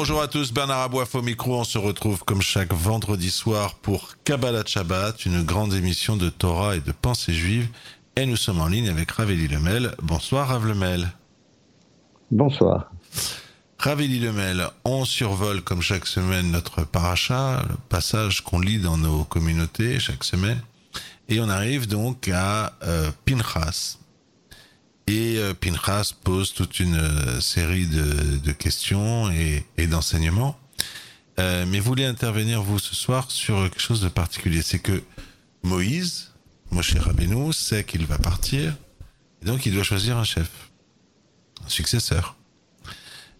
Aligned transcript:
Bonjour 0.00 0.22
à 0.22 0.28
tous, 0.28 0.52
Bernard 0.52 0.82
Aboif 0.82 1.16
au 1.16 1.22
micro. 1.22 1.58
On 1.58 1.64
se 1.64 1.76
retrouve 1.76 2.22
comme 2.22 2.40
chaque 2.40 2.72
vendredi 2.72 3.30
soir 3.30 3.74
pour 3.74 4.14
Kabbalah 4.22 4.62
Shabbat, 4.64 5.26
une 5.26 5.42
grande 5.42 5.74
émission 5.74 6.16
de 6.16 6.28
Torah 6.28 6.76
et 6.76 6.80
de 6.80 6.92
pensée 6.92 7.32
juive. 7.32 7.66
Et 8.14 8.24
nous 8.24 8.36
sommes 8.36 8.60
en 8.60 8.68
ligne 8.68 8.88
avec 8.88 9.10
Raveli 9.10 9.48
Lemel. 9.48 9.96
Bonsoir 10.00 10.50
Rav 10.50 10.68
Lemel. 10.68 11.08
Bonsoir. 12.30 12.92
Raveli 13.80 14.20
Lemel, 14.20 14.68
on 14.84 15.04
survole 15.04 15.62
comme 15.62 15.82
chaque 15.82 16.06
semaine 16.06 16.52
notre 16.52 16.84
paracha, 16.84 17.64
le 17.68 17.74
passage 17.88 18.44
qu'on 18.44 18.60
lit 18.60 18.78
dans 18.78 18.98
nos 18.98 19.24
communautés 19.24 19.98
chaque 19.98 20.22
semaine. 20.22 20.60
Et 21.28 21.40
on 21.40 21.48
arrive 21.48 21.88
donc 21.88 22.28
à 22.28 22.72
euh, 22.84 23.10
Pinchas, 23.24 23.97
et 25.08 25.38
euh, 25.38 25.54
Pinchas 25.54 26.12
pose 26.22 26.52
toute 26.52 26.80
une 26.80 26.96
euh, 26.96 27.40
série 27.40 27.86
de, 27.86 28.52
questions 28.52 29.30
et, 29.30 29.86
d'enseignements. 29.86 30.58
Euh, 31.38 31.64
mais 31.66 31.80
voulez 31.80 32.04
intervenir, 32.04 32.62
vous, 32.62 32.78
ce 32.78 32.94
soir, 32.94 33.30
sur 33.30 33.62
quelque 33.62 33.80
chose 33.80 34.02
de 34.02 34.08
particulier. 34.08 34.60
C'est 34.60 34.80
que 34.80 35.02
Moïse, 35.62 36.32
Moshe 36.70 36.94
Rabbeinu, 36.94 37.52
sait 37.52 37.84
qu'il 37.84 38.04
va 38.06 38.18
partir. 38.18 38.74
Et 39.42 39.46
donc, 39.46 39.64
il 39.64 39.72
doit 39.72 39.82
choisir 39.82 40.18
un 40.18 40.24
chef, 40.24 40.50
un 41.64 41.68
successeur. 41.68 42.36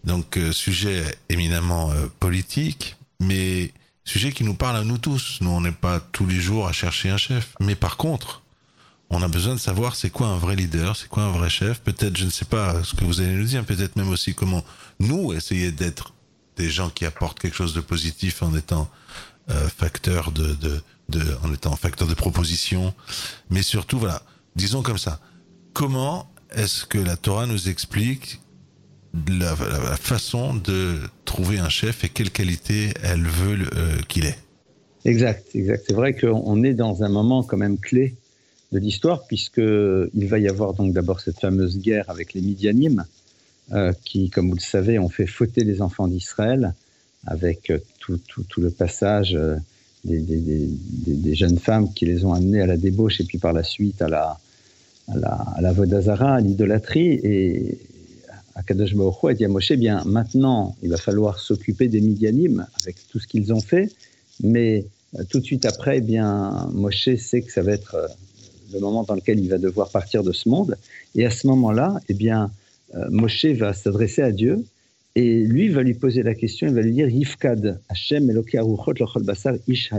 Donc, 0.05 0.39
sujet 0.53 1.05
éminemment 1.29 1.93
politique, 2.21 2.97
mais 3.21 3.73
sujet 4.05 4.33
qui 4.33 4.45
nous 4.45 4.55
parle 4.55 4.77
à 4.77 4.85
nous 4.85 4.99
tous. 4.99 5.39
Nous, 5.41 5.51
on 5.51 5.61
n'est 5.61 5.73
pas 5.73 6.01
tous 6.01 6.25
les 6.25 6.41
jours 6.41 6.69
à 6.69 6.73
chercher 6.73 7.11
un 7.11 7.17
chef. 7.17 7.55
Mais 7.61 7.75
par 7.75 7.97
contre, 7.97 8.43
on 9.11 9.23
a 9.23 9.29
besoin 9.29 9.55
de 9.55 9.61
savoir 9.61 9.97
c'est 9.97 10.11
quoi 10.11 10.27
un 10.29 10.37
vrai 10.37 10.57
leader, 10.57 10.97
c'est 10.97 11.09
quoi 11.09 11.23
un 11.25 11.33
vrai 11.33 11.49
chef. 11.49 11.81
Peut-être, 11.81 12.17
je 12.17 12.25
ne 12.25 12.31
sais 12.31 12.45
pas 12.45 12.83
ce 12.85 12.95
que 12.95 13.05
vous 13.05 13.21
allez 13.21 13.35
nous 13.35 13.45
dire, 13.45 13.65
peut-être 13.65 13.97
même 13.97 14.11
aussi 14.11 14.35
comment 14.35 14.63
nous 15.01 15.33
essayer 15.33 15.73
d'être 15.73 16.13
des 16.57 16.69
gens 16.69 16.91
qui 16.91 17.05
apportent 17.05 17.39
quelque 17.39 17.57
chose 17.57 17.73
de 17.75 17.81
positif 17.81 18.43
en 18.43 18.55
étant 18.55 18.89
euh, 19.51 19.69
facteur 19.69 20.33
de, 20.33 20.57
en 21.43 21.53
étant 21.55 21.75
facteur 21.77 22.07
de 22.07 22.15
proposition. 22.15 22.93
Mais 23.49 23.63
surtout, 23.63 23.99
voilà, 23.99 24.23
disons 24.57 24.83
comme 24.83 24.99
ça. 24.99 25.21
Comment 25.73 26.31
est-ce 26.51 26.85
que 26.85 26.99
la 26.99 27.17
Torah 27.17 27.47
nous 27.47 27.69
explique 27.69 28.41
la, 29.29 29.57
façon 29.97 30.55
de 30.55 30.99
trouver 31.25 31.59
un 31.59 31.69
chef 31.69 32.05
et 32.05 32.09
quelle 32.09 32.31
qualité 32.31 32.93
elle 33.03 33.27
veut 33.27 33.69
euh, 33.75 34.03
qu'il 34.09 34.27
ait? 34.27 34.39
Exact, 35.05 35.47
exact. 35.55 35.85
C'est 35.87 35.95
vrai 35.95 36.15
qu'on 36.15 36.63
est 36.63 36.75
dans 36.75 37.03
un 37.03 37.09
moment 37.09 37.43
quand 37.43 37.57
même 37.57 37.79
clé 37.79 38.17
de 38.73 38.79
l'histoire, 38.79 39.27
puisqu'il 39.27 40.29
va 40.29 40.39
y 40.39 40.49
avoir 40.49 40.75
donc 40.75 40.93
d'abord 40.93 41.21
cette 41.21 41.41
fameuse 41.41 41.79
guerre 41.79 42.09
avec 42.09 42.35
les 42.35 42.41
Midianim, 42.41 43.05
euh, 43.73 43.93
qui, 44.05 44.31
comme 44.31 44.49
vous 44.49 44.57
le 44.57 44.61
savez, 44.61 44.99
ont 44.99 45.09
fait 45.09 45.27
fauter 45.27 45.65
les 45.65 45.83
enfants 45.83 46.09
d'Israël 46.09 46.75
avec 47.27 47.71
euh, 47.71 47.79
tout, 47.99 48.19
tout, 48.27 48.61
le 48.61 48.71
passage 48.71 49.35
euh, 49.35 49.57
des, 50.05 50.21
des, 50.21 50.69
des, 51.07 51.35
jeunes 51.35 51.59
femmes 51.59 51.93
qui 51.93 52.07
les 52.07 52.25
ont 52.25 52.33
amenés 52.33 52.63
à 52.63 52.67
la 52.67 52.79
débauche 52.79 53.21
et 53.21 53.25
puis 53.25 53.37
par 53.37 53.53
la 53.53 53.63
suite 53.63 54.01
à 54.01 54.09
la, 54.09 54.39
à 55.09 55.17
la, 55.17 55.33
à 55.57 55.61
la 55.61 55.73
Vodazara, 55.73 56.37
à 56.37 56.41
l'idolâtrie. 56.41 57.21
Et 57.23 57.79
Akadosh 58.55 58.95
Baruch 58.95 59.25
a 59.25 59.35
dit 59.35 59.45
à 59.45 59.49
Moshe, 59.49 59.73
bien 59.73 60.03
maintenant, 60.05 60.75
il 60.83 60.89
va 60.89 60.97
falloir 60.97 61.39
s'occuper 61.39 61.89
des 61.89 62.01
Midianim 62.01 62.67
avec 62.81 62.97
tout 63.11 63.19
ce 63.19 63.27
qu'ils 63.27 63.53
ont 63.53 63.61
fait, 63.61 63.93
mais 64.43 64.87
tout 65.29 65.41
de 65.41 65.45
suite 65.45 65.67
après, 65.67 65.99
eh 65.99 66.01
bien, 66.01 66.69
Moshe 66.73 67.17
sait 67.17 67.43
que 67.43 67.53
ça 67.53 67.63
va 67.63 67.73
être 67.73 67.97
le 68.73 68.81
moment 68.81 69.03
dans 69.05 69.15
lequel 69.15 69.39
il 69.39 69.49
va 69.49 69.59
devoir 69.59 69.91
partir 69.91 70.23
de 70.23 70.33
ce 70.33 70.49
monde. 70.49 70.77
Et 71.15 71.25
à 71.25 71.31
ce 71.31 71.47
moment-là, 71.47 72.01
eh 72.09 72.15
bien, 72.15 72.51
euh, 72.95 73.07
Moshe 73.11 73.47
va 73.47 73.73
s'adresser 73.73 74.23
à 74.23 74.33
Dieu 74.33 74.65
et 75.15 75.43
lui 75.45 75.69
va 75.69 75.83
lui 75.83 75.95
poser 75.95 76.23
la 76.23 76.35
question, 76.35 76.69
il 76.69 76.75
va 76.75 76.83
lui 76.83 76.93
dire 76.93 77.09
Yifkad 77.09 77.81
Hashem 77.89 78.33
Basar 79.21 79.55
Ish 79.67 79.93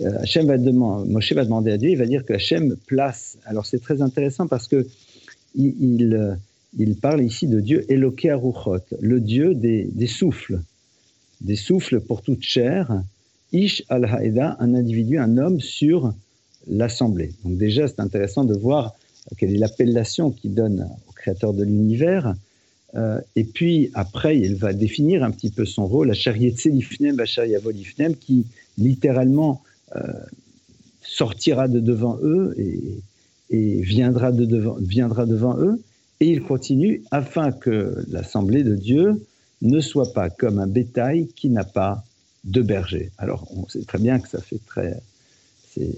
euh, 0.00 0.12
Hashem 0.22 0.46
va 0.46 0.56
demander, 0.58 1.10
Moshe 1.10 1.32
va 1.32 1.44
demander 1.44 1.72
à 1.72 1.78
Dieu, 1.78 1.90
il 1.90 1.98
va 1.98 2.06
dire 2.06 2.24
que 2.24 2.32
Hashem 2.32 2.76
place. 2.86 3.38
Alors 3.44 3.66
c'est 3.66 3.80
très 3.80 4.00
intéressant 4.00 4.46
parce 4.46 4.68
que 4.68 4.86
il, 5.56 6.36
il, 6.78 6.94
parle 6.96 7.22
ici 7.22 7.48
de 7.48 7.58
Dieu 7.58 7.84
Eloké 7.90 8.36
le 9.00 9.20
Dieu 9.20 9.54
des, 9.54 9.88
des, 9.92 10.06
souffles, 10.06 10.60
des 11.40 11.56
souffles 11.56 12.00
pour 12.00 12.22
toute 12.22 12.42
chair. 12.42 13.02
Ish 13.52 13.82
al 13.88 14.04
Haeda, 14.04 14.56
un 14.60 14.74
individu, 14.74 15.18
un 15.18 15.36
homme 15.38 15.58
sur 15.58 16.12
l'Assemblée. 16.68 17.32
Donc 17.44 17.56
déjà, 17.56 17.88
c'est 17.88 18.00
intéressant 18.00 18.44
de 18.44 18.54
voir 18.54 18.94
quelle 19.36 19.54
est 19.54 19.58
l'appellation 19.58 20.30
qu'il 20.30 20.54
donne 20.54 20.88
au 21.08 21.12
créateur 21.12 21.52
de 21.52 21.64
l'univers. 21.64 22.34
Euh, 22.94 23.20
et 23.36 23.44
puis 23.44 23.90
après, 23.94 24.38
il 24.38 24.56
va 24.56 24.72
définir 24.72 25.22
un 25.22 25.30
petit 25.30 25.50
peu 25.50 25.66
son 25.66 25.86
rôle, 25.86 26.12
Lifnem, 26.12 28.16
qui 28.16 28.46
littéralement 28.78 29.62
euh, 29.96 30.00
sortira 31.02 31.68
de 31.68 31.80
devant 31.80 32.18
eux 32.22 32.54
et, 32.58 33.82
viendra, 33.82 34.32
de 34.32 34.44
devant, 34.44 34.76
viendra 34.80 35.26
devant 35.26 35.58
eux. 35.58 35.80
Et 36.20 36.30
il 36.30 36.42
continue 36.42 37.02
afin 37.10 37.52
que 37.52 38.04
l'assemblée 38.10 38.62
de 38.62 38.74
Dieu 38.74 39.24
ne 39.62 39.80
soit 39.80 40.12
pas 40.12 40.30
comme 40.30 40.58
un 40.58 40.66
bétail 40.66 41.28
qui 41.28 41.48
n'a 41.48 41.64
pas 41.64 42.04
de 42.44 42.62
berger. 42.62 43.10
Alors, 43.18 43.46
on 43.54 43.68
sait 43.68 43.82
très 43.82 43.98
bien 43.98 44.18
que 44.18 44.28
ça 44.28 44.40
fait 44.40 44.60
très 44.66 45.00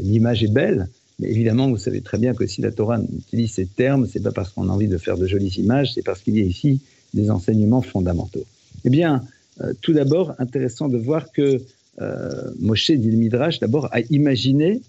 l'image 0.01 0.43
est 0.43 0.53
belle, 0.53 0.89
mais 1.21 1.29
évidemment, 1.29 1.69
vous 1.69 1.77
savez 1.77 2.01
très 2.01 2.19
bien 2.19 2.35
que 2.35 2.47
si 2.47 2.63
la 2.63 2.73
Torah 2.73 2.99
utilise 2.99 3.53
ces 3.53 3.67
termes, 3.67 4.07
c'est 4.11 4.23
pas 4.23 4.33
parce 4.33 4.51
qu'on 4.51 4.69
a 4.69 4.73
envie 4.73 4.89
de 4.89 4.97
faire 4.97 5.19
de 5.19 5.27
jolies 5.27 5.55
images, 5.59 5.93
c'est 5.95 6.03
parce 6.03 6.21
qu'il 6.23 6.37
y 6.39 6.41
a 6.41 6.45
ici 6.45 6.81
des 7.13 7.31
enseignements 7.31 7.83
fondamentaux. 7.83 8.45
Eh 8.85 8.91
bien, 8.91 9.23
euh, 9.61 9.75
tout 9.83 9.93
d'abord, 9.93 10.35
intéressant 10.39 10.89
de 10.89 10.97
voir 10.97 11.31
que 11.33 11.61
euh, 12.01 12.51
Moshe, 12.59 12.91
dit 12.91 13.11
le 13.11 13.17
Midrash, 13.17 13.59
d'abord 13.59 13.89
a 13.93 14.01
imaginé 14.09 14.81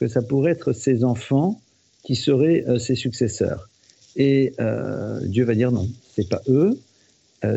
que 0.00 0.08
ça 0.08 0.22
pourrait 0.22 0.52
être 0.52 0.72
ses 0.72 1.04
enfants 1.04 1.60
qui 2.02 2.16
seraient 2.16 2.64
euh, 2.66 2.78
ses 2.78 2.94
successeurs. 2.94 3.68
Et 4.16 4.52
Dieu 5.24 5.44
va 5.44 5.56
dire 5.56 5.72
non, 5.72 5.88
c'est 6.14 6.28
pas 6.28 6.40
eux. 6.46 6.78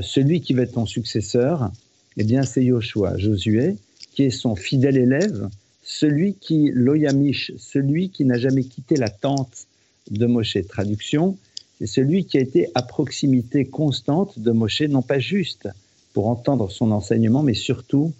celui 0.02 0.42
qui 0.42 0.56
va 0.56 0.64
être 0.64 0.72
ton 0.72 0.88
successeur, 0.88 1.72
eh 2.18 2.24
bien, 2.24 2.42
c'est 2.42 2.66
Joshua, 2.66 3.16
Josué, 3.18 3.76
qui 4.16 4.24
est 4.24 4.32
son 4.32 4.56
fidèle 4.56 4.98
élève, 4.98 5.50
celui 5.88 6.34
qui, 6.34 6.70
l'Oyamish, 6.74 7.54
celui 7.58 8.10
qui 8.10 8.26
n'a 8.26 8.38
jamais 8.38 8.66
quitté 8.66 8.98
la 8.98 9.08
tente 9.08 9.68
de 10.12 10.26
Moshe. 10.26 10.58
Traduction, 10.68 11.38
c'est 11.80 11.88
celui 11.88 12.26
qui 12.26 12.38
a 12.38 12.42
été 12.42 12.68
à 12.76 12.82
proximité 12.82 13.64
constante 13.64 14.38
de 14.38 14.52
Moshe, 14.52 14.82
non 14.82 15.02
pas 15.02 15.20
juste 15.20 15.70
pour 16.12 16.28
entendre 16.28 16.70
son 16.70 16.92
enseignement, 16.92 17.42
mais 17.42 17.54
surtout 17.54 18.12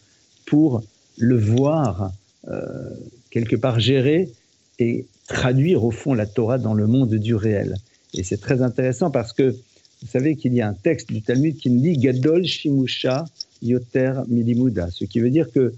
pour 0.46 0.82
le 1.18 1.38
voir 1.38 2.14
euh, 2.48 2.90
quelque 3.32 3.58
part 3.58 3.82
gérer 3.82 4.32
et 4.80 5.06
traduire 5.28 5.84
au 5.84 5.92
fond 5.92 6.14
la 6.14 6.26
Torah 6.26 6.60
dans 6.60 6.74
le 6.74 6.88
monde 6.88 7.16
du 7.16 7.36
réel. 7.36 7.76
Et 8.14 8.24
c'est 8.24 8.38
très 8.38 8.62
intéressant 8.62 9.12
parce 9.12 9.34
que 9.34 9.50
vous 9.50 10.08
savez 10.08 10.38
qu'il 10.38 10.54
y 10.54 10.62
a 10.62 10.70
un 10.70 10.74
texte 10.74 11.12
du 11.12 11.22
Talmud 11.22 11.58
qui 11.58 11.70
nous 11.70 11.82
dit 11.82 11.98
Gadol 11.98 12.46
Shimusha 12.46 13.26
Yoter 13.62 14.14
Milimuda, 14.30 14.90
ce 14.90 15.04
qui 15.04 15.20
veut 15.20 15.32
dire 15.32 15.52
que 15.52 15.74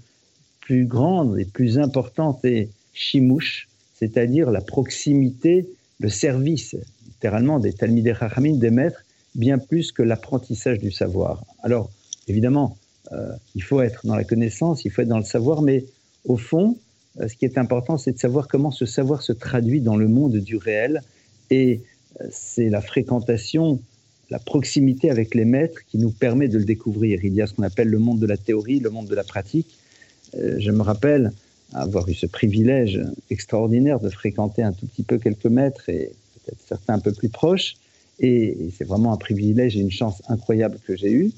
plus 0.70 0.86
grande 0.86 1.36
et 1.40 1.44
plus 1.44 1.80
importante 1.80 2.44
est 2.44 2.68
Shimouche, 2.92 3.66
c'est-à-dire 3.98 4.52
la 4.52 4.60
proximité, 4.60 5.68
le 5.98 6.08
service, 6.08 6.76
littéralement, 7.08 7.58
des 7.58 7.72
Talmidei 7.72 8.14
Chachamim, 8.14 8.56
des 8.56 8.70
maîtres, 8.70 9.02
bien 9.34 9.58
plus 9.58 9.90
que 9.90 10.04
l'apprentissage 10.04 10.78
du 10.78 10.92
savoir. 10.92 11.44
Alors, 11.64 11.90
évidemment, 12.28 12.78
euh, 13.10 13.32
il 13.56 13.64
faut 13.64 13.80
être 13.80 14.06
dans 14.06 14.14
la 14.14 14.22
connaissance, 14.22 14.84
il 14.84 14.92
faut 14.92 15.02
être 15.02 15.08
dans 15.08 15.18
le 15.18 15.24
savoir, 15.24 15.60
mais 15.60 15.86
au 16.24 16.36
fond, 16.36 16.78
euh, 17.18 17.26
ce 17.26 17.34
qui 17.34 17.46
est 17.46 17.58
important, 17.58 17.98
c'est 17.98 18.12
de 18.12 18.20
savoir 18.20 18.46
comment 18.46 18.70
ce 18.70 18.86
savoir 18.86 19.22
se 19.22 19.32
traduit 19.32 19.80
dans 19.80 19.96
le 19.96 20.06
monde 20.06 20.36
du 20.36 20.56
réel. 20.56 21.02
Et 21.50 21.80
euh, 22.20 22.28
c'est 22.30 22.70
la 22.70 22.80
fréquentation, 22.80 23.80
la 24.30 24.38
proximité 24.38 25.10
avec 25.10 25.34
les 25.34 25.44
maîtres 25.44 25.80
qui 25.90 25.98
nous 25.98 26.12
permet 26.12 26.46
de 26.46 26.58
le 26.58 26.64
découvrir. 26.64 27.24
Il 27.24 27.34
y 27.34 27.42
a 27.42 27.48
ce 27.48 27.54
qu'on 27.54 27.64
appelle 27.64 27.88
le 27.88 27.98
monde 27.98 28.20
de 28.20 28.26
la 28.26 28.36
théorie, 28.36 28.78
le 28.78 28.90
monde 28.90 29.08
de 29.08 29.16
la 29.16 29.24
pratique. 29.24 29.66
Euh, 30.36 30.56
je 30.58 30.70
me 30.70 30.82
rappelle 30.82 31.32
avoir 31.72 32.08
eu 32.08 32.14
ce 32.14 32.26
privilège 32.26 33.00
extraordinaire 33.30 34.00
de 34.00 34.10
fréquenter 34.10 34.62
un 34.62 34.72
tout 34.72 34.86
petit 34.86 35.02
peu 35.02 35.18
quelques 35.18 35.46
maîtres 35.46 35.88
et 35.88 36.12
peut-être 36.34 36.58
certains 36.66 36.94
un 36.94 36.98
peu 36.98 37.12
plus 37.12 37.28
proches. 37.28 37.76
Et, 38.18 38.56
c'est 38.76 38.84
vraiment 38.84 39.12
un 39.12 39.16
privilège 39.16 39.76
et 39.76 39.80
une 39.80 39.90
chance 39.90 40.22
incroyable 40.28 40.78
que 40.86 40.96
j'ai 40.96 41.12
eue. 41.12 41.30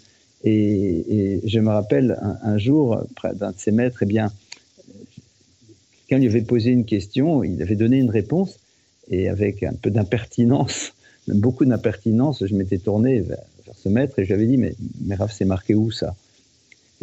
Et, 0.45 1.41
je 1.45 1.61
me 1.61 1.71
rappelle 1.71 2.19
un, 2.43 2.59
jour, 2.59 3.05
près 3.15 3.35
d'un 3.35 3.51
de 3.51 3.59
ces 3.59 3.71
maîtres, 3.71 4.03
eh 4.03 4.07
bien, 4.07 4.33
quelqu'un 6.09 6.21
lui 6.21 6.29
avait 6.29 6.43
posé 6.43 6.71
une 6.71 6.85
question, 6.85 7.45
il 7.45 7.63
avait 7.63 7.77
donné 7.77 7.99
une 7.99 8.11
réponse, 8.11 8.59
et 9.11 9.29
avec 9.29 9.63
un 9.63 9.75
peu 9.75 9.91
d'impertinence, 9.91 10.93
même 11.29 11.39
beaucoup 11.39 11.65
d'impertinence, 11.65 12.45
je 12.45 12.55
m'étais 12.55 12.79
tourné 12.79 13.21
vers, 13.21 13.39
ce 13.77 13.89
maître 13.89 14.19
et 14.19 14.25
je 14.25 14.29
lui 14.29 14.35
avais 14.35 14.47
dit 14.47 14.57
Mais, 14.59 14.75
mais 15.05 15.15
Rav, 15.15 15.33
c'est 15.33 15.45
marqué 15.45 15.75
où 15.75 15.91
ça? 15.91 16.15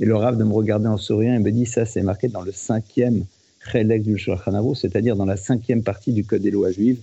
Et 0.01 0.05
le 0.05 0.15
Rav 0.15 0.37
de 0.37 0.45
me 0.45 0.53
regarder 0.53 0.87
en 0.87 0.97
souriant 0.97 1.33
et 1.33 1.39
me 1.39 1.51
dit 1.51 1.65
Ça, 1.65 1.85
c'est 1.85 2.01
marqué 2.01 2.29
dans 2.29 2.41
le 2.41 2.53
cinquième 2.53 3.25
Chelek 3.59 4.03
du 4.03 4.17
Shulchan 4.17 4.73
c'est-à-dire 4.73 5.17
dans 5.17 5.25
la 5.25 5.35
cinquième 5.35 5.83
partie 5.83 6.13
du 6.13 6.23
Code 6.23 6.41
des 6.41 6.51
lois 6.51 6.71
juives, 6.71 7.01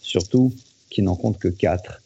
surtout 0.00 0.52
qui 0.88 1.02
n'en 1.02 1.16
compte 1.16 1.38
que 1.38 1.48
quatre. 1.48 2.00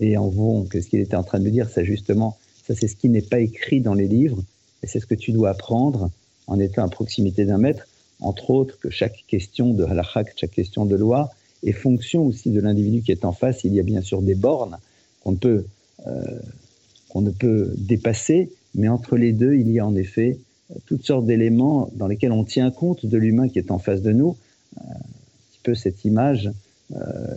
Et 0.00 0.16
en 0.16 0.28
vont, 0.28 0.64
qu'est-ce 0.64 0.88
qu'il 0.88 1.00
était 1.00 1.16
en 1.16 1.22
train 1.22 1.38
de 1.38 1.44
me 1.44 1.50
dire? 1.50 1.68
Ça, 1.68 1.84
justement, 1.84 2.38
ça, 2.66 2.74
c'est 2.74 2.88
ce 2.88 2.96
qui 2.96 3.10
n'est 3.10 3.20
pas 3.20 3.40
écrit 3.40 3.82
dans 3.82 3.92
les 3.92 4.08
livres, 4.08 4.42
et 4.82 4.86
c'est 4.86 4.98
ce 4.98 5.04
que 5.04 5.14
tu 5.14 5.30
dois 5.30 5.50
apprendre 5.50 6.10
en 6.46 6.58
étant 6.58 6.82
à 6.82 6.88
proximité 6.88 7.44
d'un 7.44 7.58
maître, 7.58 7.86
entre 8.20 8.48
autres 8.48 8.78
que 8.78 8.88
chaque 8.88 9.24
question 9.28 9.74
de 9.74 9.84
halachak, 9.84 10.32
chaque 10.36 10.52
question 10.52 10.86
de 10.86 10.96
loi, 10.96 11.30
est 11.64 11.72
fonction 11.72 12.24
aussi 12.24 12.50
de 12.50 12.60
l'individu 12.60 13.02
qui 13.02 13.12
est 13.12 13.26
en 13.26 13.32
face. 13.32 13.64
Il 13.64 13.74
y 13.74 13.80
a 13.80 13.82
bien 13.82 14.00
sûr 14.00 14.22
des 14.22 14.34
bornes 14.34 14.78
qu'on 15.22 15.38
euh, 15.44 16.24
ne 17.14 17.30
peut 17.30 17.74
dépasser, 17.76 18.50
mais 18.74 18.88
entre 18.88 19.16
les 19.16 19.32
deux, 19.32 19.54
il 19.54 19.70
y 19.70 19.78
a 19.78 19.86
en 19.86 19.94
effet 19.94 20.38
toutes 20.86 21.04
sortes 21.04 21.26
d'éléments 21.26 21.90
dans 21.94 22.06
lesquels 22.06 22.32
on 22.32 22.44
tient 22.44 22.70
compte 22.70 23.04
de 23.04 23.18
l'humain 23.18 23.48
qui 23.48 23.58
est 23.58 23.70
en 23.70 23.78
face 23.78 24.02
de 24.02 24.12
nous. 24.12 24.36
Euh, 24.78 24.82
un 24.82 25.50
petit 25.50 25.60
peu 25.62 25.74
cette 25.74 26.04
image, 26.04 26.50
euh, 26.94 27.34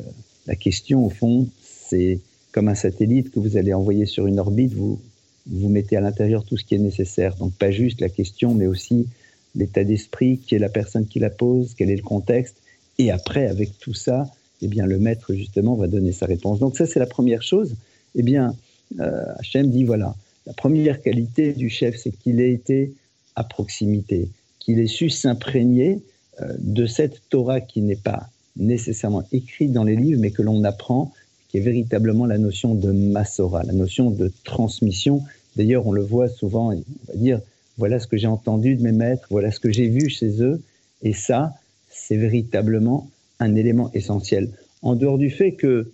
la 0.47 0.55
question 0.55 1.05
au 1.05 1.09
fond, 1.09 1.47
c'est 1.61 2.19
comme 2.51 2.69
un 2.69 2.75
satellite 2.75 3.31
que 3.31 3.39
vous 3.39 3.57
allez 3.57 3.73
envoyer 3.73 4.05
sur 4.05 4.27
une 4.27 4.39
orbite, 4.39 4.73
vous, 4.73 4.99
vous 5.47 5.69
mettez 5.69 5.97
à 5.97 6.01
l'intérieur 6.01 6.43
tout 6.45 6.57
ce 6.57 6.63
qui 6.63 6.75
est 6.75 6.79
nécessaire. 6.79 7.35
Donc 7.35 7.53
pas 7.53 7.71
juste 7.71 7.99
la 7.99 8.09
question, 8.09 8.53
mais 8.53 8.67
aussi 8.67 9.07
l'état 9.55 9.83
d'esprit, 9.83 10.38
qui 10.38 10.55
est 10.55 10.59
la 10.59 10.69
personne 10.69 11.05
qui 11.05 11.19
la 11.19 11.29
pose, 11.29 11.73
quel 11.77 11.89
est 11.89 11.95
le 11.95 12.03
contexte. 12.03 12.57
Et 12.97 13.11
après, 13.11 13.47
avec 13.47 13.77
tout 13.77 13.93
ça, 13.93 14.25
eh 14.61 14.67
bien, 14.67 14.85
le 14.85 14.99
maître, 14.99 15.33
justement, 15.33 15.75
va 15.75 15.88
donner 15.88 16.11
sa 16.11 16.25
réponse. 16.25 16.59
Donc 16.59 16.77
ça, 16.77 16.85
c'est 16.85 16.99
la 16.99 17.05
première 17.05 17.41
chose. 17.41 17.75
Eh 18.15 18.23
bien, 18.23 18.55
euh, 18.99 19.25
Hachem 19.38 19.69
dit, 19.69 19.83
voilà, 19.83 20.15
la 20.45 20.53
première 20.53 21.01
qualité 21.01 21.53
du 21.53 21.69
chef, 21.69 21.97
c'est 21.97 22.12
qu'il 22.12 22.39
ait 22.39 22.51
été 22.51 22.94
à 23.36 23.44
proximité, 23.44 24.30
qu'il 24.59 24.80
ait 24.80 24.88
su 24.88 25.09
s'imprégner 25.09 26.01
euh, 26.42 26.53
de 26.59 26.86
cette 26.86 27.21
Torah 27.30 27.62
qui 27.62 27.81
n'est 27.81 27.95
pas 27.95 28.30
nécessairement 28.56 29.24
écrite 29.31 29.74
dans 29.74 29.83
les 29.83 29.95
livres, 29.95 30.21
mais 30.21 30.31
que 30.31 30.42
l'on 30.42 30.63
apprend, 30.63 31.12
qui 31.50 31.57
est 31.57 31.62
véritablement 31.62 32.25
la 32.25 32.38
notion 32.38 32.75
de 32.75 32.92
Massora, 32.92 33.63
la 33.63 33.74
notion 33.74 34.12
de 34.12 34.31
transmission. 34.44 35.24
D'ailleurs, 35.56 35.88
on 35.88 35.92
le 35.92 36.03
voit 36.03 36.30
souvent, 36.30 36.71
on 36.71 36.83
va 37.07 37.15
dire, 37.15 37.41
voilà 37.77 38.00
ce 38.00 38.07
que 38.07 38.18
j'ai 38.18 38.27
entendu 38.27 38.75
de 38.75 38.83
mes 38.83 38.91
maîtres, 38.91 39.27
voilà 39.30 39.51
ce 39.51 39.59
que 39.59 39.71
j'ai 39.71 39.88
vu 39.88 40.09
chez 40.09 40.41
eux, 40.41 40.62
et 41.03 41.13
ça, 41.13 41.53
c'est 41.89 42.18
véritablement 42.18 43.09
un 43.39 43.56
élément 43.56 43.91
essentiel. 43.94 44.50
En 44.81 44.95
dehors 44.95 45.18
du 45.18 45.30
fait 45.30 45.56
qu'il 45.56 45.86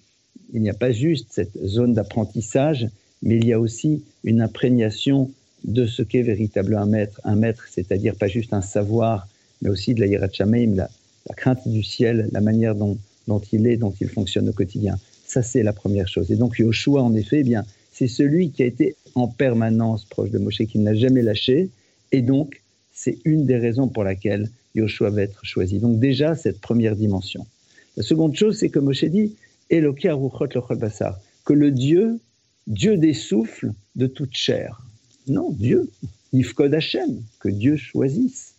n'y 0.53 0.69
a 0.69 0.75
pas 0.75 0.91
juste 0.91 1.27
cette 1.31 1.57
zone 1.65 1.93
d'apprentissage, 1.93 2.87
mais 3.21 3.37
il 3.37 3.45
y 3.45 3.53
a 3.53 3.59
aussi 3.59 4.03
une 4.23 4.41
imprégnation 4.41 5.31
de 5.63 5.85
ce 5.85 6.01
qu'est 6.01 6.23
véritablement 6.23 6.81
un 6.81 6.85
maître. 6.85 7.21
Un 7.23 7.35
maître, 7.35 7.67
c'est-à-dire 7.69 8.15
pas 8.15 8.27
juste 8.27 8.53
un 8.53 8.61
savoir, 8.61 9.27
mais 9.61 9.69
aussi 9.69 9.93
de 9.93 9.99
la 9.99 10.07
hierachameim, 10.07 10.75
la, 10.75 10.89
la 11.29 11.35
crainte 11.35 11.67
du 11.67 11.83
ciel, 11.83 12.29
la 12.31 12.41
manière 12.41 12.75
dont, 12.75 12.97
il 13.51 13.67
est, 13.67 13.77
dont 13.77 13.93
il 14.01 14.09
fonctionne 14.09 14.49
au 14.49 14.53
quotidien. 14.53 14.97
Ça, 15.25 15.41
c'est 15.41 15.63
la 15.63 15.73
première 15.73 16.07
chose. 16.07 16.31
Et 16.31 16.35
donc, 16.35 16.57
Yoshua, 16.57 17.01
en 17.01 17.13
effet, 17.13 17.39
eh 17.39 17.43
bien, 17.43 17.63
c'est 17.91 18.07
celui 18.07 18.51
qui 18.51 18.63
a 18.63 18.65
été 18.65 18.95
en 19.15 19.27
permanence 19.27 20.05
proche 20.05 20.31
de 20.31 20.39
Moshe, 20.39 20.63
qui 20.63 20.79
ne 20.79 20.85
l'a 20.85 20.95
jamais 20.95 21.21
lâché. 21.21 21.69
Et 22.11 22.21
donc, 22.21 22.61
c'est 22.91 23.19
une 23.23 23.45
des 23.45 23.57
raisons 23.57 23.87
pour 23.87 24.03
laquelle 24.03 24.49
Yoshua 24.75 25.09
va 25.09 25.21
être 25.21 25.45
choisi. 25.45 25.79
Donc, 25.79 25.99
déjà, 25.99 26.35
cette 26.35 26.59
première 26.59 26.95
dimension. 26.95 27.45
La 27.97 28.03
seconde 28.03 28.35
chose, 28.35 28.57
c'est 28.57 28.69
que 28.69 28.79
Moshe 28.79 29.05
dit 29.05 29.35
basar, 30.75 31.19
que 31.45 31.53
le 31.53 31.71
Dieu, 31.71 32.19
Dieu 32.67 32.97
des 32.97 33.13
souffles 33.13 33.71
de 33.95 34.07
toute 34.07 34.35
chair. 34.35 34.81
Non, 35.27 35.51
Dieu, 35.51 35.89
Yifkod 36.33 36.73
Hashem, 36.73 37.21
que 37.39 37.49
Dieu 37.49 37.77
choisisse, 37.77 38.53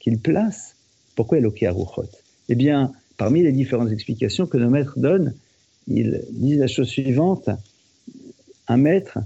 qu'il 0.00 0.18
place. 0.18 0.76
Pourquoi 1.14 1.38
Eloki 1.38 1.66
aruchot 1.66 2.10
Eh 2.48 2.54
bien, 2.54 2.92
parmi 3.16 3.42
les 3.42 3.52
différentes 3.52 3.92
explications 3.92 4.46
que 4.46 4.56
nos 4.56 4.70
maîtres 4.70 4.98
donnent, 4.98 5.34
ils 5.86 6.22
disent 6.30 6.58
la 6.58 6.66
chose 6.66 6.88
suivante 6.88 7.48
un 8.68 8.76
maître, 8.76 9.18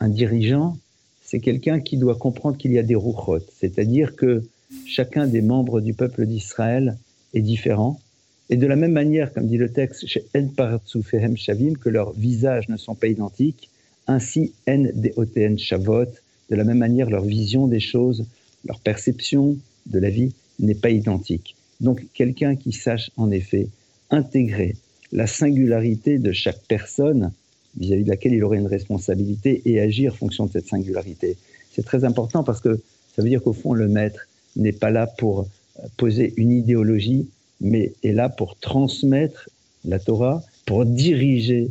un 0.00 0.08
dirigeant, 0.08 0.76
c'est 1.22 1.40
quelqu'un 1.40 1.80
qui 1.80 1.96
doit 1.96 2.16
comprendre 2.16 2.56
qu'il 2.56 2.72
y 2.72 2.78
a 2.78 2.82
des 2.82 2.94
rouchot, 2.94 3.44
c'est-à-dire 3.58 4.14
que 4.16 4.44
chacun 4.86 5.26
des 5.26 5.42
membres 5.42 5.80
du 5.80 5.94
peuple 5.94 6.26
d'Israël 6.26 6.96
est 7.34 7.40
différent. 7.40 8.00
Et 8.48 8.56
de 8.56 8.66
la 8.66 8.76
même 8.76 8.92
manière, 8.92 9.32
comme 9.32 9.46
dit 9.46 9.56
le 9.56 9.70
texte, 9.70 10.06
chez 10.06 10.24
En 10.34 11.36
Shavim, 11.36 11.74
que 11.74 11.88
leurs 11.88 12.12
visages 12.12 12.68
ne 12.68 12.76
sont 12.76 12.94
pas 12.94 13.08
identiques, 13.08 13.68
ainsi 14.06 14.52
En 14.68 14.86
Deoten 14.94 15.58
Shavot, 15.58 16.06
de 16.50 16.56
la 16.56 16.64
même 16.64 16.78
manière, 16.78 17.10
leur 17.10 17.24
vision 17.24 17.66
des 17.66 17.80
choses, 17.80 18.24
leur 18.64 18.78
perception 18.80 19.56
de 19.86 19.98
la 19.98 20.10
vie 20.10 20.32
n'est 20.60 20.74
pas 20.74 20.90
identique. 20.90 21.56
Donc, 21.80 22.06
quelqu'un 22.14 22.56
qui 22.56 22.72
sache 22.72 23.10
en 23.16 23.30
effet 23.30 23.68
intégrer 24.10 24.76
la 25.12 25.26
singularité 25.26 26.18
de 26.18 26.32
chaque 26.32 26.60
personne 26.68 27.32
vis-à-vis 27.76 28.04
de 28.04 28.08
laquelle 28.08 28.32
il 28.32 28.42
aurait 28.44 28.58
une 28.58 28.66
responsabilité 28.66 29.62
et 29.64 29.80
agir 29.80 30.12
en 30.12 30.16
fonction 30.16 30.46
de 30.46 30.52
cette 30.52 30.66
singularité. 30.66 31.36
C'est 31.72 31.84
très 31.84 32.04
important 32.04 32.42
parce 32.42 32.60
que 32.60 32.80
ça 33.14 33.22
veut 33.22 33.28
dire 33.28 33.42
qu'au 33.42 33.52
fond, 33.52 33.74
le 33.74 33.88
maître 33.88 34.28
n'est 34.56 34.72
pas 34.72 34.90
là 34.90 35.06
pour 35.06 35.48
poser 35.96 36.32
une 36.36 36.52
idéologie, 36.52 37.28
mais 37.60 37.92
est 38.02 38.12
là 38.12 38.28
pour 38.28 38.56
transmettre 38.58 39.48
la 39.84 39.98
Torah, 39.98 40.42
pour 40.66 40.84
diriger 40.84 41.70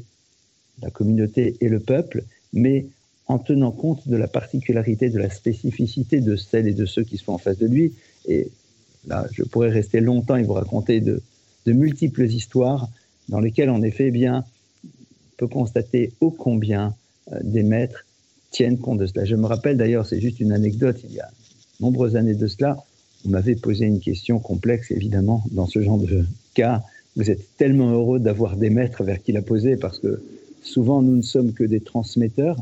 la 0.81 0.89
communauté 0.89 1.55
et 1.61 1.69
le 1.69 1.79
peuple, 1.79 2.23
mais 2.53 2.85
en 3.27 3.39
tenant 3.39 3.71
compte 3.71 4.07
de 4.07 4.15
la 4.15 4.27
particularité, 4.27 5.09
de 5.09 5.19
la 5.19 5.29
spécificité 5.29 6.21
de 6.21 6.35
celles 6.35 6.67
et 6.67 6.73
de 6.73 6.85
ceux 6.85 7.03
qui 7.03 7.17
sont 7.17 7.33
en 7.33 7.37
face 7.37 7.57
de 7.57 7.67
lui. 7.67 7.93
Et 8.27 8.49
là, 9.07 9.25
je 9.31 9.43
pourrais 9.43 9.69
rester 9.69 9.99
longtemps 9.99 10.35
et 10.35 10.43
vous 10.43 10.53
raconter 10.53 11.01
de, 11.01 11.21
multiples 11.67 12.25
histoires 12.25 12.87
dans 13.27 13.39
lesquelles, 13.39 13.71
en 13.71 13.81
effet, 13.81 14.07
eh 14.07 14.11
bien, 14.11 14.45
peut 15.37 15.47
constater 15.47 16.11
ô 16.21 16.29
combien 16.29 16.93
euh, 17.31 17.39
des 17.43 17.63
maîtres 17.63 18.05
tiennent 18.51 18.77
compte 18.77 18.99
de 18.99 19.07
cela. 19.07 19.25
Je 19.25 19.35
me 19.35 19.47
rappelle 19.47 19.75
d'ailleurs, 19.75 20.05
c'est 20.05 20.21
juste 20.21 20.39
une 20.39 20.51
anecdote, 20.51 20.97
il 21.03 21.13
y 21.15 21.19
a 21.19 21.29
nombreuses 21.79 22.15
années 22.15 22.35
de 22.35 22.47
cela, 22.47 22.77
on 23.25 23.30
m'avait 23.30 23.56
posé 23.56 23.86
une 23.86 24.00
question 24.00 24.39
complexe, 24.39 24.92
évidemment, 24.92 25.44
dans 25.51 25.68
ce 25.68 25.81
genre 25.81 25.98
de 25.98 26.25
cas. 26.54 26.83
Vous 27.16 27.31
êtes 27.31 27.57
tellement 27.57 27.92
heureux 27.92 28.19
d'avoir 28.19 28.57
des 28.57 28.69
maîtres 28.69 29.04
vers 29.04 29.21
qui 29.21 29.31
la 29.31 29.42
poser 29.42 29.78
parce 29.78 29.99
que 29.99 30.21
souvent 30.61 31.02
nous 31.02 31.16
ne 31.16 31.21
sommes 31.21 31.54
que 31.54 31.64
des 31.64 31.80
transmetteurs. 31.80 32.57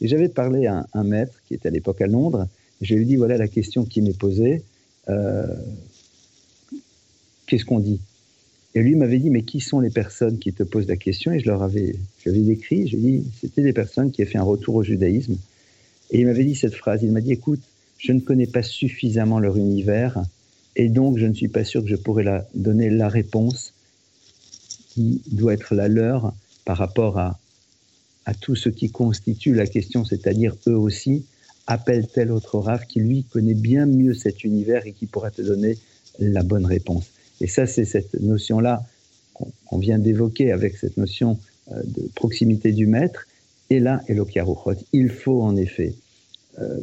Et 0.00 0.08
j'avais 0.08 0.28
parlé 0.28 0.66
à 0.66 0.86
un, 0.92 1.04
maître 1.04 1.40
qui 1.46 1.54
était 1.54 1.68
à 1.68 1.70
l'époque 1.70 2.00
à 2.00 2.06
Londres, 2.06 2.48
et 2.80 2.84
je 2.84 2.94
lui 2.94 3.02
ai 3.02 3.06
dit 3.06 3.16
voilà 3.16 3.36
la 3.38 3.48
question 3.48 3.84
qui 3.84 4.02
m'est 4.02 4.16
posée. 4.16 4.62
Euh, 5.08 5.46
qu'est-ce 7.46 7.64
qu'on 7.64 7.80
dit? 7.80 8.00
Et 8.74 8.82
lui 8.82 8.96
m'avait 8.96 9.18
dit, 9.18 9.30
mais 9.30 9.42
qui 9.42 9.60
sont 9.60 9.78
les 9.78 9.90
personnes 9.90 10.38
qui 10.38 10.52
te 10.52 10.64
posent 10.64 10.88
la 10.88 10.96
question? 10.96 11.30
Et 11.30 11.38
je 11.38 11.46
leur 11.46 11.62
avais, 11.62 11.94
j'avais 12.24 12.40
décrit, 12.40 12.88
je 12.88 12.96
lui 12.96 13.06
ai 13.06 13.18
dit, 13.18 13.30
c'était 13.40 13.62
des 13.62 13.72
personnes 13.72 14.10
qui 14.10 14.22
avaient 14.22 14.30
fait 14.32 14.38
un 14.38 14.42
retour 14.42 14.74
au 14.74 14.82
judaïsme. 14.82 15.36
Et 16.10 16.20
il 16.20 16.26
m'avait 16.26 16.44
dit 16.44 16.56
cette 16.56 16.74
phrase, 16.74 17.02
il 17.02 17.12
m'a 17.12 17.20
dit, 17.20 17.32
écoute, 17.32 17.60
je 17.98 18.12
ne 18.12 18.20
connais 18.20 18.46
pas 18.46 18.62
suffisamment 18.62 19.38
leur 19.38 19.56
univers, 19.56 20.22
et 20.76 20.88
donc 20.88 21.18
je 21.18 21.26
ne 21.26 21.34
suis 21.34 21.48
pas 21.48 21.64
sûr 21.64 21.82
que 21.82 21.88
je 21.88 21.96
pourrais 21.96 22.44
donner 22.54 22.90
la 22.90 23.08
réponse 23.08 23.72
qui 24.90 25.22
doit 25.26 25.54
être 25.54 25.74
la 25.74 25.88
leur 25.88 26.32
par 26.64 26.78
rapport 26.78 27.18
à, 27.18 27.38
tout 28.40 28.56
ce 28.56 28.70
qui 28.70 28.90
constitue 28.90 29.54
la 29.54 29.66
question, 29.66 30.04
c'est-à-dire 30.04 30.56
eux 30.66 30.76
aussi, 30.76 31.26
appelle 31.66 32.06
tel 32.06 32.32
autre 32.32 32.58
raf 32.58 32.86
qui 32.86 33.00
lui 33.00 33.24
connaît 33.24 33.54
bien 33.54 33.84
mieux 33.84 34.14
cet 34.14 34.44
univers 34.44 34.86
et 34.86 34.92
qui 34.92 35.04
pourra 35.04 35.30
te 35.30 35.42
donner 35.42 35.76
la 36.18 36.42
bonne 36.42 36.64
réponse. 36.64 37.10
Et 37.42 37.46
ça, 37.46 37.66
c'est 37.66 37.84
cette 37.84 38.14
notion-là 38.14 38.82
qu'on 39.66 39.78
vient 39.78 39.98
d'évoquer 39.98 40.52
avec 40.52 40.78
cette 40.78 40.96
notion 40.96 41.38
euh, 41.70 41.82
de 41.84 42.08
proximité 42.14 42.72
du 42.72 42.86
maître. 42.86 43.26
Et 43.68 43.80
là, 43.80 44.02
Elokiaruchot, 44.08 44.76
il 44.92 45.10
faut 45.10 45.42
en 45.42 45.56
effet 45.56 45.94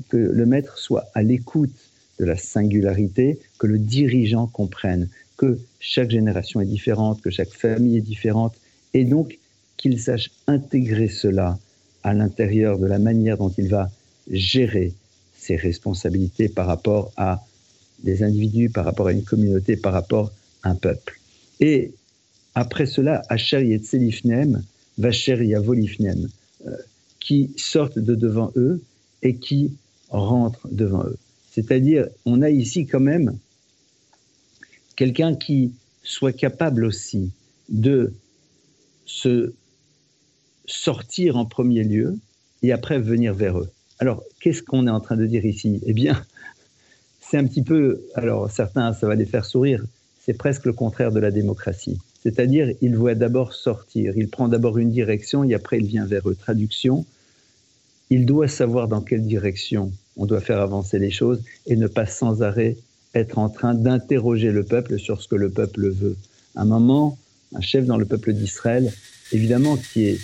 que 0.09 0.17
le 0.17 0.45
maître 0.45 0.77
soit 0.77 1.05
à 1.13 1.23
l'écoute 1.23 1.73
de 2.19 2.25
la 2.25 2.37
singularité, 2.37 3.39
que 3.57 3.67
le 3.67 3.79
dirigeant 3.79 4.47
comprenne 4.47 5.07
que 5.37 5.59
chaque 5.79 6.11
génération 6.11 6.61
est 6.61 6.65
différente, 6.65 7.21
que 7.21 7.31
chaque 7.31 7.51
famille 7.51 7.97
est 7.97 8.01
différente, 8.01 8.53
et 8.93 9.05
donc 9.05 9.39
qu'il 9.77 9.99
sache 9.99 10.29
intégrer 10.47 11.07
cela 11.07 11.57
à 12.03 12.13
l'intérieur 12.13 12.77
de 12.77 12.85
la 12.85 12.99
manière 12.99 13.37
dont 13.37 13.53
il 13.57 13.67
va 13.69 13.89
gérer 14.29 14.93
ses 15.35 15.55
responsabilités 15.55 16.49
par 16.49 16.67
rapport 16.67 17.11
à 17.17 17.43
des 18.03 18.23
individus, 18.23 18.69
par 18.69 18.85
rapport 18.85 19.07
à 19.07 19.11
une 19.11 19.23
communauté, 19.23 19.75
par 19.75 19.93
rapport 19.93 20.31
un 20.63 20.75
peuple. 20.75 21.19
Et 21.59 21.93
après 22.53 22.85
cela, 22.85 23.23
Asher 23.29 23.65
Yetzelifnem, 23.65 24.63
Vacher 24.97 25.43
Yavolifnem, 25.43 26.27
euh, 26.67 26.77
qui 27.19 27.51
sortent 27.57 27.99
de 27.99 28.13
devant 28.13 28.51
eux 28.55 28.81
et 29.23 29.35
qui 29.35 29.73
rentrent 30.09 30.67
devant 30.71 31.03
eux. 31.05 31.17
C'est-à-dire, 31.51 32.07
on 32.25 32.41
a 32.41 32.49
ici 32.49 32.85
quand 32.85 32.99
même 32.99 33.37
quelqu'un 34.95 35.35
qui 35.35 35.73
soit 36.03 36.33
capable 36.33 36.85
aussi 36.85 37.31
de 37.69 38.13
se 39.05 39.53
sortir 40.65 41.37
en 41.37 41.45
premier 41.45 41.83
lieu 41.83 42.17
et 42.63 42.71
après 42.71 42.99
venir 42.99 43.33
vers 43.33 43.59
eux. 43.59 43.69
Alors, 43.99 44.23
qu'est-ce 44.39 44.63
qu'on 44.63 44.87
est 44.87 44.91
en 44.91 44.99
train 44.99 45.17
de 45.17 45.25
dire 45.25 45.45
ici? 45.45 45.81
Eh 45.85 45.93
bien, 45.93 46.23
c'est 47.21 47.37
un 47.37 47.45
petit 47.45 47.63
peu, 47.63 48.01
alors 48.15 48.49
certains, 48.49 48.93
ça 48.93 49.07
va 49.07 49.15
les 49.15 49.25
faire 49.25 49.45
sourire, 49.45 49.83
c'est 50.23 50.33
presque 50.33 50.65
le 50.65 50.73
contraire 50.73 51.11
de 51.11 51.19
la 51.19 51.31
démocratie. 51.31 51.99
C'est-à-dire, 52.23 52.71
il 52.81 52.95
voit 52.95 53.15
d'abord 53.15 53.53
sortir, 53.53 54.13
il 54.15 54.29
prend 54.29 54.47
d'abord 54.47 54.77
une 54.77 54.91
direction 54.91 55.43
et 55.43 55.53
après 55.53 55.79
il 55.79 55.87
vient 55.87 56.05
vers 56.05 56.29
eux. 56.29 56.35
Traduction, 56.35 57.05
il 58.11 58.25
doit 58.25 58.49
savoir 58.49 58.89
dans 58.89 59.01
quelle 59.01 59.25
direction 59.25 59.91
on 60.17 60.25
doit 60.25 60.41
faire 60.41 60.59
avancer 60.59 60.99
les 60.99 61.11
choses 61.11 61.41
et 61.65 61.77
ne 61.77 61.87
pas 61.87 62.05
sans 62.05 62.43
arrêt 62.43 62.75
être 63.15 63.39
en 63.39 63.49
train 63.49 63.73
d'interroger 63.73 64.51
le 64.51 64.63
peuple 64.63 64.99
sur 64.99 65.21
ce 65.21 65.27
que 65.29 65.35
le 65.35 65.49
peuple 65.49 65.89
veut. 65.89 66.17
un 66.55 66.65
moment, 66.65 67.17
un 67.55 67.61
chef 67.61 67.85
dans 67.85 67.97
le 67.97 68.05
peuple 68.05 68.33
d'Israël, 68.33 68.91
évidemment, 69.31 69.77
qui 69.77 70.05
est 70.05 70.19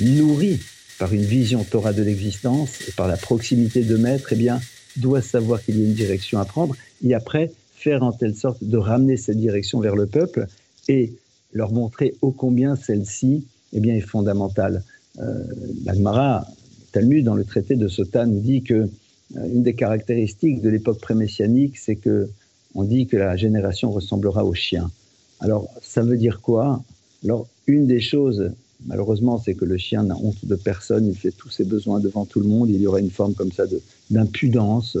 nourri 0.00 0.60
par 0.98 1.12
une 1.12 1.22
vision 1.22 1.64
Torah 1.64 1.92
de 1.92 2.02
l'existence 2.02 2.88
et 2.88 2.92
par 2.92 3.08
la 3.08 3.16
proximité 3.16 3.82
de 3.82 3.96
maître, 3.96 4.28
eh 4.32 4.36
bien, 4.36 4.60
doit 4.96 5.22
savoir 5.22 5.62
qu'il 5.62 5.78
y 5.78 5.82
a 5.82 5.86
une 5.86 5.94
direction 5.94 6.38
à 6.38 6.44
prendre 6.44 6.76
et 7.04 7.14
après 7.14 7.50
faire 7.74 8.04
en 8.04 8.12
telle 8.12 8.36
sorte 8.36 8.62
de 8.62 8.76
ramener 8.76 9.16
cette 9.16 9.38
direction 9.38 9.80
vers 9.80 9.96
le 9.96 10.06
peuple 10.06 10.46
et 10.88 11.12
leur 11.52 11.72
montrer 11.72 12.14
ô 12.22 12.30
combien 12.30 12.76
celle-ci 12.76 13.44
eh 13.72 13.80
bien, 13.80 13.94
est 13.94 14.00
fondamentale. 14.00 14.82
Euh, 15.20 15.44
L'Agmara, 15.84 16.46
Talmud, 16.98 17.24
dans 17.24 17.36
le 17.36 17.44
traité 17.44 17.76
de 17.76 17.86
Sota, 17.86 18.26
nous 18.26 18.40
dit 18.40 18.62
que 18.62 18.74
euh, 18.74 18.88
une 19.54 19.62
des 19.62 19.74
caractéristiques 19.74 20.60
de 20.60 20.68
l'époque 20.68 21.00
prémessianique, 21.00 21.76
c'est 21.78 21.94
que 21.94 22.28
on 22.74 22.82
dit 22.82 23.06
que 23.06 23.16
la 23.16 23.36
génération 23.36 23.92
ressemblera 23.92 24.44
au 24.44 24.52
chien. 24.52 24.90
Alors, 25.38 25.68
ça 25.80 26.02
veut 26.02 26.16
dire 26.16 26.40
quoi? 26.40 26.82
Alors, 27.22 27.46
une 27.68 27.86
des 27.86 28.00
choses, 28.00 28.50
malheureusement, 28.86 29.38
c'est 29.38 29.54
que 29.54 29.64
le 29.64 29.78
chien 29.78 30.02
n'a 30.02 30.16
honte 30.16 30.44
de 30.44 30.56
personne, 30.56 31.06
il 31.06 31.16
fait 31.16 31.30
tous 31.30 31.50
ses 31.50 31.62
besoins 31.62 32.00
devant 32.00 32.24
tout 32.24 32.40
le 32.40 32.48
monde, 32.48 32.68
il 32.68 32.80
y 32.80 32.86
aurait 32.88 33.00
une 33.00 33.12
forme 33.12 33.34
comme 33.34 33.52
ça 33.52 33.64
d'impudence, 34.10 34.98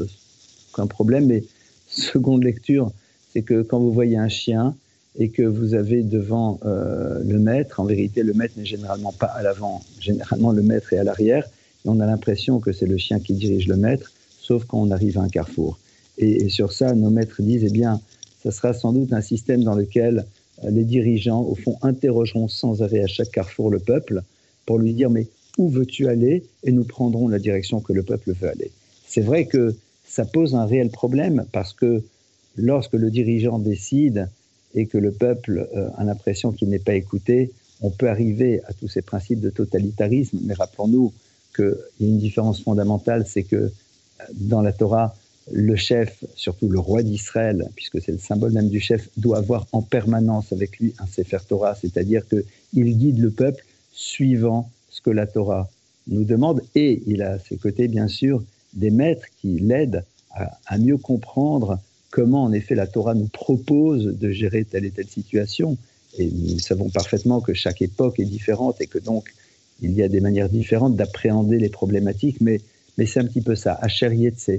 aucun 0.72 0.86
problème. 0.86 1.26
Mais 1.26 1.42
seconde 1.88 2.44
lecture, 2.44 2.92
c'est 3.32 3.42
que 3.42 3.62
quand 3.62 3.80
vous 3.80 3.92
voyez 3.92 4.16
un 4.16 4.28
chien 4.28 4.76
et 5.18 5.30
que 5.30 5.42
vous 5.42 5.74
avez 5.74 6.04
devant 6.04 6.60
euh, 6.64 7.18
le 7.24 7.40
maître, 7.40 7.80
en 7.80 7.86
vérité, 7.86 8.22
le 8.22 8.34
maître 8.34 8.54
n'est 8.56 8.64
généralement 8.64 9.12
pas 9.12 9.26
à 9.26 9.42
l'avant, 9.42 9.82
généralement 9.98 10.52
le 10.52 10.62
maître 10.62 10.92
est 10.92 10.98
à 10.98 11.04
l'arrière, 11.04 11.44
on 11.84 12.00
a 12.00 12.06
l'impression 12.06 12.60
que 12.60 12.72
c'est 12.72 12.86
le 12.86 12.98
chien 12.98 13.20
qui 13.20 13.34
dirige 13.34 13.68
le 13.68 13.76
maître, 13.76 14.12
sauf 14.40 14.64
quand 14.64 14.80
on 14.80 14.90
arrive 14.90 15.18
à 15.18 15.22
un 15.22 15.28
carrefour. 15.28 15.78
Et, 16.18 16.44
et 16.44 16.48
sur 16.48 16.72
ça, 16.72 16.94
nos 16.94 17.10
maîtres 17.10 17.42
disent, 17.42 17.64
eh 17.64 17.70
bien, 17.70 18.00
ça 18.42 18.50
sera 18.50 18.72
sans 18.72 18.92
doute 18.92 19.12
un 19.12 19.20
système 19.20 19.62
dans 19.62 19.74
lequel 19.74 20.26
euh, 20.64 20.70
les 20.70 20.84
dirigeants, 20.84 21.42
au 21.42 21.54
fond, 21.54 21.76
interrogeront 21.82 22.48
sans 22.48 22.82
arrêt 22.82 23.02
à 23.02 23.06
chaque 23.06 23.30
carrefour 23.30 23.70
le 23.70 23.78
peuple 23.78 24.22
pour 24.66 24.78
lui 24.78 24.94
dire, 24.94 25.10
mais 25.10 25.26
où 25.56 25.68
veux-tu 25.68 26.08
aller 26.08 26.44
Et 26.64 26.72
nous 26.72 26.84
prendrons 26.84 27.28
la 27.28 27.38
direction 27.38 27.80
que 27.80 27.92
le 27.92 28.02
peuple 28.02 28.32
veut 28.32 28.48
aller. 28.48 28.70
C'est 29.06 29.22
vrai 29.22 29.46
que 29.46 29.74
ça 30.06 30.24
pose 30.24 30.54
un 30.54 30.66
réel 30.66 30.90
problème 30.90 31.44
parce 31.52 31.72
que 31.72 32.02
lorsque 32.56 32.94
le 32.94 33.10
dirigeant 33.10 33.58
décide 33.58 34.28
et 34.74 34.86
que 34.86 34.98
le 34.98 35.10
peuple 35.10 35.68
euh, 35.76 35.88
a 35.96 36.04
l'impression 36.04 36.52
qu'il 36.52 36.68
n'est 36.68 36.78
pas 36.78 36.94
écouté, 36.94 37.50
on 37.80 37.90
peut 37.90 38.08
arriver 38.08 38.60
à 38.66 38.72
tous 38.72 38.88
ces 38.88 39.02
principes 39.02 39.40
de 39.40 39.50
totalitarisme, 39.50 40.38
mais 40.42 40.54
rappelons-nous 40.54 41.12
qu'il 41.60 42.06
y 42.06 42.06
a 42.06 42.08
une 42.08 42.18
différence 42.18 42.62
fondamentale, 42.62 43.24
c'est 43.26 43.42
que 43.42 43.56
euh, 43.56 43.70
dans 44.32 44.62
la 44.62 44.72
Torah, 44.72 45.14
le 45.50 45.76
chef, 45.76 46.24
surtout 46.34 46.68
le 46.68 46.78
roi 46.78 47.02
d'Israël, 47.02 47.68
puisque 47.74 48.00
c'est 48.00 48.12
le 48.12 48.18
symbole 48.18 48.52
même 48.52 48.68
du 48.68 48.80
chef, 48.80 49.08
doit 49.16 49.38
avoir 49.38 49.66
en 49.72 49.82
permanence 49.82 50.52
avec 50.52 50.78
lui 50.78 50.94
un 50.98 51.06
Sefer 51.06 51.38
Torah, 51.48 51.74
c'est-à-dire 51.74 52.22
qu'il 52.28 52.98
guide 52.98 53.18
le 53.18 53.30
peuple 53.30 53.64
suivant 53.92 54.70
ce 54.90 55.00
que 55.00 55.10
la 55.10 55.26
Torah 55.26 55.68
nous 56.08 56.24
demande, 56.24 56.62
et 56.74 57.02
il 57.06 57.22
a 57.22 57.32
à 57.32 57.38
ses 57.38 57.56
côtés, 57.56 57.88
bien 57.88 58.08
sûr, 58.08 58.42
des 58.74 58.90
maîtres 58.90 59.26
qui 59.40 59.58
l'aident 59.58 60.04
à, 60.66 60.78
mieux 60.78 60.96
comprendre 60.96 61.78
comment, 62.10 62.44
en 62.44 62.52
effet, 62.52 62.74
la 62.74 62.86
Torah 62.86 63.14
nous 63.14 63.26
propose 63.26 64.04
de 64.18 64.30
gérer 64.30 64.64
telle 64.64 64.84
et 64.84 64.90
telle 64.90 65.08
situation. 65.08 65.76
Et 66.16 66.30
nous 66.30 66.58
savons 66.58 66.88
parfaitement 66.88 67.40
que 67.40 67.54
chaque 67.54 67.82
époque 67.82 68.20
est 68.20 68.24
différente 68.24 68.80
et 68.80 68.86
que 68.86 68.98
donc 68.98 69.32
il 69.80 69.92
y 69.92 70.02
a 70.02 70.08
des 70.08 70.20
manières 70.20 70.48
différentes 70.48 70.96
d'appréhender 70.96 71.58
les 71.58 71.68
problématiques, 71.68 72.40
mais, 72.40 72.60
c'est 73.06 73.20
un 73.20 73.24
petit 73.24 73.42
peu 73.42 73.54
ça. 73.54 73.78
Asher 73.80 74.12
Yetse, 74.14 74.50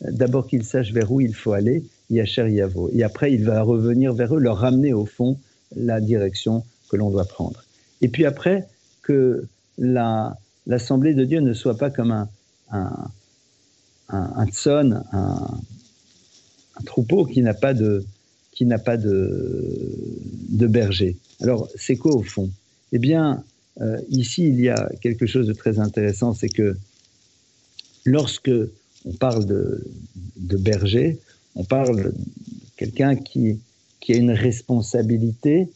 d'abord 0.00 0.46
qu'il 0.46 0.64
sache 0.64 0.92
vers 0.92 1.10
où 1.10 1.20
il 1.20 1.34
faut 1.34 1.52
aller, 1.52 1.82
Yacher 2.10 2.48
Yavo. 2.50 2.90
Et 2.92 3.02
après, 3.02 3.32
il 3.32 3.44
va 3.44 3.62
revenir 3.62 4.14
vers 4.14 4.34
eux, 4.36 4.38
leur 4.38 4.58
ramener 4.58 4.92
au 4.92 5.04
fond 5.04 5.36
la 5.74 6.00
direction 6.00 6.64
que 6.88 6.96
l'on 6.96 7.10
doit 7.10 7.24
prendre. 7.24 7.64
Et 8.00 8.08
puis 8.08 8.24
après, 8.24 8.66
que 9.02 9.46
l'Assemblée 9.78 11.14
de 11.14 11.24
Dieu 11.24 11.40
ne 11.40 11.52
soit 11.52 11.76
pas 11.76 11.90
comme 11.90 12.12
un, 12.12 12.28
un, 12.70 13.10
un, 14.08 14.46
troupeau 16.86 17.24
qui 17.24 17.42
n'a 17.42 17.54
pas 17.54 17.74
de, 17.74 18.04
qui 18.52 18.64
n'a 18.64 18.78
pas 18.78 18.96
de, 18.96 19.76
de 20.50 20.66
berger. 20.66 21.16
Alors, 21.40 21.68
c'est 21.74 21.96
quoi 21.96 22.14
au 22.14 22.22
fond? 22.22 22.50
Eh 22.92 22.98
bien, 22.98 23.42
euh, 23.80 24.00
ici, 24.08 24.46
il 24.46 24.60
y 24.60 24.68
a 24.68 24.90
quelque 25.00 25.26
chose 25.26 25.46
de 25.46 25.52
très 25.52 25.78
intéressant, 25.78 26.34
c'est 26.34 26.48
que 26.48 26.76
lorsque 28.04 28.50
on 29.04 29.12
parle 29.12 29.46
de, 29.46 29.84
berger, 30.36 31.18
on 31.54 31.64
parle 31.64 32.04
de 32.04 32.14
quelqu'un 32.76 33.14
qui, 33.16 33.60
qui 34.00 34.12
a 34.12 34.16
une 34.16 34.32
responsabilité 34.32 35.68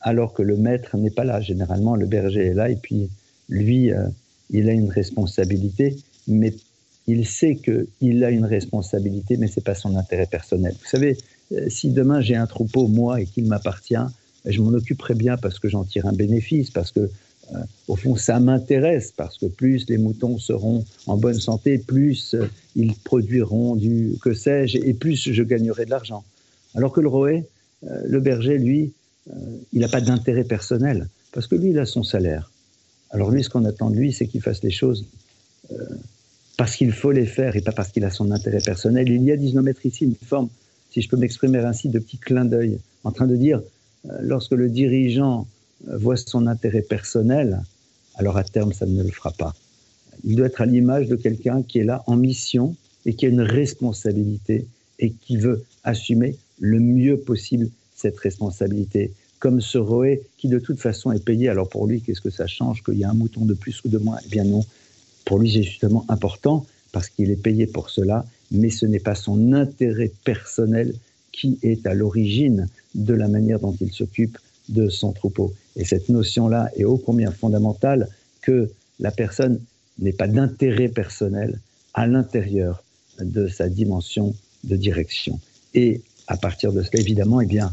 alors 0.00 0.32
que 0.32 0.42
le 0.42 0.56
maître 0.56 0.96
n'est 0.96 1.10
pas 1.10 1.24
là. 1.24 1.40
Généralement, 1.40 1.94
le 1.94 2.06
berger 2.06 2.46
est 2.46 2.54
là 2.54 2.70
et 2.70 2.76
puis 2.76 3.08
lui, 3.48 3.92
euh, 3.92 4.08
il 4.50 4.68
a 4.68 4.72
une 4.72 4.90
responsabilité, 4.90 5.96
mais 6.26 6.54
il 7.06 7.26
sait 7.26 7.56
qu'il 7.56 8.24
a 8.24 8.30
une 8.30 8.44
responsabilité, 8.44 9.36
mais 9.36 9.48
ce 9.48 9.60
n'est 9.60 9.64
pas 9.64 9.74
son 9.74 9.96
intérêt 9.96 10.26
personnel. 10.26 10.74
Vous 10.80 10.88
savez, 10.88 11.18
euh, 11.52 11.68
si 11.68 11.90
demain 11.90 12.20
j'ai 12.20 12.36
un 12.36 12.46
troupeau, 12.46 12.88
moi, 12.88 13.20
et 13.20 13.26
qu'il 13.26 13.46
m'appartient, 13.46 13.94
je 14.44 14.60
m'en 14.60 14.72
occuperai 14.72 15.14
bien 15.14 15.36
parce 15.36 15.58
que 15.58 15.68
j'en 15.68 15.84
tire 15.84 16.06
un 16.06 16.12
bénéfice, 16.12 16.70
parce 16.70 16.90
que 16.90 17.10
au 17.88 17.96
fond, 17.96 18.16
ça 18.16 18.40
m'intéresse 18.40 19.12
parce 19.16 19.38
que 19.38 19.46
plus 19.46 19.88
les 19.88 19.98
moutons 19.98 20.38
seront 20.38 20.84
en 21.06 21.16
bonne 21.16 21.40
santé, 21.40 21.78
plus 21.78 22.34
euh, 22.34 22.46
ils 22.76 22.94
produiront 22.94 23.76
du 23.76 24.14
que 24.22 24.32
sais-je, 24.32 24.78
et 24.78 24.94
plus 24.94 25.30
je 25.30 25.42
gagnerai 25.42 25.84
de 25.84 25.90
l'argent. 25.90 26.24
Alors 26.74 26.92
que 26.92 27.00
le 27.00 27.08
roé, 27.08 27.44
euh, 27.84 28.02
le 28.06 28.20
berger, 28.20 28.58
lui, 28.58 28.92
il 29.72 29.80
n'a 29.80 29.88
pas 29.88 30.00
d'intérêt 30.00 30.42
personnel 30.42 31.08
parce 31.32 31.46
que 31.46 31.54
lui, 31.54 31.70
il 31.70 31.78
a 31.78 31.86
son 31.86 32.02
salaire. 32.02 32.50
Alors 33.10 33.30
lui, 33.30 33.44
ce 33.44 33.50
qu'on 33.50 33.64
attend 33.64 33.90
de 33.90 33.96
lui, 33.96 34.12
c'est 34.12 34.26
qu'il 34.26 34.40
fasse 34.40 34.62
les 34.64 34.72
choses 34.72 35.06
parce 36.56 36.74
qu'il 36.74 36.92
faut 36.92 37.12
les 37.12 37.24
faire 37.24 37.54
et 37.54 37.60
pas 37.60 37.70
parce 37.70 37.90
qu'il 37.90 38.04
a 38.04 38.10
son 38.10 38.32
intérêt 38.32 38.58
personnel. 38.58 39.08
Il 39.08 39.22
y 39.22 39.30
a, 39.30 39.62
maîtres 39.62 39.86
ici, 39.86 40.04
une 40.04 40.16
forme, 40.16 40.48
si 40.90 41.02
je 41.02 41.08
peux 41.08 41.16
m'exprimer 41.16 41.58
ainsi, 41.58 41.88
de 41.88 42.00
petit 42.00 42.18
clin 42.18 42.44
d'œil, 42.44 42.78
en 43.04 43.12
train 43.12 43.28
de 43.28 43.36
dire, 43.36 43.62
lorsque 44.20 44.52
le 44.52 44.68
dirigeant 44.68 45.46
voit 45.86 46.16
son 46.16 46.46
intérêt 46.46 46.82
personnel, 46.82 47.62
alors 48.16 48.36
à 48.36 48.44
terme, 48.44 48.72
ça 48.72 48.86
ne 48.86 49.02
le 49.02 49.10
fera 49.10 49.32
pas. 49.32 49.54
Il 50.24 50.36
doit 50.36 50.46
être 50.46 50.60
à 50.60 50.66
l'image 50.66 51.08
de 51.08 51.16
quelqu'un 51.16 51.62
qui 51.62 51.78
est 51.78 51.84
là 51.84 52.04
en 52.06 52.16
mission 52.16 52.76
et 53.06 53.14
qui 53.14 53.26
a 53.26 53.28
une 53.28 53.40
responsabilité 53.40 54.66
et 54.98 55.10
qui 55.10 55.36
veut 55.36 55.64
assumer 55.84 56.36
le 56.60 56.78
mieux 56.78 57.16
possible 57.16 57.68
cette 57.96 58.18
responsabilité. 58.18 59.12
Comme 59.38 59.60
ce 59.60 59.78
Roé 59.78 60.22
qui 60.38 60.48
de 60.48 60.58
toute 60.58 60.78
façon 60.78 61.10
est 61.10 61.24
payé. 61.24 61.48
Alors 61.48 61.68
pour 61.68 61.86
lui, 61.86 62.00
qu'est-ce 62.00 62.20
que 62.20 62.30
ça 62.30 62.46
change 62.46 62.82
qu'il 62.84 62.98
y 62.98 63.04
a 63.04 63.10
un 63.10 63.14
mouton 63.14 63.44
de 63.44 63.54
plus 63.54 63.80
ou 63.84 63.88
de 63.88 63.98
moins? 63.98 64.18
Eh 64.24 64.28
bien 64.28 64.44
non. 64.44 64.64
Pour 65.24 65.38
lui, 65.38 65.50
c'est 65.52 65.62
justement 65.62 66.04
important 66.08 66.66
parce 66.92 67.08
qu'il 67.08 67.30
est 67.30 67.42
payé 67.42 67.66
pour 67.66 67.90
cela, 67.90 68.24
mais 68.50 68.70
ce 68.70 68.86
n'est 68.86 69.00
pas 69.00 69.14
son 69.14 69.52
intérêt 69.52 70.12
personnel 70.24 70.94
qui 71.32 71.58
est 71.62 71.86
à 71.86 71.94
l'origine 71.94 72.68
de 72.94 73.14
la 73.14 73.26
manière 73.26 73.58
dont 73.58 73.76
il 73.80 73.92
s'occupe 73.92 74.38
de 74.72 74.88
son 74.88 75.12
troupeau. 75.12 75.54
Et 75.76 75.84
cette 75.84 76.08
notion-là 76.08 76.70
est 76.76 76.84
ô 76.84 76.96
combien 76.98 77.30
fondamentale 77.30 78.08
que 78.40 78.70
la 79.00 79.10
personne 79.10 79.60
n'ait 79.98 80.12
pas 80.12 80.28
d'intérêt 80.28 80.88
personnel 80.88 81.58
à 81.94 82.06
l'intérieur 82.06 82.82
de 83.20 83.48
sa 83.48 83.68
dimension 83.68 84.34
de 84.64 84.76
direction. 84.76 85.38
Et 85.74 86.00
à 86.26 86.36
partir 86.36 86.72
de 86.72 86.82
cela, 86.82 87.00
évidemment, 87.00 87.40
eh 87.40 87.46
bien, 87.46 87.70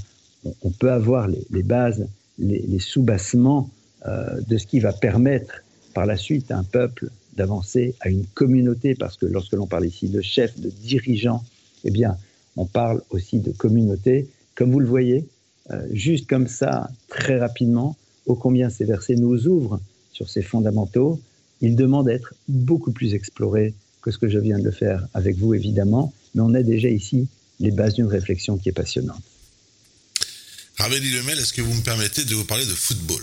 on 0.64 0.70
peut 0.70 0.92
avoir 0.92 1.28
les, 1.28 1.64
bases, 1.64 2.08
les, 2.38 2.80
sous-bassements 2.80 3.70
euh, 4.06 4.40
de 4.48 4.58
ce 4.58 4.66
qui 4.66 4.80
va 4.80 4.94
permettre 4.94 5.64
par 5.94 6.06
la 6.06 6.18
suite 6.18 6.52
à 6.52 6.58
un 6.58 6.64
peuple 6.64 7.10
d'avancer, 7.36 7.96
à 8.02 8.10
une 8.10 8.26
communauté, 8.26 8.96
parce 8.96 9.18
que 9.18 9.26
lorsque 9.26 9.54
l'on 9.54 9.68
parle 9.68 9.86
ici 9.86 10.10
de 10.10 10.22
chef, 10.22 10.60
de 10.60 10.70
dirigeant, 10.70 11.44
eh 11.84 11.92
bien, 11.92 12.18
on 12.56 12.66
parle 12.66 13.02
aussi 13.10 13.40
de 13.40 13.52
communauté. 13.52 14.28
Comme 14.56 14.72
vous 14.72 14.80
le 14.80 14.88
voyez, 14.88 15.26
euh, 15.72 15.88
juste 15.92 16.28
comme 16.28 16.48
ça, 16.48 16.90
très 17.08 17.38
rapidement, 17.38 17.96
ô 18.26 18.36
combien 18.36 18.70
ces 18.70 18.86
versets 18.86 19.16
nous 19.16 19.48
ouvrent 19.48 19.80
sur 20.12 20.30
ces 20.30 20.42
fondamentaux. 20.42 21.20
Ils 21.62 21.76
demandent 21.76 22.08
d'être 22.08 22.34
beaucoup 22.48 22.92
plus 22.92 23.14
explorés 23.14 23.74
que 24.02 24.12
ce 24.12 24.18
que 24.18 24.30
je 24.30 24.40
viens 24.40 24.60
de 24.60 24.64
le 24.64 24.72
faire 24.72 25.08
avec 25.14 25.38
vous, 25.38 25.54
évidemment, 25.54 26.14
mais 26.34 26.42
on 26.42 26.54
a 26.54 26.64
déjà 26.64 26.90
ici 26.90 27.28
les 27.60 27.72
bases 27.72 27.96
d'une 27.96 28.08
réflexion 28.08 28.58
qui 28.58 28.70
est 28.70 28.74
passionnante. 28.74 29.22
Raveli 30.78 31.12
Lemel, 31.12 31.38
est-ce 31.38 31.52
que 31.52 31.62
vous 31.62 31.74
me 31.74 31.84
permettez 31.84 32.24
de 32.24 32.34
vous 32.36 32.46
parler 32.46 32.66
de 32.66 32.72
football? 32.72 33.22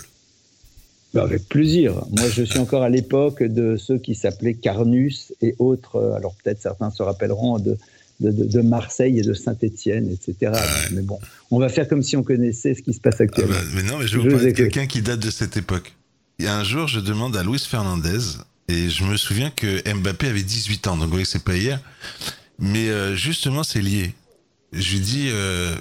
Bah, 1.13 1.23
Avec 1.23 1.47
plaisir. 1.49 2.05
Moi, 2.11 2.29
je 2.29 2.43
suis 2.43 2.59
encore 2.59 2.83
à 2.83 2.89
l'époque 2.89 3.41
de 3.41 3.77
ceux 3.77 3.97
qui 3.97 4.13
s'appelaient 4.13 4.53
Carnus 4.53 5.33
et 5.41 5.55
autres. 5.57 6.13
Alors 6.15 6.35
peut-être 6.35 6.61
certains 6.61 6.91
se 6.91 7.01
rappelleront 7.01 7.57
de, 7.57 7.77
de, 8.19 8.61
Marseille 8.61 9.19
et 9.19 9.21
de 9.21 9.33
Saint-Étienne, 9.33 10.11
etc. 10.11 10.51
Ah 10.55 10.65
mais 10.91 11.01
bon, 11.01 11.19
on 11.51 11.59
va 11.59 11.69
faire 11.69 11.87
comme 11.87 12.01
si 12.01 12.17
on 12.17 12.23
connaissait 12.23 12.73
ce 12.73 12.81
qui 12.81 12.93
se 12.93 12.99
passe 12.99 13.21
actuellement. 13.21 13.53
Ah 13.57 13.61
bah, 13.61 13.69
mais 13.75 13.83
non, 13.83 13.99
mais 13.99 14.07
je 14.07 14.17
vais 14.17 14.23
vous 14.23 14.35
parler 14.35 14.51
de 14.51 14.57
quelqu'un 14.57 14.87
qui 14.87 15.01
date 15.01 15.19
de 15.19 15.29
cette 15.29 15.57
époque. 15.57 15.95
Il 16.39 16.45
y 16.45 16.47
a 16.47 16.57
un 16.57 16.63
jour, 16.63 16.87
je 16.87 16.99
demande 16.99 17.35
à 17.35 17.43
Luis 17.43 17.59
Fernandez, 17.59 18.19
et 18.67 18.89
je 18.89 19.03
me 19.03 19.17
souviens 19.17 19.49
que 19.49 19.81
Mbappé 19.93 20.27
avait 20.27 20.43
18 20.43 20.87
ans, 20.87 20.97
donc 20.97 21.05
vous 21.05 21.11
voyez 21.11 21.25
c'est 21.25 21.43
pas 21.43 21.55
hier. 21.55 21.79
Mais 22.59 22.89
euh, 22.89 23.15
justement, 23.15 23.63
c'est 23.63 23.81
lié. 23.81 24.13
Je 24.73 24.93
lui 24.93 24.99
dis, 24.99 25.29
euh, 25.31 25.75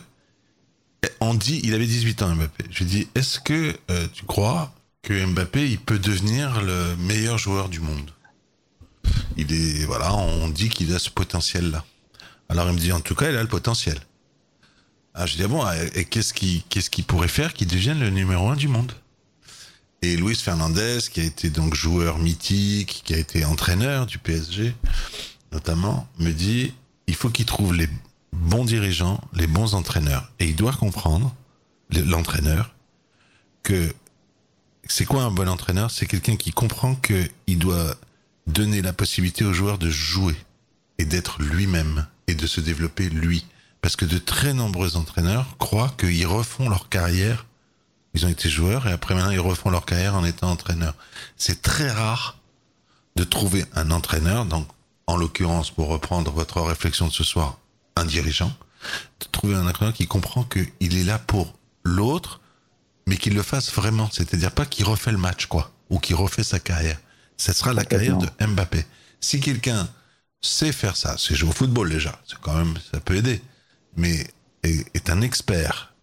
on 1.20 1.34
dit, 1.34 1.60
il 1.64 1.74
avait 1.74 1.86
18 1.86 2.22
ans 2.22 2.34
Mbappé. 2.34 2.64
Je 2.70 2.78
lui 2.80 2.84
dis, 2.86 3.08
est-ce 3.14 3.40
que 3.40 3.74
euh, 3.90 4.06
tu 4.12 4.24
crois 4.24 4.74
que 5.02 5.24
Mbappé, 5.26 5.68
il 5.68 5.78
peut 5.78 5.98
devenir 5.98 6.62
le 6.62 6.96
meilleur 6.96 7.38
joueur 7.38 7.68
du 7.68 7.80
monde? 7.80 8.10
Il 9.36 9.52
est, 9.52 9.84
voilà, 9.84 10.14
on 10.14 10.48
dit 10.48 10.68
qu'il 10.68 10.94
a 10.94 10.98
ce 10.98 11.10
potentiel-là. 11.10 11.84
Alors 12.48 12.68
il 12.68 12.74
me 12.74 12.78
dit, 12.78 12.92
en 12.92 13.00
tout 13.00 13.14
cas, 13.14 13.30
il 13.30 13.36
a 13.36 13.42
le 13.42 13.48
potentiel. 13.48 13.98
Ah, 15.14 15.26
je 15.26 15.36
dis, 15.36 15.42
ah 15.42 15.48
bon, 15.48 15.64
et 15.94 16.04
qu'est-ce 16.04 16.34
qui, 16.34 16.64
qu'est-ce 16.68 16.90
qu'il 16.90 17.04
pourrait 17.04 17.28
faire 17.28 17.54
qu'il 17.54 17.66
devienne 17.66 18.00
le 18.00 18.10
numéro 18.10 18.48
un 18.48 18.56
du 18.56 18.68
monde? 18.68 18.92
Et 20.02 20.16
Luis 20.16 20.36
Fernandez, 20.36 20.98
qui 21.10 21.20
a 21.20 21.24
été 21.24 21.48
donc 21.48 21.74
joueur 21.74 22.18
mythique, 22.18 23.02
qui 23.04 23.14
a 23.14 23.18
été 23.18 23.44
entraîneur 23.44 24.06
du 24.06 24.18
PSG, 24.18 24.74
notamment, 25.52 26.06
me 26.18 26.32
dit, 26.32 26.74
il 27.06 27.14
faut 27.14 27.30
qu'il 27.30 27.46
trouve 27.46 27.74
les 27.74 27.88
bons 28.32 28.64
dirigeants, 28.64 29.20
les 29.32 29.46
bons 29.46 29.74
entraîneurs. 29.74 30.30
Et 30.38 30.46
il 30.46 30.56
doit 30.56 30.72
comprendre, 30.72 31.34
l'entraîneur, 31.90 32.74
que 33.62 33.92
c'est 34.84 35.06
quoi 35.06 35.24
un 35.24 35.30
bon 35.30 35.48
entraîneur? 35.48 35.90
C'est 35.90 36.06
quelqu'un 36.06 36.36
qui 36.36 36.52
comprend 36.52 36.94
qu'il 36.94 37.58
doit 37.58 37.96
donner 38.46 38.82
la 38.82 38.92
possibilité 38.92 39.44
aux 39.44 39.52
joueurs 39.52 39.78
de 39.78 39.90
jouer 39.90 40.36
et 40.98 41.04
d'être 41.04 41.42
lui-même 41.42 42.06
et 42.26 42.35
de 42.35 42.47
se 42.47 42.61
développer 42.61 43.09
lui. 43.09 43.45
Parce 43.80 43.97
que 43.97 44.04
de 44.04 44.18
très 44.18 44.52
nombreux 44.52 44.97
entraîneurs 44.97 45.56
croient 45.59 45.95
qu'ils 45.99 46.26
refont 46.26 46.68
leur 46.68 46.88
carrière. 46.88 47.47
Ils 48.14 48.26
ont 48.26 48.28
été 48.28 48.49
joueurs 48.49 48.87
et 48.88 48.92
après 48.92 49.14
maintenant 49.14 49.30
ils 49.30 49.40
refont 49.40 49.71
leur 49.71 49.85
carrière 49.85 50.14
en 50.14 50.25
étant 50.25 50.50
entraîneurs. 50.50 50.95
C'est 51.37 51.62
très 51.62 51.90
rare 51.90 52.38
de 53.16 53.25
trouver 53.25 53.64
un 53.75 53.90
entraîneur, 53.90 54.45
donc 54.45 54.66
en 55.06 55.16
l'occurrence 55.16 55.71
pour 55.71 55.88
reprendre 55.88 56.30
votre 56.33 56.61
réflexion 56.61 57.06
de 57.06 57.12
ce 57.12 57.25
soir, 57.25 57.59
un 57.97 58.04
dirigeant, 58.04 58.52
de 59.21 59.26
trouver 59.30 59.54
un 59.54 59.66
entraîneur 59.66 59.95
qui 59.95 60.06
comprend 60.06 60.45
qu'il 60.45 60.97
est 60.97 61.04
là 61.04 61.18
pour 61.18 61.54
l'autre, 61.85 62.40
mais 63.06 63.16
qu'il 63.16 63.35
le 63.35 63.42
fasse 63.42 63.73
vraiment. 63.73 64.09
C'est-à-dire 64.12 64.52
pas 64.52 64.66
qu'il 64.66 64.85
refait 64.85 65.12
le 65.12 65.18
match, 65.18 65.47
quoi, 65.47 65.71
ou 65.90 65.99
qu'il 65.99 66.16
refait 66.16 66.42
sa 66.42 66.59
carrière. 66.59 66.99
Ce 67.37 67.52
sera 67.52 67.73
la 67.73 67.85
carrière 67.85 68.18
de 68.18 68.28
Mbappé. 68.45 68.85
Si 69.21 69.40
quelqu'un 69.40 69.88
sait 70.40 70.72
faire 70.72 70.96
ça, 70.96 71.16
c'est 71.18 71.34
jouer 71.34 71.50
au 71.50 71.52
football 71.52 71.90
déjà, 71.90 72.20
c'est 72.26 72.38
quand 72.40 72.54
même, 72.54 72.74
ça 72.92 73.00
peut 73.00 73.16
aider, 73.16 73.40
mais 73.96 74.26
est, 74.62 75.10
un 75.10 75.20
expert 75.20 75.94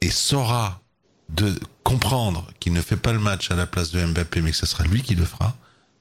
et 0.00 0.10
saura 0.10 0.80
de 1.28 1.52
comprendre 1.82 2.48
qu'il 2.60 2.72
ne 2.72 2.80
fait 2.80 2.96
pas 2.96 3.12
le 3.12 3.18
match 3.18 3.50
à 3.50 3.56
la 3.56 3.66
place 3.66 3.90
de 3.90 4.04
Mbappé, 4.04 4.40
mais 4.40 4.50
que 4.50 4.56
ce 4.56 4.66
sera 4.66 4.84
lui 4.84 5.02
qui 5.02 5.14
le 5.14 5.24
fera, 5.24 5.54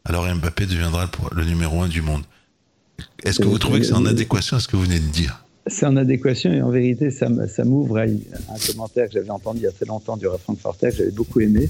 alors 0.06 0.26
Mbappé 0.34 0.66
deviendra 0.66 1.10
le, 1.36 1.44
numéro 1.44 1.82
un 1.82 1.88
du 1.88 2.02
monde. 2.02 2.24
Est-ce 3.24 3.40
que 3.40 3.46
vous 3.46 3.58
trouvez 3.58 3.80
que 3.80 3.86
c'est 3.86 3.94
en 3.94 4.06
adéquation 4.06 4.58
à 4.58 4.60
ce 4.60 4.68
que 4.68 4.76
vous 4.76 4.84
venez 4.84 5.00
de 5.00 5.08
dire? 5.08 5.44
C'est 5.68 5.86
en 5.86 5.98
adéquation 5.98 6.54
et 6.54 6.62
en 6.62 6.70
vérité, 6.70 7.12
ça, 7.12 7.28
m'ouvre 7.66 7.98
à 7.98 8.04
un 8.04 8.60
commentaire 8.66 9.08
que 9.08 9.14
j'avais 9.14 9.30
entendu 9.30 9.60
il 9.60 9.64
y 9.64 9.68
a 9.68 9.72
très 9.72 9.86
longtemps 9.86 10.16
du 10.16 10.28
refrain 10.28 10.54
de 10.54 10.60
Forter, 10.60 10.92
que 10.92 10.98
j'avais 10.98 11.12
beaucoup 11.12 11.42
aimé, 11.42 11.68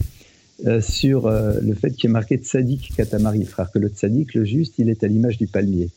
euh, 0.65 0.81
sur 0.81 1.27
euh, 1.27 1.59
le 1.61 1.75
fait 1.75 1.91
qu'il 1.91 2.09
est 2.09 2.13
marqué 2.13 2.37
Tzadik 2.37 2.95
Katamari, 2.95 3.45
frère, 3.45 3.71
que 3.71 3.79
le 3.79 3.89
Tzadik, 3.89 4.33
le 4.33 4.43
juste, 4.43 4.75
il 4.79 4.89
est 4.89 5.03
à 5.03 5.07
l'image 5.07 5.37
du 5.37 5.47
palmier. 5.47 5.89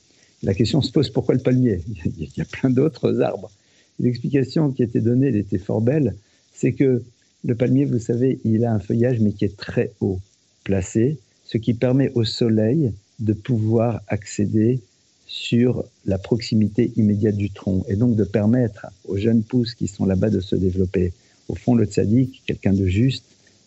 La 0.42 0.54
question 0.54 0.82
se 0.82 0.92
pose 0.92 1.08
pourquoi 1.10 1.34
le 1.34 1.40
palmier? 1.40 1.80
Il 2.04 2.28
y 2.36 2.40
a 2.40 2.44
plein 2.44 2.70
d'autres 2.70 3.20
arbres. 3.20 3.50
L'explication 3.98 4.70
qui 4.70 4.82
était 4.82 5.00
donnée, 5.00 5.28
elle 5.28 5.36
était 5.36 5.58
fort 5.58 5.80
belle, 5.80 6.14
c'est 6.54 6.72
que 6.72 7.02
le 7.44 7.54
palmier, 7.54 7.86
vous 7.86 7.98
savez, 7.98 8.38
il 8.44 8.64
a 8.64 8.72
un 8.72 8.78
feuillage 8.78 9.18
mais 9.20 9.32
qui 9.32 9.46
est 9.46 9.56
très 9.56 9.92
haut 10.00 10.20
placé, 10.64 11.18
ce 11.44 11.58
qui 11.58 11.74
permet 11.74 12.10
au 12.14 12.24
soleil 12.24 12.92
de 13.18 13.32
pouvoir 13.32 14.02
accéder 14.08 14.80
sur 15.26 15.84
la 16.06 16.18
proximité 16.18 16.92
immédiate 16.96 17.36
du 17.36 17.50
tronc 17.50 17.84
et 17.88 17.96
donc 17.96 18.16
de 18.16 18.24
permettre 18.24 18.86
aux 19.06 19.16
jeunes 19.16 19.42
pousses 19.42 19.74
qui 19.74 19.86
sont 19.86 20.04
là-bas 20.04 20.28
de 20.28 20.40
se 20.40 20.56
développer. 20.56 21.12
Au 21.48 21.54
fond, 21.54 21.74
le 21.74 21.86
tzaddik, 21.86 22.42
quelqu'un 22.46 22.72
de 22.72 22.86
juste, 22.86 23.24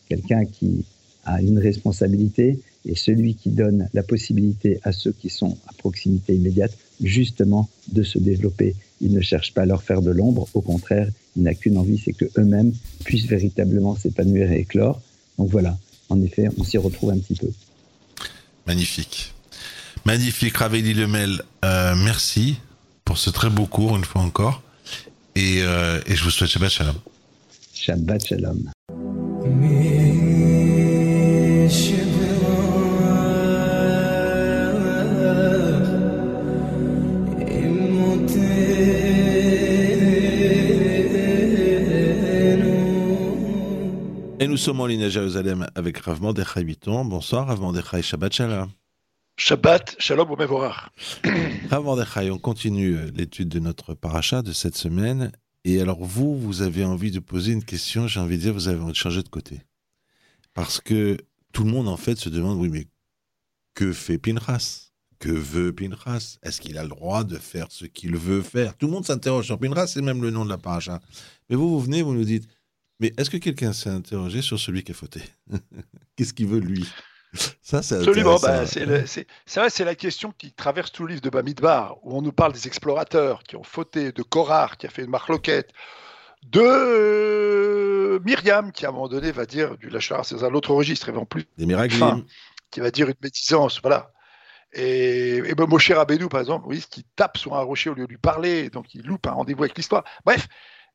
quelqu'un 0.10 0.46
qui 0.46 0.86
a 1.26 1.42
une 1.42 1.60
responsabilité 1.60 2.60
et 2.86 2.96
celui 2.96 3.36
qui 3.36 3.50
donne 3.50 3.88
la 3.94 4.04
possibilité 4.04 4.80
à 4.84 4.92
ceux 4.92 5.13
qui 5.13 5.30
sont 5.30 5.58
à 5.68 5.74
proximité 5.74 6.36
immédiate 6.36 6.78
justement 7.02 7.70
de 7.92 8.04
se 8.04 8.20
développer. 8.20 8.76
Il 9.02 9.13
ne 9.13 9.22
cherche 9.22 9.54
pas 9.54 9.62
à 9.62 9.66
leur 9.66 9.84
faire 9.84 10.02
de 10.02 10.12
l'ombre, 10.12 10.48
au 10.54 10.62
contraire, 10.62 11.10
il 11.36 11.44
n'a 11.44 11.54
qu'une 11.54 11.78
envie, 11.78 11.98
c'est 11.98 12.13
que 12.13 12.26
eux-mêmes 12.38 12.74
puissent 13.04 13.26
véritablement 13.26 13.96
s'épanouir 13.96 14.52
et 14.52 14.60
éclore. 14.60 15.02
Donc 15.38 15.50
voilà, 15.50 15.78
en 16.10 16.22
effet, 16.22 16.48
on 16.58 16.63
s'y 16.63 16.78
retrouve 16.78 17.12
un 17.12 17.18
petit 17.18 17.36
peu. 17.36 17.50
Magnifique. 18.68 19.34
Magnifique, 20.06 20.58
Raveli 20.58 20.94
Lemel. 20.94 21.42
Euh, 21.66 21.96
merci 21.96 22.58
pour 23.06 23.18
ce 23.18 23.30
très 23.30 23.50
beau 23.50 23.66
cours, 23.66 23.98
une 23.98 24.06
fois 24.06 24.22
encore. 24.22 24.62
Et, 25.36 25.62
euh, 25.62 26.00
et 26.06 26.16
je 26.16 26.24
vous 26.24 26.30
souhaite 26.30 26.50
Shabbat 26.50 26.70
Shalom. 26.70 26.96
Shabbat 27.74 28.26
Shalom. 28.26 28.73
Et 44.44 44.48
nous 44.50 44.58
sommes 44.58 44.82
en 44.82 44.88
ligne 44.88 45.04
à 45.04 45.10
Jérusalem 45.10 45.66
avec 45.74 46.00
Rav 46.00 46.22
Mordechai 46.22 46.66
Biton. 46.66 47.06
Bonsoir 47.06 47.48
Rav 47.48 47.62
Mordechai, 47.62 48.02
Shabbat 48.02 48.34
Shalom. 48.34 48.70
Shabbat 49.38 49.96
Shalom 50.00 50.30
au 50.30 50.36
Mevorach. 50.36 50.90
Rav 51.70 51.82
Mordechai, 51.82 52.30
on 52.30 52.38
continue 52.38 53.10
l'étude 53.12 53.48
de 53.48 53.60
notre 53.60 53.94
paracha 53.94 54.42
de 54.42 54.52
cette 54.52 54.76
semaine. 54.76 55.32
Et 55.64 55.80
alors 55.80 56.04
vous, 56.04 56.38
vous 56.38 56.62
avez 56.62 56.84
envie 56.84 57.10
de 57.10 57.22
poser 57.22 57.54
une 57.54 57.64
question, 57.64 58.10
j'ai 58.10 58.20
envie 58.20 58.36
de 58.36 58.42
dire, 58.42 58.54
vous 58.54 58.68
avez 58.68 58.82
envie 58.82 58.92
de 58.92 58.98
changer 58.98 59.24
de 59.24 59.30
côté. 59.30 59.62
Parce 60.54 60.82
que 60.82 61.16
tout 61.54 61.64
le 61.64 61.72
monde 61.72 61.88
en 61.88 61.96
fait 61.96 62.18
se 62.18 62.28
demande, 62.28 62.60
oui 62.60 62.68
mais 62.68 62.88
que 63.76 63.94
fait 63.94 64.18
Pinchas? 64.18 64.90
Que 65.20 65.30
veut 65.30 65.72
Pinchas? 65.72 66.40
Est-ce 66.44 66.60
qu'il 66.60 66.78
a 66.78 66.84
le 66.84 66.90
droit 66.90 67.24
de 67.24 67.38
faire 67.38 67.68
ce 67.70 67.86
qu'il 67.86 68.18
veut 68.18 68.42
faire? 68.42 68.76
Tout 68.76 68.88
le 68.88 68.92
monde 68.92 69.06
s'interroge 69.06 69.46
sur 69.46 69.58
Pinchas, 69.58 69.88
c'est 69.88 70.02
même 70.02 70.22
le 70.22 70.32
nom 70.32 70.44
de 70.44 70.50
la 70.50 70.58
paracha. 70.58 71.00
Mais 71.50 71.56
vous, 71.56 71.70
vous 71.70 71.80
venez, 71.80 72.02
vous 72.02 72.14
nous 72.14 72.26
dites, 72.26 72.50
mais 73.00 73.14
est-ce 73.18 73.30
que 73.30 73.38
quelqu'un 73.38 73.74
s'est 73.74 73.90
interrogé 73.90 74.42
sur 74.42 74.60
celui 74.60 74.84
qui 74.84 74.92
a 74.92 74.96
fauté? 74.96 75.22
Qu'est-ce 76.16 76.34
qu'il 76.34 76.48
veut 76.48 76.60
lui? 76.60 76.88
Ça, 77.62 77.82
c'est 77.82 77.96
Absolument. 77.96 78.38
Bah, 78.40 78.66
c'est 78.66 78.86
vrai, 78.86 79.70
c'est 79.70 79.86
la 79.86 79.96
question 79.96 80.32
qui 80.38 80.54
traverse 80.54 80.92
tout 80.92 81.04
le 81.04 81.10
livre 81.10 81.22
de 81.22 81.30
Bamidbar, 81.30 81.98
où 82.04 82.16
on 82.18 82.22
nous 82.22 82.32
parle 82.32 82.54
des 82.54 82.68
explorateurs 82.68 83.44
qui 83.44 83.56
ont 83.56 83.64
fauté, 83.64 84.12
de 84.12 84.22
Korar 84.22 84.78
qui 84.78 84.86
a 84.86 84.90
fait 84.90 85.04
une 85.04 85.10
marloquette, 85.10 85.72
de 86.44 88.22
Myriam 88.24 88.72
qui 88.72 88.86
à 88.86 88.90
un 88.90 88.92
moment 88.92 89.08
donné 89.08 89.32
va 89.32 89.46
dire 89.46 89.78
du 89.78 89.90
lâcheur, 89.90 90.26
c'est 90.26 90.44
un 90.44 90.54
autre 90.54 90.74
registre, 90.74 91.10
et 91.10 91.16
en 91.16 91.26
plus 91.26 91.46
des 91.58 91.66
miracles, 91.66 91.96
qui 92.70 92.80
va 92.80 92.92
dire 92.92 93.08
une 93.08 93.16
médisance, 93.22 93.80
voilà. 93.82 94.12
Et, 94.74 95.38
et 95.38 95.56
ben, 95.56 95.66
Moshe 95.68 95.92
Rabbeinu, 95.92 96.28
par 96.28 96.42
exemple, 96.42 96.66
oui, 96.68 96.84
qui 96.90 97.06
tape 97.16 97.38
sur 97.38 97.56
un 97.56 97.62
rocher 97.62 97.90
au 97.90 97.94
lieu 97.94 98.06
de 98.06 98.10
lui 98.10 98.18
parler, 98.18 98.70
donc 98.70 98.94
il 98.94 99.04
loupe 99.06 99.28
un 99.28 99.32
rendez-vous 99.32 99.64
avec 99.64 99.78
l'histoire. 99.78 100.04
Bref, 100.26 100.48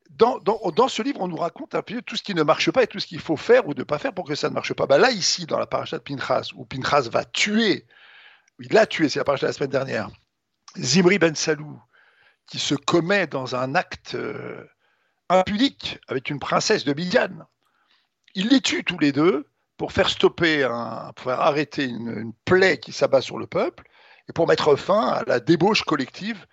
dans, 0.09 0.87
ce 0.87 1.01
livre, 1.01 1.21
on 1.21 1.27
nous 1.27 1.37
raconte 1.37 1.75
un 1.75 1.81
peu 1.81 2.01
tout 2.01 2.15
ce 2.15 2.23
qui 2.23 2.33
ne 2.33 2.43
marche 2.43 2.71
pas 2.71 2.83
et 2.83 2.87
tout 2.87 2.99
ce 2.99 3.07
qu'il 3.07 3.19
faut 3.19 3.37
faire 3.37 3.67
ou 3.67 3.73
ne 3.73 3.83
pas 3.83 3.99
faire 3.99 4.13
pour 4.13 4.25
que 4.25 4.35
ça 4.35 4.49
ne 4.49 4.53
marche 4.53 4.73
pas. 4.73 4.85
Bah 4.85 4.97
là, 4.97 5.11
ici, 5.11 5.45
dans 5.45 5.59
la 5.59 5.67
paracha 5.67 5.97
de 5.97 6.03
Pinchas, 6.03 6.49
où 6.55 6.65
Pinchas 6.65 7.09
va 7.11 7.23
tuer, 7.23 7.85
il 8.59 8.73
l'a 8.73 8.85
tué, 8.85 9.07
c'est 9.07 9.19
la 9.19 9.23
paracha 9.23 9.45
de 9.45 9.49
la 9.49 9.53
semaine 9.53 9.69
dernière, 9.69 10.09
Zimri 10.77 11.19
Ben 11.19 11.35
Salou, 11.35 11.79
qui 12.47 12.59
se 12.59 12.75
commet 12.75 13.27
dans 13.27 13.55
un 13.55 13.75
acte 13.75 14.15
euh, 14.15 14.65
impudique 15.29 15.99
avec 16.07 16.29
une 16.29 16.39
princesse 16.39 16.83
de 16.83 16.93
Midian. 16.93 17.47
Il 18.35 18.49
les 18.49 18.61
tue 18.61 18.83
tous 18.83 18.99
les 18.99 19.11
deux 19.11 19.47
pour 19.77 19.93
faire 19.93 20.09
stopper, 20.09 20.67
pour 21.15 21.23
faire 21.23 21.39
arrêter 21.39 21.85
une, 21.85 22.33
plaie 22.45 22.79
qui 22.79 22.91
s'abat 22.91 23.21
sur 23.21 23.37
le 23.37 23.47
peuple 23.47 23.87
et 24.27 24.33
pour 24.33 24.47
mettre 24.47 24.75
fin 24.75 25.07
à 25.07 25.23
la 25.25 25.39
débauche 25.39 25.83
collective 25.83 26.45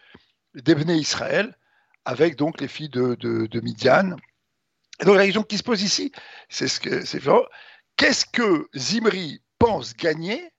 d'Ebné 0.54 0.94
Israël 0.94 1.56
avec 2.06 2.36
donc 2.36 2.60
les 2.60 2.68
filles 2.68 2.88
de, 2.88 3.16
de, 3.16 3.60
Midian. 3.60 4.16
Donc 5.04 5.16
la 5.16 5.24
question 5.24 5.42
qui 5.42 5.58
se 5.58 5.62
pose 5.62 5.82
ici, 5.82 6.12
c'est 6.48 6.68
ce 6.68 6.80
que 6.80 7.04
c'est 7.04 7.20
qu'est-ce 7.96 8.24
que 8.24 8.68
Zimri 8.74 9.42
pense 9.58 9.94
gagner 9.94 10.50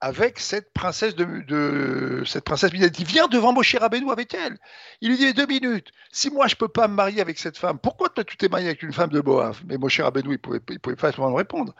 avec 0.00 0.38
cette 0.38 0.72
princesse 0.74 1.14
de, 1.14 2.22
cette 2.26 2.44
princesse 2.44 2.72
Midian. 2.72 2.90
Il 2.98 3.06
vient 3.06 3.28
devant 3.28 3.52
Moshe 3.52 3.76
Rabbeinu 3.76 4.10
avec 4.10 4.34
elle? 4.34 4.58
Il 5.00 5.10
lui 5.10 5.16
dit 5.16 5.32
deux 5.32 5.46
minutes. 5.46 5.88
Si 6.12 6.28
moi 6.28 6.48
je 6.48 6.56
peux 6.56 6.68
pas 6.68 6.88
me 6.88 6.94
marier 6.94 7.22
avec 7.22 7.38
cette 7.38 7.56
femme, 7.56 7.78
pourquoi 7.78 8.08
toi 8.10 8.24
tu 8.24 8.36
t'es 8.36 8.48
marié 8.48 8.66
avec 8.66 8.82
une 8.82 8.92
femme 8.92 9.10
de 9.10 9.20
Moab? 9.20 9.54
Mais 9.64 9.78
Moshe 9.78 10.00
Rabbeinu 10.00 10.32
il 10.32 10.38
pouvait, 10.38 10.60
il 10.68 10.80
pouvait 10.80 10.96
pas 10.96 11.12
répondre. 11.12 11.72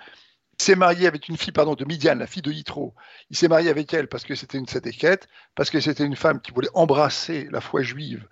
Il 0.59 0.65
s'est 0.65 0.77
marié 0.77 1.07
avec 1.07 1.29
une 1.29 1.37
fille, 1.37 1.53
pardon, 1.53 1.75
de 1.75 1.85
Midian, 1.85 2.15
la 2.15 2.27
fille 2.27 2.41
de 2.41 2.51
Yitro. 2.51 2.95
Il 3.29 3.37
s'est 3.37 3.49
marié 3.49 3.69
avec 3.69 3.93
elle 3.93 4.09
parce 4.09 4.25
que 4.25 4.35
c'était 4.35 4.57
une 4.57 4.67
sétéquette, 4.67 5.29
parce 5.55 5.69
que 5.69 5.81
c'était 5.81 6.07
une 6.07 6.17
femme 6.17 6.41
qui 6.41 6.53
voulait 6.53 6.71
embrasser 6.73 7.47
la 7.51 7.61
foi 7.61 7.83
juive 7.83 8.27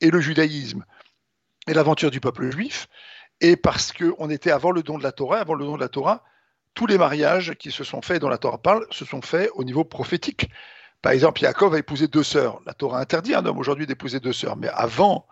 et 0.00 0.10
le 0.10 0.20
judaïsme 0.20 0.84
et 1.66 1.74
l'aventure 1.74 2.10
du 2.10 2.20
peuple 2.20 2.50
juif, 2.50 2.88
et 3.40 3.56
parce 3.56 3.92
qu'on 3.92 4.28
était 4.30 4.50
avant 4.50 4.70
le 4.70 4.82
don 4.82 4.98
de 4.98 5.02
la 5.02 5.12
Torah, 5.12 5.38
avant 5.38 5.54
le 5.54 5.64
don 5.64 5.76
de 5.76 5.80
la 5.80 5.88
Torah, 5.88 6.24
tous 6.74 6.86
les 6.86 6.98
mariages 6.98 7.54
qui 7.54 7.70
se 7.70 7.84
sont 7.84 8.02
faits, 8.02 8.20
dont 8.20 8.28
la 8.28 8.38
Torah 8.38 8.58
parle, 8.58 8.86
se 8.90 9.04
sont 9.04 9.22
faits 9.22 9.50
au 9.54 9.64
niveau 9.64 9.84
prophétique. 9.84 10.50
Par 11.02 11.12
exemple, 11.12 11.42
Yaakov 11.42 11.74
a 11.74 11.78
épousé 11.78 12.06
deux 12.06 12.22
sœurs. 12.22 12.60
La 12.66 12.74
Torah 12.74 13.00
interdit 13.00 13.34
à 13.34 13.40
un 13.40 13.46
homme 13.46 13.58
aujourd'hui 13.58 13.86
d'épouser 13.86 14.20
deux 14.20 14.32
sœurs, 14.32 14.56
mais 14.56 14.68
avant 14.68 15.26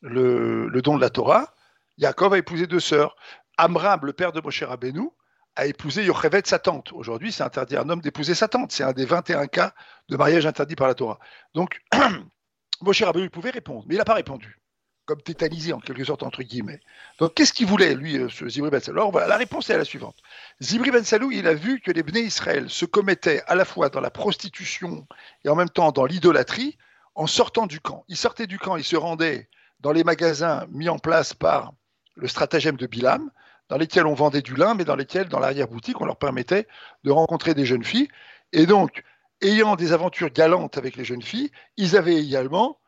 le, 0.00 0.70
don 0.82 0.96
de 0.96 1.00
la 1.00 1.10
Torah, 1.10 1.54
Yaakov 1.98 2.32
a 2.32 2.38
épousé 2.38 2.66
deux 2.66 2.80
sœurs. 2.80 3.14
Amram, 3.58 4.00
le 4.04 4.12
père 4.12 4.32
de 4.32 4.40
Moshe 4.40 4.62
Rabbeinu, 4.62 5.10
a 5.54 5.66
épousé 5.66 6.04
Yochevet, 6.04 6.42
sa 6.46 6.58
tante. 6.58 6.92
Aujourd'hui, 6.92 7.30
c'est 7.30 7.42
interdit 7.42 7.76
à 7.76 7.82
un 7.82 7.90
homme 7.90 8.00
d'épouser 8.00 8.34
sa 8.34 8.48
tante. 8.48 8.72
C'est 8.72 8.84
un 8.84 8.92
des 8.92 9.04
21 9.04 9.46
cas 9.46 9.74
de 10.08 10.16
mariage 10.16 10.46
interdit 10.46 10.76
par 10.76 10.88
la 10.88 10.94
Torah. 10.94 11.18
Donc, 11.54 11.82
Moshe 12.82 13.02
Rabbeinu 13.02 13.30
pouvait 13.30 13.50
répondre, 13.50 13.84
mais 13.86 13.94
il 13.94 13.98
n'a 13.98 14.04
pas 14.04 14.14
répondu 14.14 14.58
comme 15.04 15.20
tétanisé 15.20 15.72
en 15.72 15.80
quelque 15.80 16.04
sorte 16.04 16.22
entre 16.22 16.42
guillemets. 16.42 16.80
Donc 17.18 17.34
qu'est-ce 17.34 17.52
qu'il 17.52 17.66
voulait 17.66 17.94
lui, 17.94 18.18
euh, 18.18 18.28
ce 18.28 18.48
Zibri 18.48 18.70
Ben 18.70 18.80
Salou? 18.80 18.98
Alors 19.00 19.10
voilà, 19.10 19.26
la 19.26 19.36
réponse 19.36 19.68
est 19.68 19.76
la 19.76 19.84
suivante. 19.84 20.16
Zibri 20.62 20.90
Ben 20.90 21.04
Salou, 21.04 21.32
il 21.32 21.46
a 21.46 21.54
vu 21.54 21.80
que 21.80 21.90
les 21.90 22.02
Bnei 22.02 22.22
Israël 22.22 22.70
se 22.70 22.84
commettaient 22.84 23.42
à 23.46 23.54
la 23.54 23.64
fois 23.64 23.88
dans 23.88 24.00
la 24.00 24.10
prostitution 24.10 25.06
et 25.44 25.48
en 25.48 25.56
même 25.56 25.70
temps 25.70 25.90
dans 25.90 26.04
l'idolâtrie 26.04 26.78
en 27.14 27.26
sortant 27.26 27.66
du 27.66 27.80
camp. 27.80 28.04
Ils 28.08 28.16
sortaient 28.16 28.46
du 28.46 28.58
camp, 28.58 28.76
ils 28.76 28.84
se 28.84 28.96
rendaient 28.96 29.48
dans 29.80 29.92
les 29.92 30.04
magasins 30.04 30.66
mis 30.70 30.88
en 30.88 30.98
place 30.98 31.34
par 31.34 31.74
le 32.14 32.28
stratagème 32.28 32.76
de 32.76 32.86
Bilam, 32.86 33.30
dans 33.68 33.78
lesquels 33.78 34.06
on 34.06 34.14
vendait 34.14 34.42
du 34.42 34.54
lin, 34.54 34.74
mais 34.74 34.84
dans 34.84 34.96
lesquels, 34.96 35.28
dans 35.28 35.40
l'arrière-boutique, 35.40 36.00
on 36.00 36.04
leur 36.04 36.16
permettait 36.16 36.68
de 37.04 37.10
rencontrer 37.10 37.54
des 37.54 37.64
jeunes 37.64 37.84
filles. 37.84 38.08
Et 38.52 38.66
donc, 38.66 39.02
ayant 39.42 39.76
des 39.76 39.92
aventures 39.92 40.30
galantes 40.30 40.78
avec 40.78 40.96
les 40.96 41.04
jeunes 41.04 41.22
filles, 41.22 41.50
ils 41.76 41.96
avaient 41.96 42.16
également 42.16 42.78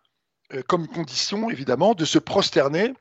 euh, 0.52 0.62
comme 0.68 0.86
condition, 0.88 1.50
évidemment, 1.50 1.94
de 1.94 2.04
se 2.04 2.18
prosterner 2.18 2.94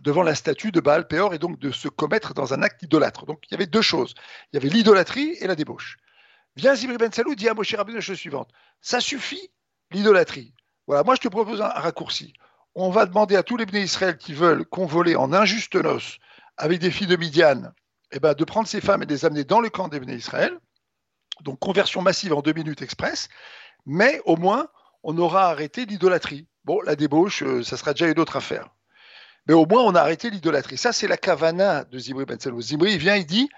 devant 0.00 0.22
la 0.22 0.34
statue 0.34 0.72
de 0.72 0.80
Baal 0.80 1.06
Péor 1.06 1.34
et 1.34 1.38
donc 1.38 1.58
de 1.58 1.70
se 1.70 1.88
commettre 1.88 2.34
dans 2.34 2.54
un 2.54 2.62
acte 2.62 2.82
idolâtre. 2.82 3.26
Donc 3.26 3.40
il 3.46 3.52
y 3.52 3.54
avait 3.54 3.66
deux 3.66 3.82
choses. 3.82 4.14
Il 4.52 4.56
y 4.56 4.58
avait 4.58 4.74
l'idolâtrie 4.74 5.36
et 5.40 5.46
la 5.46 5.54
débauche. 5.54 5.98
Vient 6.56 6.74
Zibri 6.74 6.96
Ben 6.96 7.12
Salou, 7.12 7.34
dit 7.34 7.48
à 7.48 7.54
Moshe 7.54 7.74
Rabbeinu 7.74 7.96
la 7.96 8.00
chose 8.00 8.18
suivante. 8.18 8.50
Ça 8.80 9.00
suffit, 9.00 9.50
l'idolâtrie. 9.90 10.54
Voilà, 10.86 11.02
moi 11.02 11.14
je 11.14 11.20
te 11.20 11.28
propose 11.28 11.60
un, 11.60 11.68
raccourci. 11.68 12.32
On 12.74 12.90
va 12.90 13.06
demander 13.06 13.36
à 13.36 13.42
tous 13.42 13.56
les 13.56 13.66
bénis 13.66 13.84
Israël 13.84 14.16
qui 14.16 14.32
veulent 14.32 14.64
convoler 14.64 15.14
en 15.14 15.32
injuste 15.32 15.74
noce 15.76 16.18
avec 16.56 16.80
des 16.80 16.90
filles 16.90 17.06
de 17.06 17.16
Midian, 17.16 17.72
eh 18.12 18.18
ben, 18.18 18.34
de 18.34 18.44
prendre 18.44 18.66
ces 18.66 18.80
femmes 18.80 19.02
et 19.02 19.06
de 19.06 19.12
les 19.12 19.24
amener 19.24 19.44
dans 19.44 19.60
le 19.60 19.68
camp 19.68 19.88
des 19.88 20.00
bénis 20.00 20.14
Israël. 20.14 20.58
Donc 21.42 21.58
conversion 21.58 22.02
massive 22.02 22.32
en 22.32 22.40
deux 22.40 22.52
minutes 22.52 22.82
express. 22.82 23.28
Mais 23.86 24.20
au 24.24 24.36
moins, 24.36 24.68
on 25.02 25.16
aura 25.18 25.48
arrêté 25.48 25.84
l'idolâtrie. 25.84 26.46
Bon, 26.64 26.80
la 26.82 26.94
débauche, 26.96 27.42
euh, 27.42 27.62
ça 27.62 27.76
sera 27.76 27.92
déjà 27.92 28.08
une 28.08 28.18
autre 28.18 28.36
affaire. 28.36 28.68
Mais 29.48 29.54
au 29.54 29.66
moins, 29.66 29.82
on 29.82 29.94
a 29.94 30.00
arrêté 30.00 30.30
l'idolâtrie. 30.30 30.76
Ça, 30.76 30.92
c'est 30.92 31.08
la 31.08 31.16
kavana 31.16 31.84
de 31.84 31.98
Zimri 31.98 32.24
Ben 32.24 32.38
Salou. 32.38 32.60
Zimri 32.60 32.96
vient, 32.98 33.16
il 33.16 33.26
dit 33.26 33.48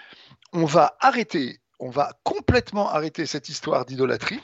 on 0.53 0.64
va 0.64 0.97
arrêter, 1.01 1.61
on 1.79 1.90
va 1.90 2.12
complètement 2.23 2.88
arrêter 2.88 3.27
cette 3.27 3.49
histoire 3.49 3.85
d'idolâtrie. 3.85 4.40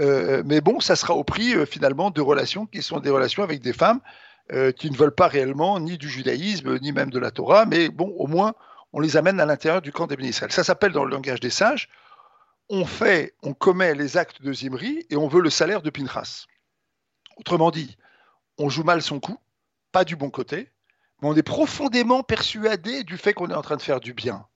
Euh, 0.00 0.42
mais 0.44 0.60
bon, 0.60 0.80
ça 0.80 0.96
sera 0.96 1.14
au 1.14 1.24
prix 1.24 1.54
euh, 1.54 1.64
finalement 1.64 2.10
de 2.10 2.20
relations 2.20 2.66
qui 2.66 2.82
sont 2.82 3.00
des 3.00 3.08
relations 3.08 3.42
avec 3.42 3.60
des 3.60 3.72
femmes 3.72 4.00
qui 4.76 4.90
ne 4.90 4.96
veulent 4.96 5.14
pas 5.14 5.28
réellement 5.28 5.80
ni 5.80 5.96
du 5.96 6.10
judaïsme, 6.10 6.78
ni 6.80 6.92
même 6.92 7.08
de 7.08 7.18
la 7.18 7.30
Torah, 7.30 7.64
mais 7.64 7.88
bon, 7.88 8.12
au 8.18 8.26
moins, 8.26 8.52
on 8.92 9.00
les 9.00 9.16
amène 9.16 9.40
à 9.40 9.46
l'intérieur 9.46 9.80
du 9.80 9.92
camp 9.92 10.06
des 10.06 10.16
Israël. 10.26 10.52
Ça 10.52 10.62
s'appelle 10.62 10.92
dans 10.92 11.04
le 11.04 11.10
langage 11.10 11.40
des 11.40 11.48
sages 11.48 11.88
on 12.72 12.86
fait, 12.86 13.34
on 13.42 13.52
commet 13.52 13.94
les 13.94 14.16
actes 14.16 14.40
de 14.40 14.50
Zimri 14.50 15.04
et 15.10 15.16
on 15.16 15.28
veut 15.28 15.42
le 15.42 15.50
salaire 15.50 15.82
de 15.82 15.90
Pinchas. 15.90 16.46
Autrement 17.36 17.70
dit, 17.70 17.98
on 18.56 18.70
joue 18.70 18.82
mal 18.82 19.02
son 19.02 19.20
coup, 19.20 19.38
pas 19.92 20.06
du 20.06 20.16
bon 20.16 20.30
côté, 20.30 20.70
mais 21.20 21.28
on 21.28 21.36
est 21.36 21.42
profondément 21.42 22.22
persuadé 22.22 23.04
du 23.04 23.18
fait 23.18 23.34
qu'on 23.34 23.50
est 23.50 23.54
en 23.54 23.60
train 23.60 23.76
de 23.76 23.82
faire 23.82 24.00
du 24.00 24.14
bien. 24.14 24.46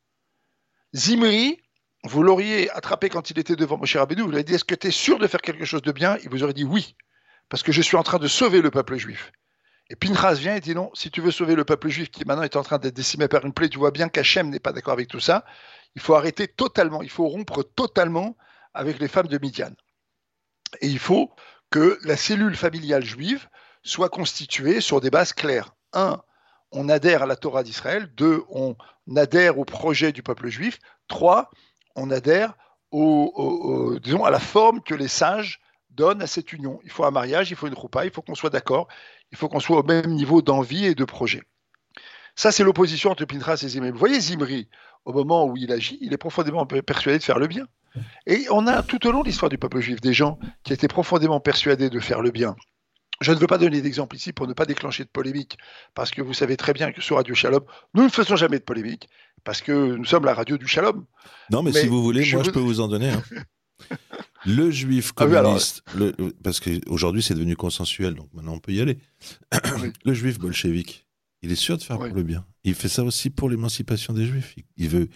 Zimri, 0.95 1.61
vous 2.05 2.23
l'auriez 2.23 2.71
attrapé 2.71 3.11
quand 3.11 3.29
il 3.29 3.39
était 3.39 3.55
devant 3.55 3.77
Moshe 3.77 3.97
Rabbeinu, 3.97 4.23
vous 4.23 4.31
lui 4.31 4.43
dit 4.43 4.55
Est-ce 4.55 4.65
que 4.65 4.75
tu 4.75 4.87
es 4.87 4.91
sûr 4.91 5.19
de 5.19 5.27
faire 5.27 5.43
quelque 5.43 5.67
chose 5.67 5.83
de 5.83 5.93
bien? 5.93 6.17
Il 6.23 6.31
vous 6.31 6.43
aurait 6.43 6.55
dit 6.55 6.65
Oui, 6.65 6.97
parce 7.51 7.63
que 7.63 7.71
je 7.71 7.83
suis 7.83 7.99
en 7.99 8.03
train 8.03 8.19
de 8.19 8.29
sauver 8.29 8.63
le 8.63 8.71
peuple 8.71 8.97
juif. 8.97 9.31
Et 9.91 9.97
Pinchas 9.97 10.35
vient 10.35 10.57
et 10.57 10.61
dit 10.61 10.75
Non, 10.75 10.91
si 10.95 11.11
tu 11.11 11.21
veux 11.21 11.31
sauver 11.31 11.55
le 11.55 11.67
peuple 11.67 11.91
juif 11.91 12.11
qui 12.11 12.25
maintenant 12.25 12.45
est 12.45 12.57
en 12.57 12.63
train 12.63 12.79
d'être 12.79 12.97
décimé 12.97 13.29
par 13.29 13.45
une 13.45 13.53
plaie, 13.53 13.69
tu 13.69 13.79
vois 13.79 13.91
bien 13.91 14.09
qu'Hachem 14.09 14.49
n'est 14.49 14.59
pas 14.59 14.73
d'accord 14.73 14.95
avec 14.95 15.09
tout 15.09 15.21
ça. 15.21 15.45
Il 15.97 16.03
faut 16.03 16.15
arrêter 16.15 16.47
totalement, 16.47 17.03
il 17.03 17.11
faut 17.11 17.27
rompre 17.27 17.63
totalement 17.65 18.37
avec 18.75 19.01
les 19.01 19.09
femmes 19.09 19.27
de 19.27 19.39
Midian. 19.39 19.73
Et 20.81 20.89
il 20.89 20.99
faut 20.99 21.33
que 21.71 21.99
la 22.05 22.17
cellule 22.17 22.55
familiale 22.55 23.05
juive 23.05 23.49
soit 23.83 24.11
constituée 24.11 24.81
sur 24.81 25.01
des 25.01 25.11
bases 25.11 25.33
claires. 25.33 25.75
Un, 25.93 26.21
on 26.71 26.89
adhère 26.89 27.23
à 27.23 27.27
la 27.27 27.37
Torah 27.37 27.63
d'Israël. 27.63 28.13
Deux, 28.15 28.45
on 28.51 28.77
adhère 29.17 29.59
au 29.59 29.65
projet 29.65 30.13
du 30.13 30.23
peuple 30.23 30.49
juif. 30.49 30.79
Trois, 31.09 31.51
on 31.95 32.11
adhère 32.11 32.55
à 32.93 34.31
la 34.31 34.41
forme 34.41 34.83
que 34.83 34.95
les 34.95 35.09
sages 35.09 35.61
donnent 35.91 36.23
à 36.23 36.27
cette 36.27 36.53
union. 36.53 36.79
Il 36.85 36.91
faut 36.91 37.05
un 37.05 37.11
mariage, 37.11 37.51
il 37.51 37.57
faut 37.57 37.67
une 37.67 37.75
roupa, 37.75 38.05
il 38.05 38.11
faut 38.11 38.23
qu'on 38.23 38.35
soit 38.35 38.51
d'accord, 38.51 38.89
il 39.33 39.39
faut 39.39 39.49
qu'on 39.49 39.61
soit 39.61 39.79
au 39.79 39.83
même 39.83 40.11
niveau 40.11 40.43
d'envie 40.43 40.87
et 40.87 40.95
de 40.95 41.05
projet. 41.05 41.43
Ça, 42.35 42.53
c'est 42.53 42.65
l'opposition 42.65 43.11
entre 43.11 43.25
Pintras 43.25 43.61
et 43.63 43.69
Zimri. 43.69 43.91
Vous 43.91 43.99
voyez 43.99 44.21
Zimri, 44.21 44.69
au 45.07 45.13
moment 45.13 45.47
où 45.47 45.57
il 45.57 45.73
agit, 45.73 45.99
il 46.01 46.13
est 46.13 46.19
profondément 46.19 46.67
persuadé 46.67 47.19
de 47.19 47.23
faire 47.23 47.39
le 47.39 47.47
bien. 47.47 47.67
Et 48.27 48.47
on 48.51 48.67
a 48.67 48.83
tout 48.83 49.07
au 49.07 49.13
long 49.13 49.23
de 49.23 49.29
l'histoire 49.29 49.49
du 49.49 49.57
peuple 49.57 49.81
juif 49.81 50.01
des 50.01 50.13
gens 50.13 50.39
qui 50.65 50.73
étaient 50.73 50.89
profondément 50.89 51.41
persuadés 51.41 51.89
de 51.89 52.01
faire 52.01 52.21
le 52.21 52.31
bien. 52.31 52.55
Je 53.23 53.33
ne 53.33 53.39
veux 53.39 53.47
pas 53.47 53.57
donner 53.57 53.81
d'exemple 53.81 54.17
ici 54.17 54.35
pour 54.35 54.47
ne 54.47 54.53
pas 54.53 54.67
déclencher 54.67 55.05
de 55.05 55.09
polémique, 55.09 55.57
parce 55.95 56.11
que 56.11 56.21
vous 56.21 56.35
savez 56.35 56.59
très 56.59 56.75
bien 56.75 56.93
que 56.93 57.01
sur 57.01 57.17
Radio 57.17 57.35
Shalom, 57.35 57.65
nous 57.95 58.03
ne 58.03 58.11
faisons 58.11 58.37
jamais 58.37 58.59
de 58.59 58.65
polémique, 58.65 59.09
parce 59.43 59.63
que 59.63 59.97
nous 59.97 60.05
sommes 60.05 60.27
la 60.27 60.35
radio 60.35 60.59
du 60.59 60.67
Shalom. 60.67 61.07
Non, 61.51 61.63
mais, 61.63 61.73
si 61.73 61.87
vous 61.87 62.03
voulez, 62.03 62.31
moi 62.33 62.43
je 62.43 62.51
peux 62.51 62.61
vous 62.61 62.81
en 62.81 62.89
donner. 62.89 63.11
Hein. 63.11 63.23
le 64.47 64.71
juif 64.71 65.13
ah 65.17 65.25
communiste, 65.25 65.83
parce 66.43 66.61
qu'aujourd'hui 66.61 67.23
c'est 67.23 67.35
devenu 67.35 67.57
consensuel, 67.57 68.15
donc 68.15 68.29
maintenant 68.35 68.53
on 68.53 68.59
peut 68.59 68.73
y 68.73 68.83
aller. 68.83 68.99
le 70.05 70.13
juif 70.13 70.39
bolchevique, 70.39 71.06
il 71.47 71.53
est 71.53 71.57
sûr 71.57 71.79
de 71.79 71.83
faire 71.83 71.99
pour 71.99 72.07
le 72.07 72.23
bien. 72.23 72.45
Il 72.65 72.75
fait 72.75 72.89
ça 72.89 73.05
aussi 73.05 73.31
pour 73.31 73.49
l'émancipation 73.49 74.13
des 74.13 74.27
juifs. 74.27 74.57
Il 74.77 74.89
veut, 74.89 75.09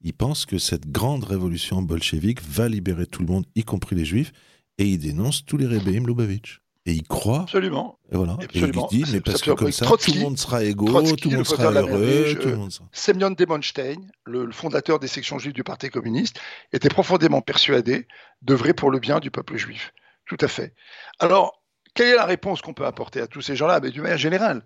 il 0.00 0.14
pense 0.14 0.46
que 0.46 0.56
cette 0.56 0.90
grande 0.90 1.24
révolution 1.24 1.82
bolchevique 1.82 2.40
va 2.42 2.68
libérer 2.68 3.06
tout 3.06 3.20
le 3.20 3.28
monde, 3.28 3.44
y 3.54 3.64
compris 3.64 3.94
les 3.94 4.06
juifs, 4.06 4.32
et 4.78 4.86
il 4.86 4.98
dénonce 4.98 5.44
tous 5.44 5.58
les 5.58 5.66
rébellions 5.66 6.04
Lubavitch. 6.04 6.62
Et 6.86 6.92
il 6.92 7.02
croit. 7.02 7.42
Absolument. 7.42 7.98
Et 8.12 8.16
voilà. 8.16 8.36
Absolument. 8.42 8.88
il 8.92 9.04
dit, 9.04 9.12
mais 9.12 9.20
parce 9.20 9.42
que 9.42 9.50
comme 9.50 9.72
ça, 9.72 9.86
tout 9.86 10.12
le 10.14 10.20
monde 10.20 10.38
sera 10.38 10.64
égaux, 10.64 10.86
tout 11.16 11.30
le 11.30 11.36
monde 11.36 11.46
sera 11.46 11.70
heureux, 11.70 12.34
tout 12.40 12.48
le 12.48 12.56
monde 12.56 12.72
sera... 12.72 12.86
Semyon 12.92 13.30
Demonstein, 13.30 14.10
le, 14.24 14.50
fondateur 14.52 14.98
des 14.98 15.08
sections 15.08 15.38
juives 15.38 15.54
du 15.54 15.64
Parti 15.64 15.90
communiste, 15.90 16.40
était 16.72 16.90
profondément 16.90 17.42
persuadé 17.42 18.06
d'œuvrer 18.42 18.72
pour 18.72 18.90
le 18.90 19.00
bien 19.00 19.20
du 19.20 19.30
peuple 19.30 19.56
juif. 19.56 19.92
Tout 20.26 20.38
à 20.40 20.48
fait. 20.48 20.74
Alors, 21.18 21.62
quelle 21.94 22.08
est 22.08 22.16
la 22.16 22.26
réponse 22.26 22.62
qu'on 22.62 22.74
peut 22.74 22.86
apporter 22.86 23.20
à 23.20 23.26
tous 23.26 23.42
ces 23.42 23.56
gens-là? 23.56 23.80
Mais 23.80 23.90
d'une 23.90 24.02
manière 24.02 24.18
générale, 24.18 24.62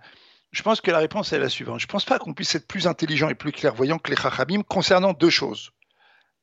je 0.50 0.62
pense 0.62 0.80
que 0.80 0.90
la 0.90 0.98
réponse 0.98 1.32
est 1.32 1.38
la 1.38 1.48
suivante. 1.48 1.80
Je 1.80 1.86
ne 1.86 1.90
pense 1.90 2.04
pas 2.04 2.18
qu'on 2.18 2.34
puisse 2.34 2.54
être 2.54 2.66
plus 2.66 2.86
intelligent 2.86 3.28
et 3.28 3.34
plus 3.34 3.52
clairvoyant 3.52 3.98
que 3.98 4.10
les 4.10 4.16
Chachamim 4.16 4.62
concernant 4.62 5.12
deux 5.12 5.30
choses. 5.30 5.72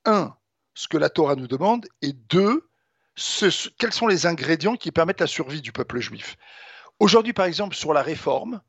Un, 0.05 0.35
ce 0.73 0.87
que 0.87 0.97
la 0.97 1.09
Torah 1.09 1.35
nous 1.35 1.47
demande, 1.47 1.87
et 2.01 2.13
deux, 2.13 2.69
quels 3.77 3.93
sont 3.93 4.07
les 4.07 4.25
ingrédients 4.27 4.75
qui 4.75 4.91
permettent 4.91 5.21
la 5.21 5.27
survie 5.27 5.61
du 5.61 5.71
peuple 5.71 5.99
juif. 5.99 6.37
Aujourd'hui, 6.99 7.33
par 7.33 7.45
exemple, 7.45 7.75
sur 7.75 7.93
la 7.93 8.03
réforme 8.03 8.61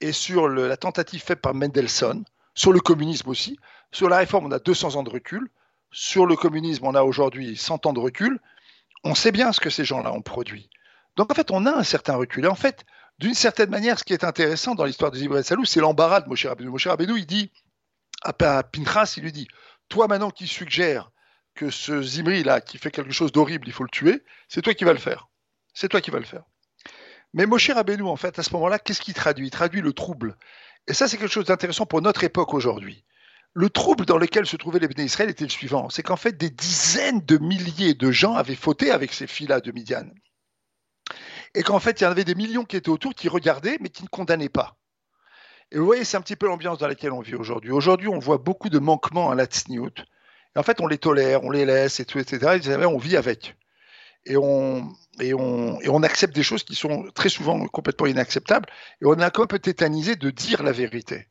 et 0.00 0.12
sur 0.12 0.48
la 0.48 0.76
tentative 0.76 1.22
faite 1.22 1.40
par 1.40 1.54
Mendelssohn, 1.54 2.24
sur 2.54 2.72
le 2.72 2.80
communisme 2.80 3.28
aussi, 3.28 3.58
sur 3.92 4.08
la 4.08 4.18
réforme, 4.18 4.46
on 4.46 4.52
a 4.52 4.58
200 4.58 4.96
ans 4.96 5.02
de 5.02 5.10
recul, 5.10 5.48
sur 5.90 6.26
le 6.26 6.36
communisme, 6.36 6.86
on 6.86 6.94
a 6.94 7.02
aujourd'hui 7.02 7.56
100 7.56 7.86
ans 7.86 7.92
de 7.92 8.00
recul, 8.00 8.40
on 9.04 9.14
sait 9.14 9.32
bien 9.32 9.52
ce 9.52 9.60
que 9.60 9.70
ces 9.70 9.84
gens-là 9.84 10.12
ont 10.12 10.22
produit. 10.22 10.70
Donc 11.16 11.30
en 11.30 11.34
fait, 11.34 11.50
on 11.50 11.66
a 11.66 11.72
un 11.72 11.82
certain 11.82 12.16
recul. 12.16 12.44
Et 12.44 12.48
en 12.48 12.54
fait, 12.54 12.84
d'une 13.22 13.34
certaine 13.34 13.70
manière, 13.70 14.00
ce 14.00 14.04
qui 14.04 14.12
est 14.12 14.24
intéressant 14.24 14.74
dans 14.74 14.84
l'histoire 14.84 15.12
de 15.12 15.16
Zibre 15.16 15.40
Salou, 15.44 15.64
c'est 15.64 15.78
l'embarras 15.78 16.22
de 16.22 16.28
Moshe 16.28 16.44
Rabbeinu. 16.44 16.70
Moshe 16.70 16.88
Rabbeinu, 16.88 17.16
il 17.16 17.24
dit 17.24 17.52
à 18.22 18.32
Pinchas, 18.32 19.14
il 19.16 19.22
lui 19.22 19.30
dit 19.30 19.46
Toi 19.88 20.08
maintenant 20.08 20.30
qui 20.30 20.48
suggères 20.48 21.12
que 21.54 21.70
ce 21.70 22.02
Zimri 22.02 22.42
là, 22.42 22.60
qui 22.60 22.78
fait 22.78 22.90
quelque 22.90 23.12
chose 23.12 23.30
d'horrible, 23.30 23.68
il 23.68 23.72
faut 23.72 23.84
le 23.84 23.90
tuer, 23.90 24.24
c'est 24.48 24.60
toi 24.60 24.74
qui 24.74 24.82
vas 24.82 24.92
le 24.92 24.98
faire. 24.98 25.28
C'est 25.72 25.86
toi 25.86 26.00
qui 26.00 26.10
vas 26.10 26.18
le 26.18 26.24
faire. 26.24 26.42
Mais 27.32 27.46
Moshe 27.46 27.70
Rabbeinu, 27.70 28.02
en 28.02 28.16
fait, 28.16 28.40
à 28.40 28.42
ce 28.42 28.52
moment-là, 28.54 28.80
qu'est-ce 28.80 29.00
qu'il 29.00 29.14
traduit? 29.14 29.46
Il 29.46 29.50
traduit 29.50 29.82
le 29.82 29.92
trouble. 29.92 30.36
Et 30.88 30.92
ça, 30.92 31.06
c'est 31.06 31.16
quelque 31.16 31.30
chose 31.30 31.44
d'intéressant 31.44 31.86
pour 31.86 32.02
notre 32.02 32.24
époque 32.24 32.52
aujourd'hui. 32.54 33.04
Le 33.54 33.70
trouble 33.70 34.04
dans 34.04 34.18
lequel 34.18 34.46
se 34.46 34.56
trouvaient 34.56 34.80
les 34.80 34.88
Béné 34.88 35.04
Israël 35.04 35.30
était 35.30 35.44
le 35.44 35.50
suivant 35.50 35.90
c'est 35.90 36.02
qu'en 36.02 36.16
fait, 36.16 36.36
des 36.36 36.50
dizaines 36.50 37.20
de 37.20 37.38
milliers 37.38 37.94
de 37.94 38.10
gens 38.10 38.34
avaient 38.34 38.56
fauté 38.56 38.90
avec 38.90 39.12
ces 39.12 39.28
filles-là 39.28 39.60
de 39.60 39.70
Midian. 39.70 40.08
Et 41.54 41.62
qu'en 41.62 41.78
fait, 41.78 42.00
il 42.00 42.04
y 42.04 42.06
en 42.06 42.10
avait 42.10 42.24
des 42.24 42.34
millions 42.34 42.64
qui 42.64 42.76
étaient 42.76 42.88
autour, 42.88 43.14
qui 43.14 43.28
regardaient, 43.28 43.78
mais 43.80 43.90
qui 43.90 44.02
ne 44.02 44.08
condamnaient 44.08 44.48
pas. 44.48 44.76
Et 45.70 45.78
vous 45.78 45.86
voyez, 45.86 46.04
c'est 46.04 46.16
un 46.16 46.20
petit 46.20 46.36
peu 46.36 46.46
l'ambiance 46.46 46.78
dans 46.78 46.86
laquelle 46.86 47.12
on 47.12 47.20
vit 47.20 47.34
aujourd'hui. 47.34 47.70
Aujourd'hui, 47.70 48.08
on 48.08 48.18
voit 48.18 48.38
beaucoup 48.38 48.68
de 48.68 48.78
manquements 48.78 49.30
à 49.30 49.34
la 49.34 49.46
tsniout. 49.46 50.04
Et 50.54 50.58
en 50.58 50.62
fait, 50.62 50.80
on 50.80 50.86
les 50.86 50.98
tolère, 50.98 51.44
on 51.44 51.50
les 51.50 51.64
laisse, 51.64 52.00
et 52.00 52.02
etc. 52.02 52.60
Et 52.64 52.84
on 52.84 52.98
vit 52.98 53.16
avec. 53.16 53.56
Et 54.24 54.36
on, 54.36 54.92
et, 55.20 55.34
on, 55.34 55.80
et 55.80 55.88
on 55.88 56.02
accepte 56.02 56.34
des 56.34 56.42
choses 56.42 56.62
qui 56.62 56.74
sont 56.74 57.10
très 57.14 57.28
souvent 57.28 57.66
complètement 57.68 58.06
inacceptables. 58.06 58.68
Et 59.00 59.06
on 59.06 59.18
a 59.18 59.26
un 59.26 59.46
peu 59.46 59.58
tétanisé 59.58 60.16
de 60.16 60.30
dire 60.30 60.62
la 60.62 60.72
vérité. 60.72 61.28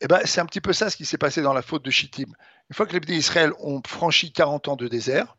Eh 0.00 0.08
ben, 0.08 0.20
c'est 0.24 0.40
un 0.40 0.46
petit 0.46 0.60
peu 0.60 0.72
ça 0.72 0.90
ce 0.90 0.96
qui 0.96 1.06
s'est 1.06 1.18
passé 1.18 1.42
dans 1.42 1.52
la 1.52 1.62
faute 1.62 1.84
de 1.84 1.90
Chittim. 1.90 2.26
Une 2.70 2.74
fois 2.74 2.86
que 2.86 2.92
les 2.92 3.00
d'Israël 3.00 3.52
ont 3.60 3.80
franchi 3.86 4.32
40 4.32 4.68
ans 4.68 4.76
de 4.76 4.88
désert, 4.88 5.36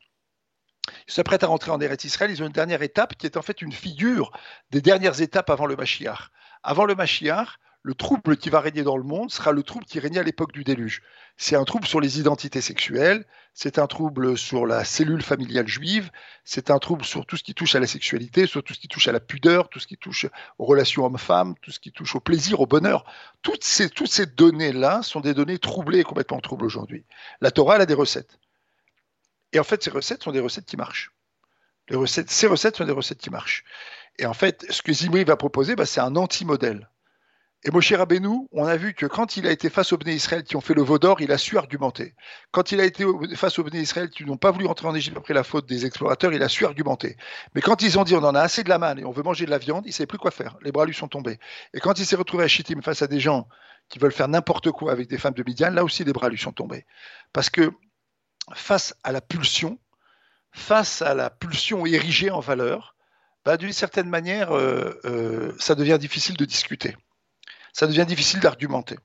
ils 1.07 1.13
s'apprêtent 1.13 1.43
à 1.43 1.47
rentrer 1.47 1.71
en 1.71 1.79
Eretz 1.79 2.03
Israël. 2.05 2.31
Ils 2.31 2.43
ont 2.43 2.47
une 2.47 2.51
dernière 2.51 2.81
étape 2.81 3.15
qui 3.15 3.25
est 3.25 3.37
en 3.37 3.41
fait 3.41 3.61
une 3.61 3.71
figure 3.71 4.31
des 4.71 4.81
dernières 4.81 5.21
étapes 5.21 5.49
avant 5.49 5.65
le 5.65 5.75
Mashiach. 5.75 6.31
Avant 6.63 6.85
le 6.85 6.95
Mashiach, 6.95 7.59
le 7.87 7.93
trouble 7.93 8.35
qui 8.35 8.49
va 8.49 8.59
régner 8.59 8.83
dans 8.83 8.97
le 8.97 9.03
monde 9.03 9.31
sera 9.31 9.53
le 9.53 9.63
trouble 9.63 9.85
qui 9.85 10.01
régnait 10.01 10.19
à 10.19 10.23
l'époque 10.23 10.51
du 10.51 10.65
déluge. 10.65 11.01
C'est 11.37 11.55
un 11.55 11.63
trouble 11.63 11.87
sur 11.87 12.01
les 12.01 12.19
identités 12.19 12.59
sexuelles, 12.59 13.25
c'est 13.53 13.79
un 13.79 13.87
trouble 13.87 14.37
sur 14.37 14.65
la 14.65 14.83
cellule 14.83 15.21
familiale 15.21 15.69
juive, 15.69 16.11
c'est 16.43 16.69
un 16.69 16.79
trouble 16.79 17.05
sur 17.05 17.25
tout 17.25 17.37
ce 17.37 17.43
qui 17.43 17.53
touche 17.53 17.75
à 17.75 17.79
la 17.79 17.87
sexualité, 17.87 18.45
sur 18.45 18.61
tout 18.61 18.73
ce 18.73 18.79
qui 18.79 18.89
touche 18.89 19.07
à 19.07 19.13
la 19.13 19.21
pudeur, 19.21 19.69
tout 19.69 19.79
ce 19.79 19.87
qui 19.87 19.95
touche 19.95 20.25
aux 20.57 20.65
relations 20.65 21.05
hommes-femmes, 21.05 21.55
tout 21.61 21.71
ce 21.71 21.79
qui 21.79 21.93
touche 21.93 22.13
au 22.15 22.19
plaisir, 22.19 22.59
au 22.59 22.65
bonheur. 22.65 23.05
Toutes 23.41 23.63
ces, 23.63 23.87
données-là 24.25 25.01
sont 25.01 25.21
des 25.21 25.33
données 25.33 25.57
troublées 25.57 26.03
complètement 26.03 26.41
troubles 26.41 26.65
aujourd'hui. 26.65 27.05
La 27.39 27.51
Torah, 27.51 27.75
elle 27.75 27.83
a 27.83 27.85
des 27.85 27.93
recettes. 27.93 28.37
Et 29.53 29.59
en 29.59 29.63
fait, 29.63 29.83
ces 29.83 29.89
recettes 29.89 30.23
sont 30.23 30.31
des 30.31 30.39
recettes 30.39 30.65
qui 30.65 30.77
marchent. 30.77 31.11
Ces 31.89 32.47
recettes 32.47 32.75
sont 32.75 32.85
des 32.85 32.91
recettes 32.91 33.19
qui 33.19 33.29
marchent. 33.29 33.63
Et 34.19 34.25
en 34.25 34.33
fait, 34.33 34.65
ce 34.69 34.81
que 34.81 34.91
Zimri 34.91 35.23
va 35.23 35.37
proposer, 35.37 35.75
bah, 35.75 35.85
c'est 35.85 36.01
un 36.01 36.15
anti-modèle. 36.15 36.89
Et 37.63 37.71
Moshe 37.71 37.91
Rabbeinu, 37.91 38.47
on 38.51 38.65
a 38.65 38.77
vu 38.77 38.93
que 38.93 39.07
quand 39.07 39.35
il 39.35 39.47
a 39.47 39.51
été 39.51 39.69
face 39.69 39.91
aux 39.91 39.97
Bnei 39.97 40.13
Israël 40.13 40.43
qui 40.43 40.55
ont 40.55 40.61
fait 40.61 40.75
le 40.75 40.83
veau 40.83 40.99
d'or, 40.99 41.21
il 41.21 41.31
a 41.31 41.39
su 41.39 41.57
argumenter. 41.57 42.13
Quand 42.51 42.71
il 42.71 42.79
a 42.79 42.85
été 42.85 43.03
face 43.35 43.57
aux 43.57 43.63
Bnei 43.63 43.81
Israël 43.81 44.09
qui 44.09 44.25
n'ont 44.25 44.37
pas 44.37 44.51
voulu 44.51 44.67
rentrer 44.67 44.87
en 44.87 44.93
Égypte 44.93 45.17
après 45.17 45.33
la 45.33 45.43
faute 45.43 45.67
des 45.67 45.85
explorateurs, 45.85 46.33
il 46.33 46.43
a 46.43 46.49
su 46.49 46.65
argumenter. 46.65 47.17
Mais 47.55 47.61
quand 47.61 47.81
ils 47.81 47.97
ont 47.97 48.03
dit 48.03 48.15
on 48.15 48.23
en 48.23 48.35
a 48.35 48.41
assez 48.41 48.63
de 48.63 48.69
la 48.69 48.77
manne 48.77 48.99
et 48.99 49.05
on 49.05 49.11
veut 49.11 49.23
manger 49.23 49.45
de 49.45 49.49
la 49.49 49.57
viande, 49.57 49.85
il 49.85 49.89
ne 49.89 49.93
savait 49.93 50.07
plus 50.07 50.19
quoi 50.19 50.29
faire. 50.29 50.55
Les 50.61 50.71
bras 50.71 50.85
lui 50.85 50.93
sont 50.93 51.07
tombés. 51.07 51.39
Et 51.73 51.79
quand 51.79 51.97
il 51.97 52.05
s'est 52.05 52.15
retrouvé 52.15 52.43
à 52.43 52.47
Chittim 52.47 52.81
face 52.83 53.01
à 53.01 53.07
des 53.07 53.19
gens 53.19 53.47
qui 53.89 53.97
veulent 53.97 54.11
faire 54.11 54.27
n'importe 54.27 54.71
quoi 54.71 54.91
avec 54.91 55.09
des 55.09 55.17
femmes 55.17 55.33
de 55.33 55.43
Midian, 55.43 55.71
là 55.71 55.83
aussi 55.83 56.03
les 56.03 56.13
bras 56.13 56.29
lui 56.29 56.37
sont 56.37 56.51
tombés. 56.51 56.85
Parce 57.33 57.49
que 57.49 57.71
face 58.53 58.95
à 59.03 59.11
la 59.11 59.21
pulsion, 59.21 59.79
face 60.51 61.01
à 61.01 61.13
la 61.13 61.29
pulsion 61.29 61.85
érigée 61.85 62.31
en 62.31 62.39
valeur, 62.39 62.95
bah, 63.45 63.57
d'une 63.57 63.73
certaine 63.73 64.09
manière, 64.09 64.51
euh, 64.51 64.99
euh, 65.05 65.53
ça 65.59 65.75
devient 65.75 65.97
difficile 65.99 66.37
de 66.37 66.45
discuter 66.45 66.95
ça 67.77 67.85
devient 67.85 68.05
difficile 68.07 68.39
d'argumenter. 68.39 68.97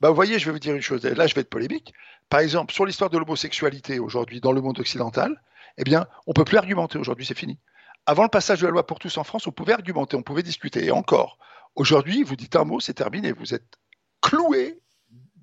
Bah, 0.00 0.08
vous 0.08 0.14
voyez, 0.14 0.38
je 0.38 0.46
vais 0.46 0.52
vous 0.52 0.58
dire 0.58 0.74
une 0.74 0.80
chose, 0.80 1.04
là 1.04 1.26
je 1.26 1.34
vais 1.34 1.42
être 1.42 1.50
polémique. 1.50 1.92
Par 2.30 2.40
exemple, 2.40 2.72
sur 2.72 2.86
l'histoire 2.86 3.10
de 3.10 3.18
l'homosexualité 3.18 3.98
aujourd'hui 3.98 4.40
dans 4.40 4.52
le 4.52 4.62
monde 4.62 4.78
occidental, 4.78 5.42
eh 5.76 5.84
bien, 5.84 6.06
on 6.26 6.30
ne 6.30 6.34
peut 6.34 6.46
plus 6.46 6.56
argumenter 6.56 6.98
aujourd'hui, 6.98 7.26
c'est 7.26 7.36
fini. 7.36 7.58
Avant 8.06 8.22
le 8.22 8.30
passage 8.30 8.60
de 8.60 8.66
la 8.66 8.72
loi 8.72 8.86
pour 8.86 8.98
tous 8.98 9.18
en 9.18 9.24
France, 9.24 9.46
on 9.46 9.52
pouvait 9.52 9.74
argumenter, 9.74 10.16
on 10.16 10.22
pouvait 10.22 10.42
discuter. 10.42 10.86
Et 10.86 10.90
encore, 10.90 11.38
aujourd'hui, 11.74 12.22
vous 12.22 12.36
dites 12.36 12.56
un 12.56 12.64
mot, 12.64 12.80
c'est 12.80 12.94
terminé, 12.94 13.32
vous 13.32 13.52
êtes 13.52 13.76
cloué 14.22 14.80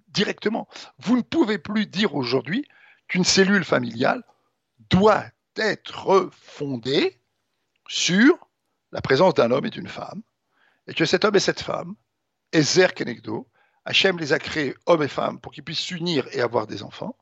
directement. 0.08 0.68
Vous 0.98 1.16
ne 1.16 1.22
pouvez 1.22 1.60
plus 1.60 1.86
dire 1.86 2.16
aujourd'hui 2.16 2.66
qu'une 3.14 3.24
cellule 3.24 3.64
familiale 3.64 4.24
doit 4.90 5.26
être 5.56 6.32
fondée 6.32 7.20
sur 7.88 8.50
la 8.92 9.02
présence 9.02 9.36
d'un 9.36 9.52
homme 9.52 9.68
et 9.68 9.70
d'une 9.70 9.88
femme, 9.88 10.24
et 10.88 10.96
que 10.96 11.06
cet 11.06 11.24
homme 11.24 11.36
et 11.36 11.40
cette 11.40 11.62
femme 11.62 11.94
Ezer 12.54 12.96
Kenegdo, 12.96 13.48
Hachem 13.86 14.18
les 14.18 14.34
a 14.34 14.40
créés 14.40 14.74
hommes 14.88 15.04
et 15.04 15.08
femmes 15.08 15.40
pour 15.40 15.52
qu'ils 15.52 15.64
puissent 15.64 15.78
s'unir 15.78 16.28
et 16.32 16.42
avoir 16.42 16.66
des 16.66 16.82
enfants, 16.82 17.16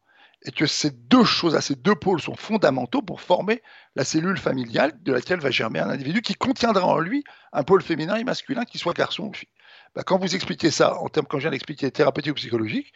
et 0.44 0.54
que 0.54 0.66
ces 0.66 0.92
deux 0.92 1.26
choses, 1.26 1.60
ces 1.60 1.76
deux 1.76 1.96
pôles 1.96 2.22
sont 2.22 2.36
fondamentaux 2.36 3.02
pour 3.02 3.20
former 3.20 3.62
la 3.98 4.06
cellule 4.06 4.38
familiale 4.38 4.94
de 5.04 5.12
laquelle 5.12 5.42
va 5.42 5.52
germer 5.52 5.80
un 5.80 5.90
individu 5.90 6.22
qui 6.22 6.36
contiendra 6.36 6.86
en 6.86 7.00
lui 7.00 7.26
un 7.52 7.64
pôle 7.64 7.84
féminin 7.84 8.16
et 8.16 8.24
masculin, 8.24 8.64
qui 8.64 8.78
soit 8.78 8.94
garçon 8.94 9.26
ou 9.26 9.34
fille. 9.34 9.50
Bah, 9.94 10.04
quand 10.06 10.18
vous 10.18 10.36
expliquez 10.36 10.72
ça 10.72 10.98
en 11.00 11.10
termes, 11.10 11.28
quand 11.28 11.40
je 11.40 11.44
viens 11.44 11.52
d'expliquer 11.52 11.92
thérapeutique 11.92 12.32
ou 12.32 12.36
psychologique, 12.36 12.94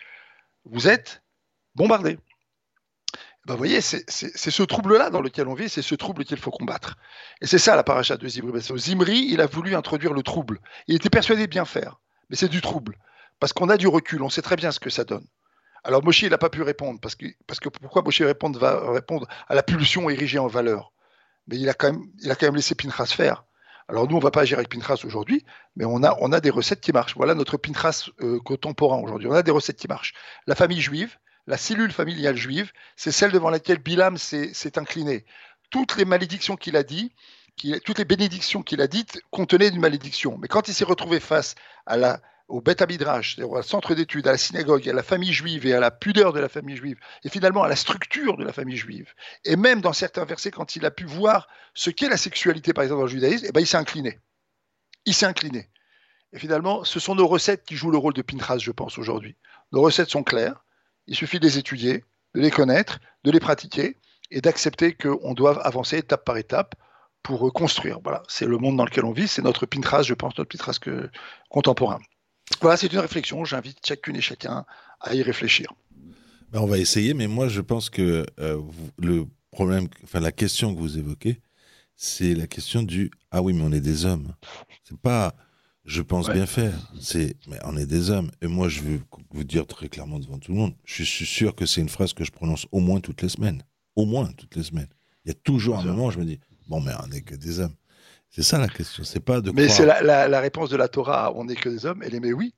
vous 0.64 0.88
êtes 0.88 1.24
bombardé. 1.76 2.18
Bah, 3.46 3.54
vous 3.54 3.60
voyez, 3.60 3.82
c'est 3.82 4.10
ce 4.10 4.64
trouble-là 4.64 5.10
dans 5.10 5.22
lequel 5.22 5.48
on 5.48 5.54
vit, 5.54 5.70
c'est 5.70 5.82
ce 5.82 5.96
trouble 5.96 6.26
qu'il 6.26 6.38
faut 6.38 6.52
combattre. 6.52 6.98
Et 7.42 7.48
c'est 7.48 7.60
ça 7.60 7.76
la 7.76 7.84
paracha 7.84 8.18
de 8.18 8.28
Zimri. 8.28 8.60
Zimri, 8.78 9.28
il 9.30 9.40
a 9.40 9.46
voulu 9.46 9.76
introduire 9.76 10.14
le 10.14 10.24
trouble. 10.24 10.60
Il 10.88 10.96
était 10.96 11.10
persuadé 11.10 11.44
de 11.44 11.52
bien 11.52 11.66
faire 11.66 12.00
mais 12.30 12.36
c'est 12.36 12.50
du 12.50 12.62
trouble. 12.62 12.98
Parce 13.40 13.54
qu'on 13.54 13.70
a 13.70 13.78
du 13.78 13.88
recul, 13.88 14.22
on 14.24 14.30
sait 14.30 14.42
très 14.42 14.56
bien 14.56 14.72
ce 14.72 14.80
que 14.80 14.90
ça 14.90 15.04
donne. 15.04 15.26
Alors 15.84 16.04
Moshe, 16.04 16.24
il 16.24 16.30
n'a 16.30 16.38
pas 16.38 16.50
pu 16.50 16.62
répondre, 16.62 17.00
parce 17.00 17.16
que, 17.16 17.28
parce 17.46 17.60
que 17.60 17.70
pourquoi 17.70 18.02
Moshe 18.02 18.22
répondre, 18.22 18.60
va 18.60 18.92
répondre 18.92 19.28
à 19.48 19.56
la 19.56 19.62
pulsion 19.62 20.10
érigée 20.10 20.40
en 20.40 20.48
valeur? 20.48 20.92
Mais 21.48 21.58
il 21.58 21.70
a, 21.70 21.74
quand 21.74 21.92
même, 21.92 22.04
il 22.22 22.32
a 22.32 22.36
quand 22.36 22.48
même 22.48 22.56
laissé 22.56 22.74
Pinchas 22.74 23.06
faire. 23.08 23.46
Alors 23.88 24.08
nous, 24.08 24.16
on 24.16 24.20
ne 24.20 24.24
va 24.24 24.32
pas 24.32 24.42
agir 24.42 24.58
avec 24.58 24.70
Pinchas 24.70 25.02
aujourd'hui, 25.06 25.46
mais 25.76 25.86
on 25.86 26.02
a, 26.02 26.18
on 26.20 26.32
a 26.32 26.40
des 26.40 26.50
recettes 26.50 26.82
qui 26.82 26.92
marchent. 26.92 27.16
Voilà 27.16 27.36
notre 27.36 27.58
Pinchas 27.58 28.10
euh, 28.22 28.40
contemporain 28.40 28.98
aujourd'hui. 28.98 29.28
On 29.28 29.34
a 29.34 29.44
des 29.44 29.52
recettes 29.52 29.78
qui 29.78 29.88
marchent. 29.88 30.14
La 30.48 30.56
famille 30.56 30.82
juive, 30.82 31.18
la 31.48 31.58
cellule 31.58 31.92
familiale 31.92 32.36
juive, 32.36 32.72
c'est 32.96 33.12
celle 33.12 33.32
devant 33.32 33.50
laquelle 33.50 33.80
Bilam 33.80 34.18
s'est 34.18 34.80
incliné. 34.80 35.26
Toutes 35.70 35.98
les 35.98 36.06
malédictions 36.06 36.56
qu'il 36.56 36.76
a 36.76 36.84
dit, 36.84 37.12
toutes 37.84 38.00
les 38.00 38.06
bénédictions 38.06 38.64
qu'il 38.64 38.82
a 38.82 38.88
dites 38.88 39.22
contenaient 39.32 39.70
une 39.70 39.80
malédiction. 39.80 40.38
Mais 40.38 40.48
quand 40.48 40.68
il 40.68 40.74
s'est 40.74 40.86
retrouvé 40.86 41.20
face 41.20 41.56
à 41.86 41.98
la, 41.98 42.22
au 42.48 42.62
Beth 42.62 42.88
Midrash, 42.88 43.40
au 43.40 43.62
centre 43.62 43.96
d'études, 43.96 44.28
à 44.28 44.32
la 44.32 44.38
synagogue, 44.38 44.88
à 44.88 44.94
la 44.94 45.04
famille 45.04 45.34
juive 45.34 45.66
et 45.66 45.74
à 45.74 45.80
la 45.80 45.92
pudeur 45.92 46.34
de 46.34 46.40
la 46.40 46.50
famille 46.50 46.76
juive, 46.76 46.98
et 47.24 47.30
finalement 47.30 47.64
à 47.64 47.68
la 47.68 47.76
structure 47.76 48.38
de 48.38 48.44
la 48.44 48.54
famille 48.54 48.78
juive, 48.78 49.14
et 49.46 49.56
même 49.56 49.82
dans 49.82 49.94
certains 49.94 50.26
versets, 50.26 50.52
quand 50.52 50.76
il 50.76 50.86
a 50.86 50.92
pu 50.92 51.06
voir 51.06 51.48
ce 51.74 51.90
qu'est 51.90 52.10
la 52.10 52.18
sexualité, 52.18 52.74
par 52.74 52.84
exemple, 52.84 53.00
dans 53.00 53.06
le 53.06 53.12
judaïsme, 53.12 53.46
eh 53.48 53.52
ben, 53.52 53.62
il 53.62 53.68
s'est 53.68 53.78
incliné. 53.78 54.20
Il 55.06 55.14
s'est 55.14 55.26
incliné. 55.26 55.70
Et 56.34 56.40
finalement, 56.40 56.84
ce 56.84 57.00
sont 57.00 57.16
nos 57.16 57.28
recettes 57.28 57.64
qui 57.64 57.76
jouent 57.76 57.92
le 57.92 57.98
rôle 57.98 58.14
de 58.14 58.22
Pinchas, 58.22 58.58
je 58.58 58.72
pense, 58.72 58.98
aujourd'hui. 58.98 59.38
Nos 59.72 59.82
recettes 59.82 60.10
sont 60.10 60.24
claires. 60.24 60.65
Il 61.08 61.16
suffit 61.16 61.40
de 61.40 61.46
les 61.46 61.58
étudier, 61.58 62.04
de 62.34 62.42
les 62.42 62.52
connaître, 62.52 63.00
de 63.24 63.32
les 63.32 63.40
pratiquer 63.40 63.98
et 64.32 64.42
d'accepter 64.42 64.94
qu'on 64.94 65.34
doit 65.34 65.66
avancer 65.66 65.98
étape 65.98 66.26
par 66.26 66.38
étape 66.38 66.76
pour 67.24 67.52
construire. 67.54 68.00
Voilà, 68.04 68.24
c'est 68.28 68.46
le 68.46 68.58
monde 68.58 68.78
dans 68.78 68.86
lequel 68.86 69.06
on 69.06 69.12
vit, 69.12 69.28
c'est 69.28 69.42
notre 69.42 69.66
Pinterest, 69.66 70.08
je 70.08 70.14
pense, 70.14 70.38
notre 70.38 70.50
Pinterest 70.50 70.82
contemporain. 71.50 72.00
Voilà, 72.62 72.78
c'est 72.78 72.92
une 72.92 73.00
réflexion, 73.00 73.44
j'invite 73.46 73.86
chacune 73.86 74.16
et 74.16 74.22
chacun 74.22 74.66
à 75.02 75.16
y 75.16 75.24
réfléchir. 75.24 75.74
Ben, 76.52 76.60
on 76.62 76.68
va 76.68 76.78
essayer, 76.78 77.14
mais 77.14 77.28
moi 77.28 77.48
je 77.48 77.62
pense 77.62 77.90
que 77.90 78.26
euh, 78.40 78.62
le 79.00 79.26
problème, 79.52 79.88
enfin 80.04 80.20
la 80.20 80.32
question 80.32 80.74
que 80.74 80.80
vous 80.80 80.98
évoquez, 80.98 81.42
c'est 81.96 82.36
la 82.36 82.48
question 82.48 82.84
du 82.84 83.12
ah 83.32 83.42
oui 83.42 83.54
mais 83.54 83.64
on 83.64 83.72
est 83.72 83.82
des 83.82 84.06
hommes. 84.06 84.36
C'est 84.84 85.00
pas 85.00 85.34
je 85.86 86.02
pense 86.02 86.30
bien 86.30 86.46
faire, 86.46 86.74
c'est 87.00 87.36
mais 87.48 87.58
on 87.64 87.78
est 87.78 87.86
des 87.86 88.10
hommes. 88.10 88.32
Et 88.42 88.48
moi 88.48 88.70
je 88.70 88.82
veux 88.82 89.00
vous 89.32 89.44
dire 89.44 89.68
très 89.68 89.88
clairement 89.88 90.20
devant 90.20 90.40
tout 90.40 90.52
le 90.52 90.58
monde, 90.58 90.74
je 90.84 91.04
suis 91.04 91.26
sûr 91.26 91.56
que 91.56 91.66
c'est 91.66 91.82
une 91.82 91.90
phrase 91.90 92.14
que 92.14 92.24
je 92.24 92.32
prononce 92.32 92.68
au 92.72 92.80
moins 92.80 93.00
toutes 93.00 93.22
les 93.22 93.30
semaines, 93.30 93.62
au 93.96 94.06
moins 94.06 94.32
toutes 94.34 94.56
les 94.56 94.64
semaines. 94.64 94.90
Il 95.24 95.30
y 95.30 95.32
a 95.32 95.36
toujours 95.44 95.80
un 95.80 95.84
moment 95.84 96.08
où 96.08 96.12
je 96.12 96.20
me 96.20 96.26
dis 96.26 96.40
Bon, 96.68 96.82
mais 96.82 96.94
on 97.04 97.08
n'est 97.08 97.22
que 97.22 97.36
des 97.36 97.60
hommes. 97.60 97.76
C'est 98.30 98.44
ça 98.44 98.58
la 98.58 98.68
question. 98.68 99.04
C'est 99.04 99.20
pas 99.20 99.42
de. 99.42 99.52
Mais 99.52 99.70
c'est 99.70 99.86
la, 99.86 100.40
réponse 100.40 100.70
de 100.70 100.78
la 100.78 100.88
Torah. 100.88 101.32
On 101.36 101.46
n'est 101.46 101.56
que 101.56 101.70
des 101.70 101.86
hommes. 101.86 102.02
Elle 102.04 102.16
est 102.16 102.20
mais 102.20 102.34
oui, 102.34 102.54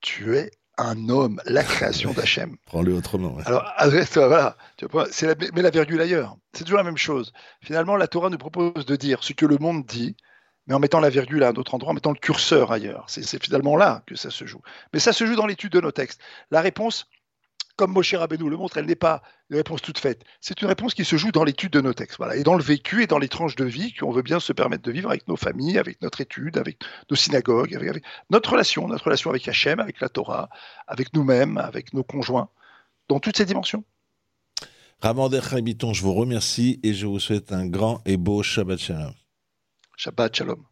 tu 0.00 0.36
es 0.36 0.50
un 0.78 1.08
homme, 1.10 1.40
la 1.44 1.62
création 1.62 2.12
d'Hachem. 2.12 2.56
Prends-le 2.66 2.94
autrement. 2.94 3.36
Alors, 3.44 3.70
adresse-toi, 3.76 4.28
voilà. 4.28 4.56
Tu 4.76 4.86
la, 5.26 5.34
mets 5.52 5.62
la 5.62 5.70
virgule 5.70 6.00
ailleurs. 6.00 6.36
C'est 6.54 6.64
toujours 6.64 6.78
la 6.78 6.84
même 6.84 6.96
chose. 6.96 7.32
Finalement, 7.60 7.96
la 7.96 8.08
Torah 8.08 8.30
nous 8.30 8.38
propose 8.38 8.86
de 8.86 8.96
dire 8.96 9.22
ce 9.22 9.34
que 9.34 9.44
le 9.44 9.58
monde 9.58 9.84
dit, 9.84 10.16
mais 10.70 10.76
en 10.76 10.78
mettant 10.78 11.00
la 11.00 11.10
virgule 11.10 11.42
à 11.42 11.48
un 11.48 11.54
autre 11.54 11.74
endroit, 11.74 11.90
en 11.90 11.94
mettant 11.94 12.12
le 12.12 12.18
curseur 12.18 12.70
ailleurs. 12.70 13.04
C'est 13.08 13.42
finalement 13.42 13.76
là 13.76 14.04
que 14.06 14.14
ça 14.14 14.30
se 14.30 14.46
joue. 14.46 14.60
Mais 14.92 15.00
ça 15.00 15.12
se 15.12 15.26
joue 15.26 15.34
dans 15.34 15.46
l'étude 15.46 15.72
de 15.72 15.80
nos 15.80 15.90
textes. 15.90 16.20
La 16.52 16.60
réponse, 16.60 17.08
comme 17.74 17.90
Moshe 17.90 18.14
Rabbeinu 18.14 18.48
le 18.48 18.56
montre, 18.56 18.76
elle 18.76 18.86
n'est 18.86 18.94
pas 18.94 19.20
une 19.48 19.56
réponse 19.56 19.82
toute 19.82 19.98
faite. 19.98 20.22
C'est 20.40 20.62
une 20.62 20.68
réponse 20.68 20.94
qui 20.94 21.04
se 21.04 21.16
joue 21.16 21.32
dans 21.32 21.42
l'étude 21.42 21.72
de 21.72 21.80
nos 21.80 21.92
textes, 21.92 22.18
voilà, 22.18 22.36
et 22.36 22.44
dans 22.44 22.54
le 22.54 22.62
vécu 22.62 23.02
et 23.02 23.08
dans 23.08 23.18
les 23.18 23.26
tranches 23.26 23.56
de 23.56 23.64
vie 23.64 23.92
qu'on 23.94 24.12
veut 24.12 24.22
bien 24.22 24.38
se 24.38 24.52
permettre 24.52 24.84
de 24.84 24.92
vivre 24.92 25.08
avec 25.08 25.26
nos 25.26 25.34
familles, 25.34 25.76
avec 25.76 26.00
notre 26.02 26.20
étude, 26.20 26.56
avec 26.56 26.78
nos 27.10 27.16
synagogues, 27.16 27.74
avec, 27.74 28.04
notre 28.30 28.52
relation, 28.52 28.86
notre 28.86 29.06
relation 29.06 29.30
avec 29.30 29.48
Hachem, 29.48 29.80
avec 29.80 30.00
la 30.00 30.08
Torah, 30.08 30.50
avec 30.86 31.12
nous-mêmes, 31.14 31.58
avec 31.58 31.94
nos 31.94 32.04
conjoints, 32.04 32.48
dans 33.08 33.18
toutes 33.18 33.38
ces 33.38 33.44
dimensions. 33.44 33.82
Ramander 35.00 35.40
Habiton, 35.50 35.94
je 35.94 36.02
vous 36.02 36.14
remercie 36.14 36.78
et 36.84 36.94
je 36.94 37.06
vous 37.06 37.18
souhaite 37.18 37.50
un 37.50 37.66
grand 37.66 38.02
et 38.06 38.16
beau 38.16 38.44
Shabbat 38.44 38.78
Shalom. 38.78 39.14
Shabbat 40.02 40.34
Shalom. 40.34 40.64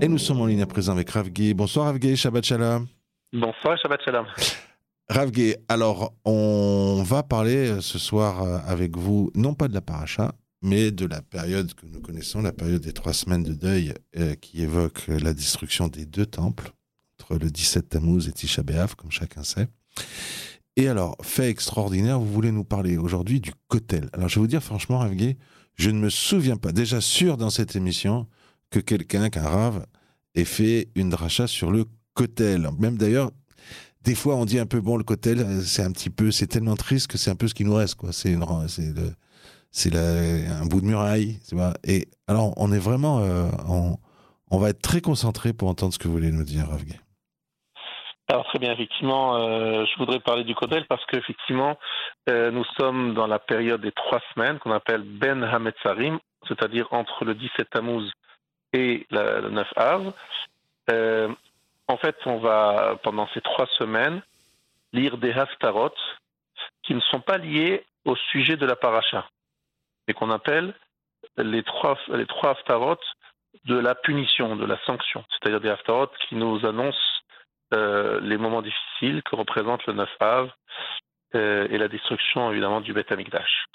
Et 0.00 0.06
nous 0.06 0.18
sommes 0.18 0.42
en 0.42 0.46
ligne 0.46 0.62
à 0.62 0.66
présent 0.66 0.92
avec 0.92 1.10
Ravgui. 1.10 1.52
Bonsoir 1.54 1.86
Ravgui, 1.86 2.16
Shabbat 2.16 2.44
Shalom. 2.44 2.86
Bonsoir, 3.32 3.76
Shabbat 3.82 4.00
Shalom. 4.04 4.26
Ravgui, 5.08 5.56
alors 5.68 6.12
on 6.24 7.02
va 7.04 7.24
parler 7.24 7.80
ce 7.80 7.98
soir 7.98 8.44
euh, 8.44 8.58
avec 8.64 8.96
vous, 8.96 9.32
non 9.34 9.54
pas 9.54 9.66
de 9.66 9.74
la 9.74 9.80
paracha, 9.80 10.30
mais 10.64 10.90
de 10.90 11.04
la 11.04 11.20
période 11.20 11.74
que 11.74 11.84
nous 11.84 12.00
connaissons, 12.00 12.40
la 12.40 12.52
période 12.52 12.80
des 12.80 12.94
trois 12.94 13.12
semaines 13.12 13.42
de 13.42 13.52
deuil 13.52 13.92
euh, 14.16 14.34
qui 14.34 14.62
évoque 14.62 15.08
la 15.08 15.34
destruction 15.34 15.88
des 15.88 16.06
deux 16.06 16.24
temples, 16.24 16.72
entre 17.20 17.36
le 17.36 17.50
17 17.50 17.90
Tammuz 17.90 18.28
et 18.28 18.32
Tisha 18.32 18.62
comme 18.96 19.10
chacun 19.10 19.44
sait. 19.44 19.68
Et 20.76 20.88
alors, 20.88 21.16
fait 21.22 21.50
extraordinaire, 21.50 22.18
vous 22.18 22.32
voulez 22.32 22.50
nous 22.50 22.64
parler 22.64 22.96
aujourd'hui 22.96 23.42
du 23.42 23.52
Kotel. 23.68 24.08
Alors 24.14 24.30
je 24.30 24.36
vais 24.36 24.40
vous 24.40 24.46
dire 24.46 24.62
franchement, 24.62 24.98
Rav 24.98 25.14
je 25.74 25.90
ne 25.90 25.98
me 25.98 26.08
souviens 26.08 26.56
pas, 26.56 26.72
déjà 26.72 27.02
sûr 27.02 27.36
dans 27.36 27.50
cette 27.50 27.76
émission, 27.76 28.26
que 28.70 28.80
quelqu'un, 28.80 29.28
qu'un 29.28 29.42
Rav, 29.42 29.84
ait 30.34 30.44
fait 30.44 30.88
une 30.94 31.10
dracha 31.10 31.46
sur 31.46 31.72
le 31.72 31.84
Kotel. 32.14 32.70
Même 32.78 32.96
d'ailleurs, 32.96 33.32
des 34.02 34.14
fois 34.14 34.36
on 34.36 34.46
dit 34.46 34.58
un 34.58 34.66
peu 34.66 34.80
bon 34.80 34.96
le 34.96 35.04
Kotel, 35.04 35.40
euh, 35.40 35.62
c'est 35.62 35.82
un 35.82 35.92
petit 35.92 36.10
peu, 36.10 36.30
c'est 36.30 36.46
tellement 36.46 36.76
triste 36.76 37.08
que 37.08 37.18
c'est 37.18 37.30
un 37.30 37.36
peu 37.36 37.48
ce 37.48 37.54
qui 37.54 37.64
nous 37.64 37.74
reste, 37.74 37.96
quoi. 37.96 38.14
C'est 38.14 38.32
une, 38.32 38.46
c'est 38.68 38.94
c'est 39.74 39.94
un 39.96 40.66
bout 40.66 40.80
de 40.80 40.86
muraille. 40.86 41.40
Et 41.84 42.06
alors 42.28 42.54
on 42.56 42.72
est 42.72 42.78
vraiment, 42.78 43.18
euh, 43.18 43.48
on, 44.50 44.58
va 44.58 44.70
être 44.70 44.80
très 44.80 45.00
concentré 45.00 45.52
pour 45.52 45.68
entendre 45.68 45.92
ce 45.92 45.98
que 45.98 46.06
vous 46.06 46.14
voulez 46.14 46.30
nous 46.30 46.44
dire, 46.44 46.68
Rav 46.68 46.80
alors 48.28 48.46
très 48.46 48.58
bien, 48.58 48.72
effectivement, 48.72 49.36
euh, 49.36 49.84
je 49.84 49.98
voudrais 49.98 50.18
parler 50.18 50.44
du 50.44 50.54
Kotel 50.54 50.86
parce 50.86 51.04
qu'effectivement, 51.06 51.78
euh, 52.30 52.50
nous 52.50 52.64
sommes 52.78 53.12
dans 53.12 53.26
la 53.26 53.38
période 53.38 53.82
des 53.82 53.92
trois 53.92 54.20
semaines 54.32 54.58
qu'on 54.58 54.72
appelle 54.72 55.02
Ben 55.02 55.44
Hametzarim, 55.44 56.18
c'est-à-dire 56.48 56.88
entre 56.92 57.26
le 57.26 57.34
17 57.34 57.68
Tammuz 57.68 58.10
et 58.72 59.06
le 59.10 59.50
9 59.50 59.68
Av. 59.76 60.12
Euh, 60.90 61.28
en 61.86 61.98
fait, 61.98 62.16
on 62.24 62.38
va, 62.38 62.98
pendant 63.02 63.28
ces 63.34 63.42
trois 63.42 63.66
semaines, 63.78 64.22
lire 64.94 65.18
des 65.18 65.32
haftarot 65.32 65.92
qui 66.82 66.94
ne 66.94 67.00
sont 67.00 67.20
pas 67.20 67.36
liés 67.36 67.84
au 68.06 68.16
sujet 68.16 68.56
de 68.56 68.64
la 68.64 68.74
paracha, 68.74 69.28
et 70.08 70.14
qu'on 70.14 70.30
appelle 70.30 70.74
les 71.36 71.62
trois, 71.62 71.98
les 72.08 72.26
trois 72.26 72.56
de 73.64 73.76
la 73.76 73.94
punition, 73.94 74.56
de 74.56 74.64
la 74.64 74.78
sanction, 74.84 75.24
c'est-à-dire 75.30 75.60
des 75.60 75.70
haftarot 75.70 76.08
qui 76.28 76.34
nous 76.34 76.64
annoncent 76.66 76.98
euh, 77.72 78.20
les 78.20 78.36
moments 78.36 78.62
difficiles 78.62 79.22
que 79.22 79.36
représente 79.36 79.86
le 79.86 79.94
9 79.94 80.08
Av 80.20 80.52
euh, 81.34 81.66
et 81.70 81.78
la 81.78 81.88
destruction 81.88 82.50
évidemment 82.50 82.80
du 82.80 82.92
Beth 82.92 83.10
Amikdash. 83.10 83.66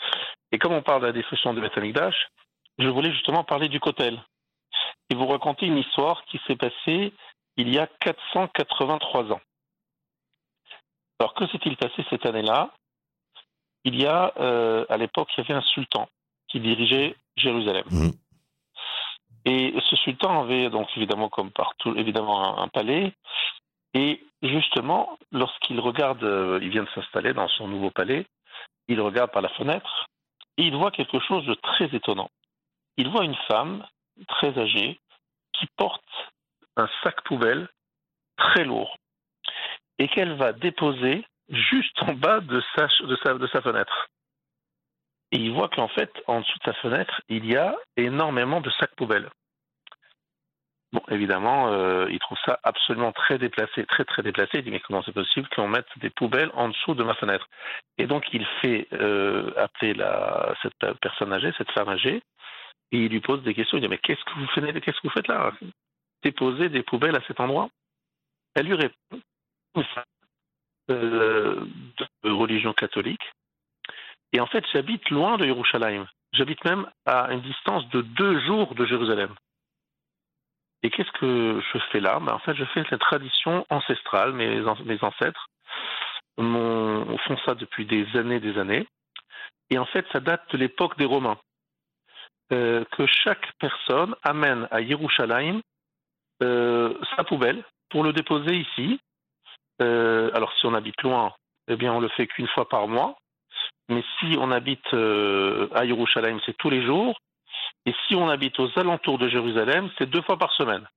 Et 0.52 0.60
comme 0.60 0.74
on 0.74 0.82
parle 0.82 1.02
de 1.02 1.08
la 1.08 1.14
destruction 1.14 1.54
du 1.54 1.62
Beth 1.62 1.78
Amikdash, 1.78 2.30
je 2.78 2.88
voulais 2.88 3.12
justement 3.12 3.44
parler 3.44 3.68
du 3.68 3.80
Kotel 3.80 4.22
et 5.10 5.16
vous 5.16 5.28
raconter 5.28 5.66
une 5.66 5.78
histoire 5.78 6.24
qui 6.26 6.40
s'est 6.48 6.56
passée 6.56 7.14
il 7.58 7.74
y 7.74 7.80
a 7.80 7.88
483 7.88 9.32
ans. 9.34 9.42
Alors 11.20 11.34
que 11.34 11.48
s'est-il 11.48 11.76
passé 11.76 12.06
cette 12.10 12.26
année-là? 12.26 12.72
Il 13.84 14.00
y 14.00 14.06
a, 14.06 14.34
euh, 14.38 14.86
à 14.88 14.98
l'époque, 14.98 15.30
il 15.36 15.42
y 15.42 15.44
avait 15.44 15.60
un 15.60 15.62
sultan 15.62 16.08
qui 16.50 16.60
dirigeait 16.60 17.16
Jérusalem. 17.38 17.86
Mmh. 17.90 18.10
Et 19.46 19.74
ce 19.90 19.96
sultan 19.96 20.42
avait 20.42 20.70
donc 20.70 20.88
évidemment, 20.98 21.30
comme 21.30 21.52
partout, 21.52 21.96
évidemment 21.96 22.60
un 22.60 22.68
palais, 22.68 23.14
et 23.94 24.24
justement, 24.42 25.18
lorsqu'il 25.32 25.80
regarde, 25.80 26.24
euh, 26.24 26.60
il 26.62 26.70
vient 26.70 26.84
de 26.84 26.90
s'installer 26.94 27.34
dans 27.34 27.48
son 27.48 27.68
nouveau 27.68 27.90
palais, 27.90 28.26
il 28.88 29.02
regarde 29.02 29.32
par 29.32 29.42
la 29.42 29.50
fenêtre 29.50 30.06
et 30.58 30.64
il 30.64 30.76
voit 30.76 30.92
quelque 30.92 31.20
chose 31.20 31.46
de 31.46 31.54
très 31.56 31.86
étonnant. 31.96 32.30
Il 32.98 33.10
voit 33.10 33.24
une 33.24 33.38
femme 33.48 33.86
très 34.28 34.58
âgée 34.58 35.00
qui 35.54 35.66
porte 35.78 36.04
un 36.76 36.90
sac 37.04 37.24
poubelle 37.24 37.68
très 38.38 38.66
lourd 38.66 38.96
et 39.98 40.08
qu'elle 40.08 40.36
va 40.36 40.54
déposer 40.54 41.26
juste 41.50 42.02
en 42.04 42.14
bas 42.14 42.42
de 42.42 42.62
sa, 42.76 42.88
de 43.06 43.18
sa, 43.24 43.34
de 43.34 43.48
sa 43.48 43.62
fenêtre. 43.62 44.10
Et 45.32 45.38
il 45.38 45.52
voit 45.52 45.70
qu'en 45.70 45.88
fait, 45.90 46.12
en 46.28 46.42
dessous 46.42 46.58
de 46.60 46.64
sa 46.64 46.74
fenêtre, 46.74 47.22
il 47.30 47.46
y 47.46 47.56
a 47.56 47.76
énormément 47.98 48.62
de 48.62 48.70
sacs 48.72 48.96
poubelles. 48.96 49.30
Bon, 50.92 51.04
évidemment, 51.10 51.72
euh, 51.72 52.08
il 52.10 52.18
trouve 52.18 52.38
ça 52.46 52.60
absolument 52.64 53.12
très 53.12 53.38
déplacé, 53.38 53.86
très 53.86 54.06
très 54.06 54.24
déplacé. 54.24 54.58
Il 54.58 54.64
dit 54.64 54.72
mais 54.72 54.80
comment 54.80 55.04
c'est 55.04 55.12
possible 55.12 55.48
qu'on 55.50 55.68
mette 55.68 55.88
des 55.98 56.10
poubelles 56.10 56.50
en 56.56 56.70
dessous 56.70 56.96
de 56.96 57.04
ma 57.04 57.14
fenêtre? 57.14 57.48
Et 58.00 58.08
donc 58.08 58.26
il 58.34 58.44
fait 58.62 58.88
euh, 58.94 59.52
appeler 59.56 59.94
la, 59.94 60.56
cette 60.64 60.94
personne 61.00 61.32
âgée, 61.32 61.54
cette 61.60 61.72
femme 61.72 61.90
âgée, 61.90 62.24
et 62.92 62.98
il 62.98 63.12
lui 63.12 63.20
pose 63.20 63.44
des 63.44 63.54
questions. 63.54 63.78
Il 63.78 63.82
dit 63.82 63.88
mais 63.88 64.00
qu'est-ce 64.00 64.24
que 64.24 64.34
vous 64.34 64.48
faites, 64.48 64.80
qu'est-ce 64.82 65.00
que 65.00 65.08
vous 65.08 65.14
faites 65.14 65.28
là? 65.28 65.54
Déposer 66.24 66.70
des 66.70 66.82
poubelles 66.82 67.16
à 67.16 67.22
cet 67.28 67.40
endroit? 67.40 67.70
Elle 68.56 68.66
lui 68.66 68.74
répond 68.74 68.96
euh, 70.90 71.66
de 72.24 72.32
religion 72.32 72.74
catholique. 72.74 73.22
Et 74.34 74.40
en 74.40 74.48
fait, 74.48 74.64
j'habite 74.74 75.10
loin 75.10 75.38
de 75.38 75.46
Yerushalayim. 75.46 76.06
J'habite 76.34 76.64
même 76.64 76.88
à 77.06 77.32
une 77.32 77.42
distance 77.42 77.88
de 77.90 78.02
deux 78.02 78.40
jours 78.42 78.76
de 78.76 78.86
Jérusalem. 78.86 79.34
Et 80.84 80.90
qu'est-ce 80.90 81.12
que 81.14 81.62
je 81.74 81.80
fais 81.92 82.00
là? 82.00 82.20
Ben, 82.20 82.34
En 82.34 82.40
fait, 82.40 82.56
je 82.56 82.64
fais 82.66 82.84
la 82.90 82.98
tradition 82.98 83.66
ancestrale. 83.70 84.34
Mes, 84.34 84.62
ancêtres 85.02 85.48
font 86.38 87.38
ça 87.46 87.56
depuis 87.56 87.86
des 87.86 88.06
années 88.16 88.40
des 88.40 88.58
années. 88.58 88.88
Et 89.70 89.78
en 89.78 89.86
fait, 89.86 90.06
ça 90.12 90.20
date 90.20 90.50
de 90.52 90.58
l'époque 90.58 90.98
des 90.98 91.06
Romains. 91.06 91.38
Euh, 92.52 92.84
que 92.98 93.06
chaque 93.06 93.52
personne 93.60 94.16
amène 94.24 94.68
à 94.72 94.82
Yerushalayim 94.82 95.62
euh, 96.42 96.98
sa 97.16 97.24
poubelle 97.24 97.64
pour 97.92 98.04
le 98.04 98.12
déposer 98.12 98.56
ici. 98.56 99.00
Euh, 99.84 100.32
alors, 100.34 100.52
si 100.54 100.66
on 100.66 100.74
habite 100.74 101.00
loin, 101.04 101.36
eh 101.68 101.76
bien, 101.76 101.94
on 101.94 102.00
le 102.00 102.08
fait 102.10 102.26
qu'une 102.26 102.48
fois 102.48 102.68
par 102.68 102.88
mois. 102.88 103.19
Mais 103.90 104.04
si 104.20 104.38
on 104.38 104.52
habite 104.52 104.94
à 104.94 105.86
Yerushalayim, 105.86 106.40
c'est 106.46 106.58
tous 106.58 106.70
les 106.70 106.86
jours. 106.86 107.20
Et 107.86 107.94
si 108.08 108.16
on 108.16 108.30
habite 108.30 108.60
aux 108.60 108.70
alentours 108.78 109.18
de 109.18 109.28
Jérusalem, 109.28 109.90
c'est 109.98 110.10
deux 110.10 110.22
fois 110.22 110.38
par 110.38 110.52
semaine. 110.54 110.88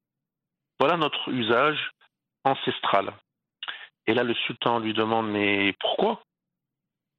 Voilà 0.79 0.97
notre 0.97 1.29
usage 1.31 1.91
ancestral. 2.45 3.13
Et 4.07 4.15
là, 4.15 4.25
le 4.25 4.35
sultan 4.35 4.79
lui 4.79 4.95
demande 4.95 5.31
Mais 5.31 5.75
pourquoi? 5.81 6.23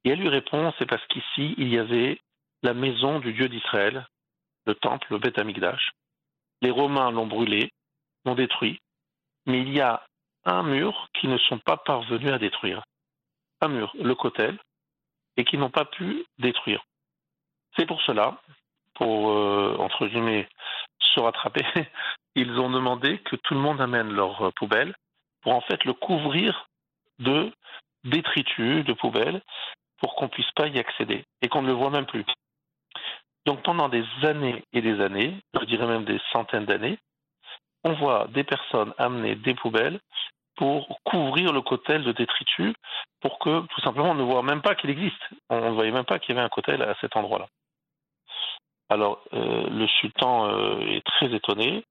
Et 0.04 0.10
elle 0.10 0.20
lui 0.20 0.30
répond 0.30 0.74
C'est 0.78 0.86
parce 0.86 1.06
qu'ici, 1.08 1.56
il 1.58 1.70
y 1.70 1.80
avait 1.80 2.20
la 2.62 2.74
maison 2.74 3.20
du 3.20 3.34
Dieu 3.34 3.50
d'Israël, 3.50 4.06
le 4.66 4.76
temple, 4.76 5.08
le 5.12 5.18
Beth 5.18 5.40
Amikdash. 5.40 5.92
Les 6.62 6.72
Romains 6.72 7.12
l'ont 7.12 7.28
brûlé, 7.28 7.72
l'ont 8.26 8.36
détruit, 8.36 8.80
mais 9.46 9.62
il 9.62 9.74
y 9.74 9.82
a 9.82 10.06
un 10.46 10.64
mur 10.64 11.10
qu'ils 11.14 11.30
ne 11.30 11.38
sont 11.38 11.60
pas 11.60 11.78
parvenus 11.78 12.32
à 12.32 12.38
détruire. 12.38 12.84
Un 13.62 13.70
mur, 13.70 13.94
le 14.00 14.16
Kotel, 14.16 14.58
et 15.38 15.46
qu'ils 15.46 15.60
n'ont 15.60 15.70
pas 15.70 15.86
pu 15.86 16.26
détruire. 16.40 16.84
C'est 17.76 17.86
pour 17.86 18.02
cela 18.04 18.40
pour, 18.96 19.32
euh, 19.32 19.76
entre 19.80 20.08
guillemets, 20.08 20.48
se 21.00 21.20
rattraper, 21.20 21.66
ils 22.36 22.60
ont 22.60 22.70
demandé 22.70 23.20
que 23.20 23.36
tout 23.36 23.54
le 23.54 23.60
monde 23.60 23.82
amène 23.82 24.12
leur 24.12 24.42
euh, 24.44 24.52
poubelle 24.56 24.96
pour 25.42 25.54
en 25.54 25.62
fait 25.62 25.84
le 25.86 25.94
couvrir 25.94 26.68
de 27.20 27.52
détritus, 28.04 28.86
de 28.86 28.94
poubelles, 28.94 29.42
pour 30.00 30.16
qu'on 30.16 30.26
ne 30.26 30.30
puisse 30.30 30.52
pas 30.52 30.68
y 30.68 30.80
accéder 30.80 31.26
et 31.42 31.48
qu'on 31.48 31.62
ne 31.62 31.68
le 31.68 31.74
voit 31.74 31.90
même 31.90 32.06
plus. 32.06 32.26
Donc 33.46 33.62
pendant 33.64 33.90
des 33.90 34.06
années 34.24 34.64
et 34.74 34.82
des 34.82 35.02
années, 35.02 35.38
je 35.60 35.66
dirais 35.66 35.88
même 35.88 36.06
des 36.06 36.20
centaines 36.32 36.66
d'années, 36.66 36.98
on 37.84 37.94
voit 37.94 38.28
des 38.28 38.44
personnes 38.44 38.94
amener 38.98 39.36
des 39.36 39.54
poubelles 39.54 40.00
pour 40.56 41.00
couvrir 41.04 41.52
le 41.52 41.62
cotel 41.62 42.04
de 42.04 42.12
détritus, 42.12 42.74
pour 43.22 43.40
que 43.40 43.62
tout 43.62 43.82
simplement 43.82 44.12
on 44.12 44.16
ne 44.16 44.24
voit 44.24 44.44
même 44.44 44.62
pas 44.62 44.76
qu'il 44.76 44.90
existe. 44.90 45.22
On 45.50 45.70
ne 45.72 45.76
voyait 45.76 45.92
même 45.92 46.06
pas 46.06 46.20
qu'il 46.20 46.36
y 46.36 46.38
avait 46.38 46.46
un 46.46 46.50
cotel 46.50 46.82
à 46.82 46.96
cet 47.02 47.16
endroit-là. 47.16 47.48
Alors, 48.90 49.24
euh, 49.34 49.68
le 49.70 49.88
sultan 49.88 50.50
euh, 50.50 50.80
est 50.82 51.04
très 51.06 51.34
étonné 51.34 51.84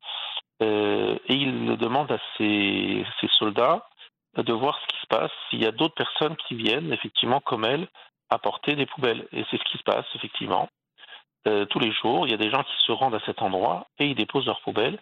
euh, 0.63 1.19
et 1.27 1.35
il 1.35 1.77
demande 1.77 2.13
à 2.13 2.19
ses, 2.39 3.05
soldats 3.39 3.89
de 4.37 4.53
voir 4.53 4.79
ce 4.81 4.87
qui 4.87 5.01
se 5.01 5.07
passe, 5.09 5.31
s'il 5.51 5.61
y 5.61 5.67
a 5.67 5.73
d'autres 5.73 5.95
personnes 5.95 6.37
qui 6.47 6.55
viennent, 6.55 6.93
effectivement, 6.93 7.41
comme 7.41 7.65
elle, 7.65 7.89
apporter 8.31 8.77
des 8.77 8.87
poubelles. 8.87 9.27
Et 9.33 9.45
c'est 9.51 9.59
ce 9.59 9.65
qui 9.65 9.79
se 9.79 9.83
passe, 9.83 10.07
effectivement. 10.15 10.69
tous 11.45 11.79
les 11.81 11.93
jours, 11.93 12.27
il 12.27 12.31
y 12.31 12.35
a 12.35 12.39
des 12.39 12.51
gens 12.51 12.63
qui 12.63 12.77
se 12.87 12.93
rendent 12.93 13.17
à 13.17 13.25
cet 13.27 13.43
endroit 13.43 13.87
et 13.99 14.07
ils 14.07 14.15
déposent 14.15 14.47
leurs 14.47 14.61
poubelles. 14.61 15.01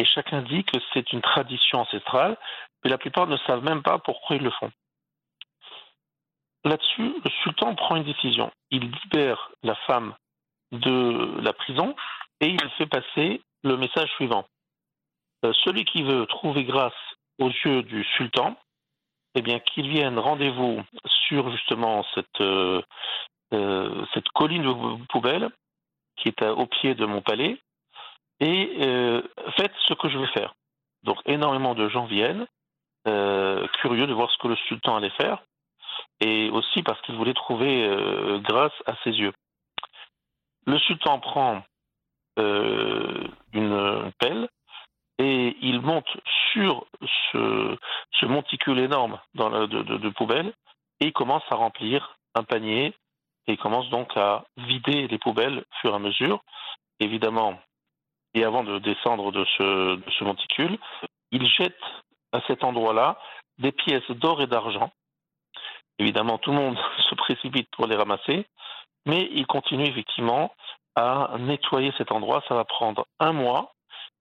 Et 0.00 0.06
chacun 0.06 0.40
dit 0.40 0.64
que 0.64 0.78
c'est 0.94 1.12
une 1.12 1.20
tradition 1.20 1.80
ancestrale, 1.80 2.38
mais 2.82 2.88
la 2.88 2.96
plupart 2.96 3.26
ne 3.26 3.36
savent 3.36 3.62
même 3.62 3.82
pas 3.82 3.98
pourquoi 3.98 4.36
ils 4.36 4.42
le 4.42 4.50
font. 4.50 4.72
Là-dessus, 6.64 7.12
le 7.22 7.30
sultan 7.42 7.74
prend 7.74 7.96
une 7.96 8.04
décision. 8.04 8.50
Il 8.70 8.90
libère 8.90 9.50
la 9.62 9.74
femme 9.86 10.14
de 10.72 11.38
la 11.42 11.52
prison 11.52 11.94
et 12.40 12.46
il 12.46 12.70
fait 12.78 12.86
passer 12.86 13.42
le 13.62 13.76
message 13.76 14.08
suivant. 14.12 14.46
Euh, 15.44 15.52
celui 15.64 15.84
qui 15.84 16.02
veut 16.02 16.24
trouver 16.24 16.64
grâce 16.64 16.94
aux 17.38 17.50
yeux 17.50 17.82
du 17.82 18.02
sultan, 18.16 18.56
eh 19.34 19.42
bien, 19.42 19.58
qu'il 19.58 19.86
vienne 19.90 20.18
rendez-vous 20.18 20.82
sur 21.28 21.50
justement 21.50 22.06
cette, 22.14 22.40
euh, 22.40 22.80
euh, 23.52 24.06
cette 24.14 24.30
colline 24.30 24.62
de 24.62 25.04
poubelle 25.10 25.50
qui 26.16 26.28
est 26.28 26.42
au 26.42 26.64
pied 26.64 26.94
de 26.94 27.04
mon 27.04 27.20
palais 27.20 27.58
et 28.40 29.22
faites 29.56 29.72
ce 29.86 29.94
que 29.94 30.08
je 30.08 30.18
vais 30.18 30.26
faire. 30.28 30.54
Donc 31.02 31.18
énormément 31.26 31.74
de 31.74 31.88
gens 31.88 32.06
viennent, 32.06 32.46
euh, 33.08 33.66
curieux 33.80 34.06
de 34.06 34.12
voir 34.12 34.30
ce 34.30 34.38
que 34.38 34.48
le 34.48 34.56
sultan 34.56 34.96
allait 34.96 35.10
faire, 35.10 35.42
et 36.20 36.50
aussi 36.50 36.82
parce 36.82 37.00
qu'il 37.02 37.16
voulait 37.16 37.34
trouver 37.34 37.86
euh, 37.86 38.38
grâce 38.40 38.74
à 38.86 38.94
ses 39.04 39.12
yeux. 39.12 39.32
Le 40.66 40.78
sultan 40.78 41.18
prend 41.18 41.62
euh, 42.38 43.26
une 43.54 44.12
pelle 44.18 44.48
et 45.18 45.56
il 45.62 45.80
monte 45.80 46.08
sur 46.52 46.86
ce, 47.32 47.76
ce 48.12 48.26
monticule 48.26 48.78
énorme 48.78 49.18
dans 49.34 49.66
de, 49.66 49.82
de 49.82 50.08
poubelles 50.10 50.52
et 51.00 51.06
il 51.06 51.12
commence 51.12 51.42
à 51.50 51.54
remplir 51.54 52.16
un 52.34 52.44
panier 52.44 52.94
et 53.46 53.52
il 53.52 53.58
commence 53.58 53.88
donc 53.88 54.14
à 54.16 54.44
vider 54.58 55.08
les 55.08 55.18
poubelles 55.18 55.58
au 55.58 55.76
fur 55.80 55.92
et 55.92 55.96
à 55.96 55.98
mesure. 55.98 56.42
Évidemment, 57.00 57.58
et 58.34 58.44
avant 58.44 58.64
de 58.64 58.78
descendre 58.78 59.32
de 59.32 59.44
ce, 59.56 59.96
de 59.96 60.24
monticule, 60.24 60.78
il 61.32 61.46
jette 61.48 61.80
à 62.32 62.40
cet 62.46 62.64
endroit-là 62.64 63.18
des 63.58 63.72
pièces 63.72 64.10
d'or 64.10 64.40
et 64.42 64.46
d'argent. 64.46 64.90
Évidemment, 65.98 66.38
tout 66.38 66.50
le 66.50 66.56
monde 66.56 66.78
se 67.10 67.14
précipite 67.14 67.68
pour 67.72 67.86
les 67.86 67.96
ramasser, 67.96 68.46
mais 69.06 69.28
il 69.32 69.46
continue 69.46 69.86
effectivement 69.86 70.54
à 70.96 71.36
nettoyer 71.38 71.92
cet 71.98 72.12
endroit. 72.12 72.42
Ça 72.48 72.54
va 72.54 72.64
prendre 72.64 73.06
un 73.18 73.32
mois, 73.32 73.72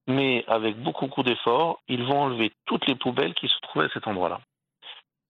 mais 0.08 0.44
avec 0.48 0.78
beaucoup, 0.82 1.08
beaucoup 1.08 1.24
d'efforts, 1.24 1.80
ils 1.88 2.04
vont 2.04 2.22
enlever 2.22 2.52
toutes 2.66 2.88
les 2.88 2.96
poubelles 2.96 3.34
qui 3.36 3.48
se 3.48 3.60
trouvaient 3.62 3.86
à 3.86 3.94
cet 3.94 4.08
endroit-là. 4.08 4.40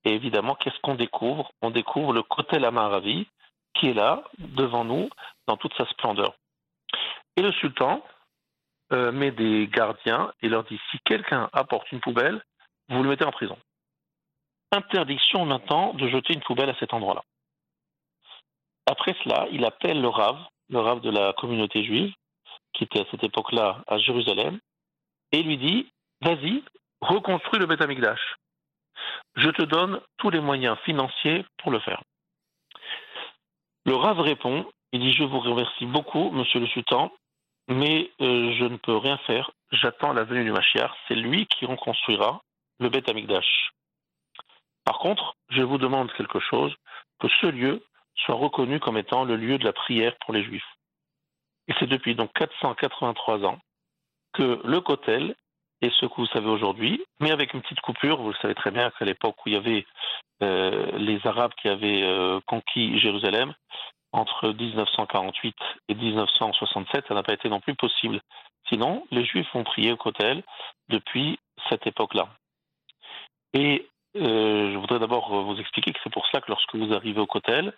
Et 0.06 0.14
évidemment, 0.14 0.56
qu'est-ce 0.56 0.80
qu'on 0.82 0.96
découvre? 0.96 1.52
On 1.62 1.72
découvre 1.72 2.14
le 2.14 2.24
Kotel 2.24 2.64
Amaravi, 2.64 3.28
qui 3.74 3.90
est 3.90 3.94
là, 3.94 4.24
devant 4.38 4.86
nous, 4.86 5.10
dans 5.48 5.58
toute 5.58 5.74
sa 5.76 5.86
splendeur. 5.88 6.34
Et 7.36 7.42
le 7.42 7.52
sultan 7.54 8.02
euh, 8.92 9.12
met 9.12 9.32
des 9.32 9.68
gardiens 9.68 10.32
et 10.42 10.50
leur 10.50 10.64
dit 10.64 10.80
si 10.92 10.98
quelqu'un 11.06 11.50
apporte 11.54 11.92
une 11.92 12.00
poubelle, 12.00 12.44
vous 12.90 13.04
le 13.04 13.10
mettez 13.10 13.26
en 13.26 13.32
prison. 13.32 13.58
Interdiction 14.72 15.46
maintenant 15.46 15.94
de 15.94 16.08
jeter 16.08 16.34
une 16.34 16.42
poubelle 16.42 16.70
à 16.70 16.76
cet 16.80 16.94
endroit-là. 16.94 17.24
Après 18.86 19.16
cela, 19.24 19.48
il 19.52 19.66
appelle 19.66 20.02
le 20.02 20.08
Rav, 20.08 20.38
le 20.70 20.80
Rav 20.80 21.02
de 21.02 21.12
la 21.12 21.34
communauté 21.34 21.84
juive, 21.84 22.14
qui 22.74 22.84
était 22.84 23.02
à 23.02 23.06
cette 23.12 23.24
époque-là 23.24 23.84
à 23.88 23.98
Jérusalem, 24.00 24.60
et 25.32 25.44
lui 25.44 25.58
dit 25.58 25.92
Vas-y, 26.22 26.64
reconstruis 27.02 27.60
le 27.60 27.66
Beth 27.66 27.82
Amikdash. 27.82 28.36
Je 29.36 29.50
te 29.50 29.64
donne 29.64 30.02
tous 30.18 30.30
les 30.30 30.40
moyens 30.40 30.78
financiers 30.80 31.46
pour 31.58 31.72
le 31.72 31.80
faire. 31.80 32.02
Le 33.86 33.96
Rav 33.96 34.20
répond 34.20 34.66
Il 34.92 35.02
dit 35.02 35.14
Je 35.14 35.24
vous 35.24 35.40
remercie 35.40 35.86
beaucoup, 35.86 36.32
monsieur 36.32 36.60
le 36.60 36.68
sultan, 36.68 37.12
mais 37.70 38.12
euh, 38.20 38.54
je 38.58 38.66
ne 38.66 38.78
peux 38.78 38.98
rien 38.98 39.18
faire. 39.20 39.52
J'attends 39.72 40.14
la 40.14 40.24
venue 40.24 40.44
du 40.44 40.52
Mashiach. 40.52 40.92
C'est 41.08 41.16
lui 41.16 41.46
qui 41.46 41.66
reconstruira 41.66 42.42
le 42.80 42.90
Beth 42.90 43.08
Amikdash. 43.08 43.72
Par 44.84 44.98
contre, 44.98 45.36
je 45.50 45.62
vous 45.62 45.78
demande 45.78 46.12
quelque 46.14 46.40
chose 46.40 46.76
que 47.20 47.28
ce 47.42 47.46
lieu 47.46 47.84
soit 48.16 48.36
reconnu 48.36 48.80
comme 48.80 48.98
étant 48.98 49.24
le 49.24 49.36
lieu 49.36 49.58
de 49.58 49.66
la 49.66 49.74
prière 49.74 50.16
pour 50.26 50.34
les 50.34 50.44
Juifs. 50.44 50.76
Et 51.68 51.74
c'est 51.80 51.88
depuis 51.88 52.16
donc 52.16 52.34
483 52.34 53.46
ans 53.46 53.60
que 54.34 54.60
le 54.64 54.82
Kotel 54.82 55.36
est 55.82 55.94
ce 56.00 56.06
que 56.08 56.16
vous 56.18 56.28
savez 56.28 56.50
aujourd'hui, 56.50 57.04
mais 57.20 57.32
avec 57.32 57.54
une 57.54 57.62
petite 57.62 57.82
coupure. 57.82 58.22
Vous 58.22 58.30
le 58.30 58.36
savez 58.42 58.56
très 58.56 58.72
bien 58.72 58.90
qu'à 58.92 59.06
l'époque 59.06 59.36
où 59.46 59.50
il 59.50 59.54
y 59.54 59.58
avait 59.58 59.86
euh, 60.42 60.92
les 60.98 61.26
Arabes 61.26 61.54
qui 61.62 61.70
avaient 61.70 62.04
euh, 62.04 62.40
conquis 62.48 63.00
Jérusalem, 63.00 63.54
entre 64.12 64.50
1948 64.50 65.56
et 65.90 65.96
1967, 65.96 67.06
ça 67.08 67.14
n'a 67.14 67.24
pas 67.24 67.34
été 67.34 67.50
non 67.50 67.60
plus 67.60 67.76
possible. 67.76 68.22
Sinon, 68.68 69.06
les 69.12 69.26
Juifs 69.26 69.54
ont 69.56 69.64
prié 69.64 69.92
au 69.92 69.98
Kotel 69.98 70.44
depuis 70.90 71.40
cette 71.70 71.86
époque-là. 71.88 72.30
Et 73.54 73.88
euh, 74.16 74.72
je 74.72 74.78
voudrais 74.78 75.00
d'abord 75.00 75.44
vous 75.44 75.60
expliquer 75.60 75.92
que 75.94 76.00
c'est 76.04 76.14
pour 76.14 76.26
cela 76.28 76.42
que 76.42 76.50
lorsque 76.50 76.76
vous 76.76 76.94
arrivez 76.94 77.20
au 77.20 77.28
Kotel, 77.28 77.74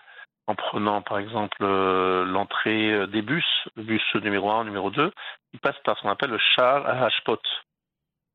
en 0.47 0.55
prenant 0.55 1.01
par 1.01 1.19
exemple 1.19 1.57
euh, 1.61 2.25
l'entrée 2.25 3.07
des 3.07 3.21
bus, 3.21 3.45
bus 3.75 4.03
numéro 4.15 4.49
1, 4.49 4.65
numéro 4.65 4.89
2, 4.89 5.11
il 5.53 5.59
passe 5.59 5.77
par 5.83 5.97
ce 5.97 6.03
qu'on 6.03 6.09
appelle 6.09 6.31
le 6.31 6.39
char 6.39 6.85
à 6.85 7.05
Hashpot, 7.05 7.41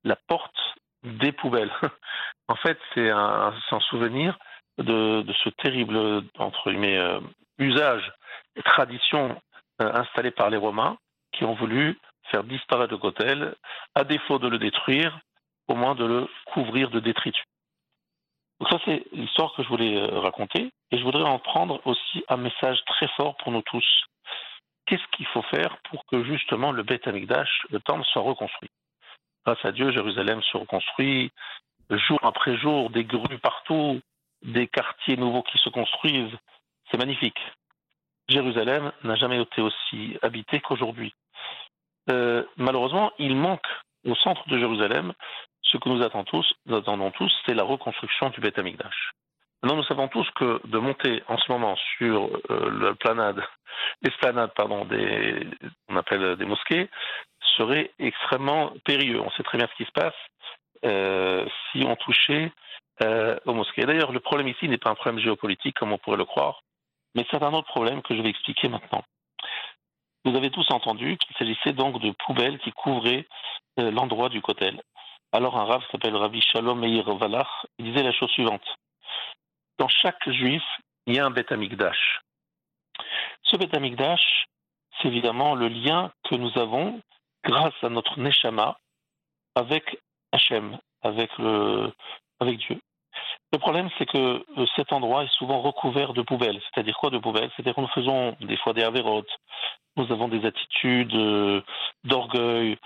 la 0.04 0.16
porte 0.28 0.76
des 1.02 1.32
poubelles. 1.32 1.72
en 2.48 2.56
fait, 2.56 2.78
c'est 2.94 3.10
un, 3.10 3.52
souvenir 3.90 4.38
de, 4.78 5.24
ce 5.44 5.48
terrible, 5.50 6.22
entre 6.38 6.70
guillemets, 6.70 6.98
euh, 6.98 7.20
usage 7.58 8.12
et 8.56 8.62
tradition 8.62 9.40
euh, 9.80 9.92
installée 9.92 10.30
par 10.30 10.50
les 10.50 10.56
Romains 10.56 10.96
qui 11.32 11.44
ont 11.44 11.54
voulu 11.54 11.98
faire 12.30 12.44
disparaître 12.44 12.92
le 12.92 12.98
Kotel, 12.98 13.54
à 13.94 14.04
défaut 14.04 14.38
de 14.38 14.48
le 14.48 14.58
détruire, 14.58 15.18
au 15.68 15.74
moins 15.74 15.94
de 15.94 16.04
le 16.04 16.28
couvrir 16.46 16.90
de 16.90 17.00
détritus. 17.00 17.44
Donc 18.58 18.70
ça, 18.70 18.78
c'est 18.84 19.04
l'histoire 19.12 19.52
que 19.54 19.62
je 19.62 19.68
voulais 19.68 19.96
euh, 19.96 20.18
raconter. 20.18 20.70
Et 20.90 20.98
je 20.98 21.02
voudrais 21.02 21.24
en 21.24 21.38
prendre 21.38 21.80
aussi 21.86 22.24
un 22.28 22.36
message 22.36 22.78
très 22.86 23.08
fort 23.16 23.36
pour 23.36 23.52
nous 23.52 23.62
tous. 23.62 23.86
Qu'est-ce 24.86 25.06
qu'il 25.16 25.26
faut 25.26 25.42
faire 25.42 25.76
pour 25.90 26.06
que 26.06 26.24
justement 26.24 26.72
le 26.72 26.82
Beth 26.82 27.06
Amikdash, 27.06 27.66
le 27.70 27.80
temple, 27.80 28.04
soit 28.12 28.22
reconstruit? 28.22 28.70
Grâce 29.44 29.64
à 29.64 29.72
Dieu, 29.72 29.92
Jérusalem 29.92 30.42
se 30.42 30.56
reconstruit 30.56 31.32
jour 31.90 32.18
après 32.22 32.56
jour, 32.56 32.90
des 32.90 33.04
grues 33.04 33.38
partout, 33.38 34.00
des 34.42 34.66
quartiers 34.66 35.16
nouveaux 35.16 35.42
qui 35.42 35.58
se 35.58 35.68
construisent. 35.68 36.36
C'est 36.90 36.98
magnifique. 36.98 37.38
Jérusalem 38.28 38.92
n'a 39.04 39.14
jamais 39.16 39.40
été 39.40 39.62
aussi 39.62 40.18
habité 40.22 40.60
qu'aujourd'hui. 40.60 41.14
Euh, 42.10 42.44
malheureusement, 42.56 43.12
il 43.18 43.36
manque 43.36 43.66
au 44.04 44.14
centre 44.16 44.48
de 44.48 44.58
Jérusalem 44.58 45.12
ce 45.62 45.78
que 45.78 45.88
nous 45.88 46.02
attendons 46.02 46.24
tous, 46.24 46.54
nous 46.66 46.76
attendons 46.76 47.10
tous 47.10 47.32
c'est 47.44 47.54
la 47.54 47.64
reconstruction 47.64 48.30
du 48.30 48.40
Beth 48.40 48.58
Amikdash. 48.58 49.12
Maintenant, 49.62 49.78
nous 49.78 49.84
savons 49.84 50.08
tous 50.08 50.28
que 50.36 50.60
de 50.64 50.78
monter 50.78 51.22
en 51.28 51.38
ce 51.38 51.50
moment 51.50 51.76
sur 51.96 52.30
euh, 52.50 52.70
la 52.80 52.94
planade, 52.94 53.42
l'esplanade, 54.02 54.50
des, 54.90 55.46
on 55.88 55.96
appelle 55.96 56.36
des 56.36 56.44
mosquées, 56.44 56.88
serait 57.56 57.90
extrêmement 57.98 58.72
périlleux. 58.84 59.20
On 59.20 59.30
sait 59.30 59.42
très 59.42 59.58
bien 59.58 59.66
ce 59.66 59.74
qui 59.76 59.88
se 59.88 59.92
passe 59.92 60.14
euh, 60.84 61.46
si 61.72 61.84
on 61.84 61.96
touchait 61.96 62.52
euh, 63.02 63.36
aux 63.46 63.54
mosquées. 63.54 63.86
D'ailleurs, 63.86 64.12
le 64.12 64.20
problème 64.20 64.48
ici 64.48 64.68
n'est 64.68 64.78
pas 64.78 64.90
un 64.90 64.94
problème 64.94 65.22
géopolitique 65.22 65.76
comme 65.76 65.92
on 65.92 65.98
pourrait 65.98 66.18
le 66.18 66.24
croire, 66.24 66.60
mais 67.16 67.26
c'est 67.30 67.42
un 67.42 67.52
autre 67.54 67.68
problème 67.68 68.02
que 68.02 68.14
je 68.14 68.22
vais 68.22 68.28
expliquer 68.28 68.68
maintenant. 68.68 69.02
Vous 70.24 70.36
avez 70.36 70.50
tous 70.50 70.70
entendu 70.70 71.16
qu'il 71.16 71.36
s'agissait 71.36 71.72
donc 71.72 72.00
de 72.00 72.10
poubelles 72.10 72.58
qui 72.58 72.72
couvraient 72.72 73.26
euh, 73.80 73.90
l'endroit 73.90 74.28
du 74.28 74.42
Kotel. 74.42 74.80
Alors 75.32 75.56
un 75.58 75.64
rave 75.64 75.82
s'appelle 75.90 76.14
Rabbi 76.14 76.40
Shalom 76.42 76.78
Meir 76.78 77.04
Valach, 77.14 77.48
il 77.78 77.86
disait 77.86 78.02
la 78.02 78.12
chose 78.12 78.30
suivante. 78.30 78.66
Dans 79.78 79.88
chaque 79.88 80.28
juif, 80.30 80.62
il 81.06 81.16
y 81.16 81.18
a 81.18 81.26
un 81.26 81.30
Beth 81.30 81.52
Amikdash. 81.52 82.20
Ce 83.44 83.56
Beth 83.56 83.74
Amikdash, 83.74 84.46
c'est 85.00 85.08
évidemment 85.08 85.54
le 85.54 85.68
lien 85.68 86.12
que 86.24 86.34
nous 86.34 86.56
avons 86.58 87.00
grâce 87.44 87.74
à 87.82 87.88
notre 87.88 88.18
Neshama 88.18 88.78
avec 89.54 89.98
Hachem, 90.32 90.78
avec, 91.02 91.30
le, 91.38 91.92
avec 92.40 92.58
Dieu. 92.58 92.80
Le 93.56 93.60
problème, 93.60 93.88
c'est 93.96 94.04
que 94.04 94.44
euh, 94.58 94.66
cet 94.76 94.92
endroit 94.92 95.24
est 95.24 95.32
souvent 95.38 95.62
recouvert 95.62 96.12
de 96.12 96.20
poubelles. 96.20 96.60
C'est-à-dire 96.60 96.94
quoi 96.98 97.08
de 97.08 97.16
poubelles? 97.16 97.50
C'est-à-dire 97.56 97.74
que 97.74 97.80
nous 97.80 97.94
faisons 97.94 98.36
des 98.42 98.58
fois 98.58 98.74
des 98.74 98.82
avérotes, 98.82 99.30
nous 99.96 100.12
avons 100.12 100.28
des 100.28 100.44
attitudes 100.44 101.14
euh, 101.14 101.62
d'orgueil, 102.04 102.76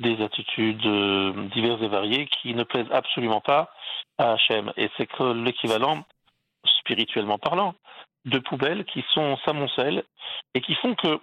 des 0.00 0.20
attitudes 0.20 0.84
euh, 0.84 1.48
diverses 1.54 1.80
et 1.80 1.86
variées 1.86 2.26
qui 2.26 2.54
ne 2.54 2.64
plaisent 2.64 2.90
absolument 2.90 3.40
pas 3.40 3.70
à 4.18 4.32
Hachem. 4.32 4.72
Et 4.76 4.90
c'est 4.96 5.08
l'équivalent, 5.20 6.02
spirituellement 6.80 7.38
parlant, 7.38 7.76
de 8.24 8.40
poubelles 8.40 8.84
qui 8.84 9.04
sont 9.14 9.36
s'amoncellent 9.44 10.02
et 10.54 10.60
qui 10.60 10.74
font 10.74 10.96
que 10.96 11.20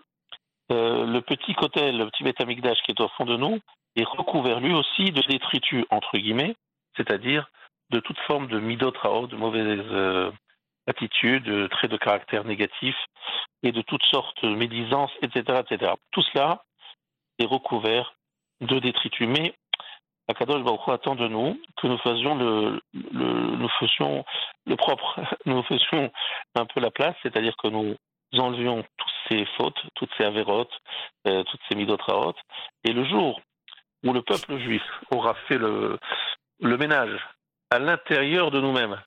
le 0.69 1.19
petit 1.19 1.55
côté, 1.55 1.91
le 1.91 2.09
petit 2.09 2.23
Betamikdash 2.23 2.81
qui 2.83 2.91
est 2.93 3.01
au 3.01 3.09
fond 3.09 3.25
de 3.25 3.35
nous, 3.35 3.59
est 3.97 4.07
recouvert 4.07 4.61
lui 4.61 4.73
aussi 4.73 5.11
de 5.11 5.21
détritus, 5.23 5.83
entre 5.89 6.17
guillemets, 6.17 6.55
c'est-à-dire 6.95 7.49
de 7.89 7.99
toute 7.99 8.19
forme 8.19 8.47
de 8.47 8.59
midotrao, 8.59 9.27
de 9.27 9.35
mauvaises 9.35 9.85
euh, 9.91 10.31
attitudes, 10.87 11.43
de 11.43 11.67
traits 11.67 11.91
de 11.91 11.97
caractère 11.97 12.43
négatifs 12.43 13.05
et 13.61 13.71
de 13.71 13.81
toutes 13.81 14.03
sortes 14.03 14.43
de 14.43 14.55
médisances, 14.55 15.11
etc., 15.21 15.61
etc. 15.67 15.93
Tout 16.11 16.23
cela 16.33 16.63
est 17.39 17.45
recouvert 17.45 18.15
de 18.61 18.79
détritus. 18.79 19.27
Mais 19.27 19.53
Akadosh 20.27 20.63
Baruch 20.63 20.87
attend 20.87 21.15
de 21.15 21.27
nous 21.27 21.59
que 21.77 21.87
nous 21.87 21.97
faisions 21.99 22.35
le, 22.35 22.81
nous 22.93 23.69
le 24.65 24.75
propre, 24.75 25.19
nous 25.45 25.63
faisions 25.63 26.11
un 26.55 26.65
peu 26.65 26.79
la 26.79 26.91
place, 26.91 27.15
c'est-à-dire 27.23 27.55
que 27.57 27.67
nous 27.67 27.95
enlevions 28.37 28.83
toutes 28.97 29.13
ces 29.29 29.45
fautes, 29.57 29.79
toutes 29.95 30.09
ces 30.17 30.23
avérotes, 30.23 30.73
euh, 31.27 31.43
toutes 31.43 31.61
ces 31.69 31.75
midotraotes, 31.75 32.39
et 32.83 32.93
le 32.93 33.05
jour 33.05 33.41
où 34.03 34.11
le 34.11 34.21
peuple 34.21 34.57
juif 34.59 34.83
aura 35.11 35.33
fait 35.47 35.57
le 35.57 35.97
ménage 36.61 37.19
à 37.73 37.79
l'intérieur 37.79 38.51
de 38.51 38.61
nous-mêmes, 38.61 39.01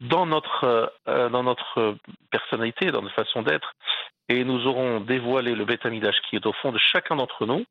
dans 0.00 0.26
notre, 0.26 0.92
euh, 1.08 1.28
dans 1.30 1.42
notre 1.42 1.96
personnalité, 2.30 2.90
dans 2.90 3.00
notre 3.00 3.14
façon 3.14 3.42
d'être, 3.42 3.72
et 4.28 4.44
nous 4.44 4.66
aurons 4.66 5.00
dévoilé 5.00 5.54
le 5.54 5.64
bétamidash 5.64 6.20
qui 6.28 6.36
est 6.36 6.46
au 6.46 6.52
fond 6.52 6.70
de 6.70 6.78
chacun 6.78 7.16
d'entre 7.16 7.46
nous, 7.46 7.64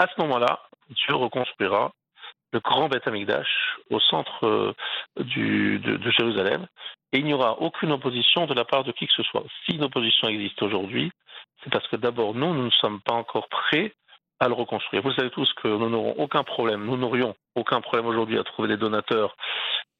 à 0.00 0.06
ce 0.08 0.20
moment-là, 0.20 0.60
Dieu 0.90 1.14
reconstruira 1.14 1.92
le 2.52 2.60
grand 2.60 2.88
Beth 2.88 3.08
au 3.90 4.00
centre 4.00 4.46
euh, 4.46 4.72
du, 5.20 5.78
de, 5.78 5.96
de, 5.96 6.10
Jérusalem, 6.10 6.66
et 7.12 7.18
il 7.18 7.24
n'y 7.24 7.32
aura 7.32 7.60
aucune 7.60 7.92
opposition 7.92 8.46
de 8.46 8.54
la 8.54 8.64
part 8.64 8.82
de 8.82 8.90
qui 8.90 9.06
que 9.06 9.12
ce 9.12 9.22
soit. 9.22 9.44
Si 9.64 9.76
une 9.76 9.84
opposition 9.84 10.28
existe 10.28 10.60
aujourd'hui, 10.62 11.12
c'est 11.62 11.70
parce 11.70 11.86
que 11.86 11.96
d'abord, 11.96 12.34
nous, 12.34 12.52
nous 12.52 12.64
ne 12.64 12.70
sommes 12.70 13.00
pas 13.00 13.14
encore 13.14 13.48
prêts 13.48 13.94
à 14.44 14.48
le 14.48 14.54
reconstruire. 14.54 15.02
Vous 15.02 15.12
savez 15.12 15.30
tous 15.30 15.50
que 15.62 15.68
nous 15.68 15.88
n'aurons 15.88 16.14
aucun 16.18 16.44
problème, 16.44 16.84
nous 16.84 16.96
n'aurions 16.96 17.34
aucun 17.54 17.80
problème 17.80 18.06
aujourd'hui 18.06 18.38
à 18.38 18.44
trouver 18.44 18.68
des 18.68 18.76
donateurs 18.76 19.36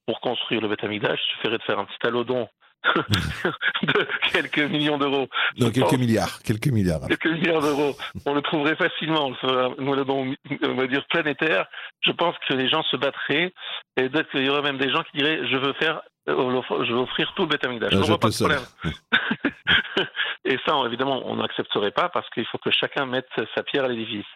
pour 0.07 0.21
construire 0.21 0.61
le 0.61 0.69
Beth 0.69 0.85
Amikdash. 0.85 1.19
Il 1.19 1.35
suffirait 1.37 1.59
de 1.59 1.63
faire 1.63 1.79
un 1.79 1.87
petit 1.87 2.07
allodon 2.07 2.49
de 3.83 4.07
quelques 4.31 4.59
millions 4.59 4.99
d'euros. 4.99 5.27
Non, 5.59 5.71
quelques 5.71 5.95
milliards, 5.95 6.43
quelques 6.43 6.67
milliards. 6.67 7.07
Quelques 7.09 7.27
milliards 7.27 7.63
d'euros. 7.63 7.97
On 8.27 8.35
le 8.35 8.43
trouverait 8.43 8.77
facilement, 8.77 9.33
on 9.43 10.75
va 10.75 10.87
dire 10.87 11.05
planétaire. 11.09 11.67
Je 12.03 12.13
pense 12.13 12.35
que 12.47 12.55
les 12.55 12.69
gens 12.69 12.83
se 12.83 12.97
battraient 12.97 13.55
et 13.97 14.09
peut-être 14.11 14.31
qu'il 14.31 14.45
y 14.45 14.51
aurait 14.51 14.63
même 14.63 14.77
des 14.77 14.91
gens 14.91 15.03
qui 15.05 15.19
diraient 15.19 15.47
je 15.47 15.57
veux 15.57 15.73
faire, 15.75 16.03
je 16.27 16.93
veux 16.93 17.01
offrir 17.01 17.33
tout 17.35 17.43
le 17.43 17.49
Beth 17.49 17.65
Amikdash. 17.65 17.93
Ah, 17.93 17.97
je 17.97 18.03
je 18.03 18.07
vois 18.07 18.19
pas 18.19 18.29
de 18.29 18.35
problème. 18.35 18.63
et 20.45 20.59
ça, 20.67 20.75
évidemment, 20.87 21.23
on 21.25 21.37
n'accepterait 21.37 21.91
pas 21.91 22.09
parce 22.09 22.29
qu'il 22.31 22.47
faut 22.47 22.59
que 22.59 22.71
chacun 22.71 23.07
mette 23.07 23.29
sa 23.55 23.63
pierre 23.63 23.85
à 23.85 23.89
l'édifice. 23.89 24.27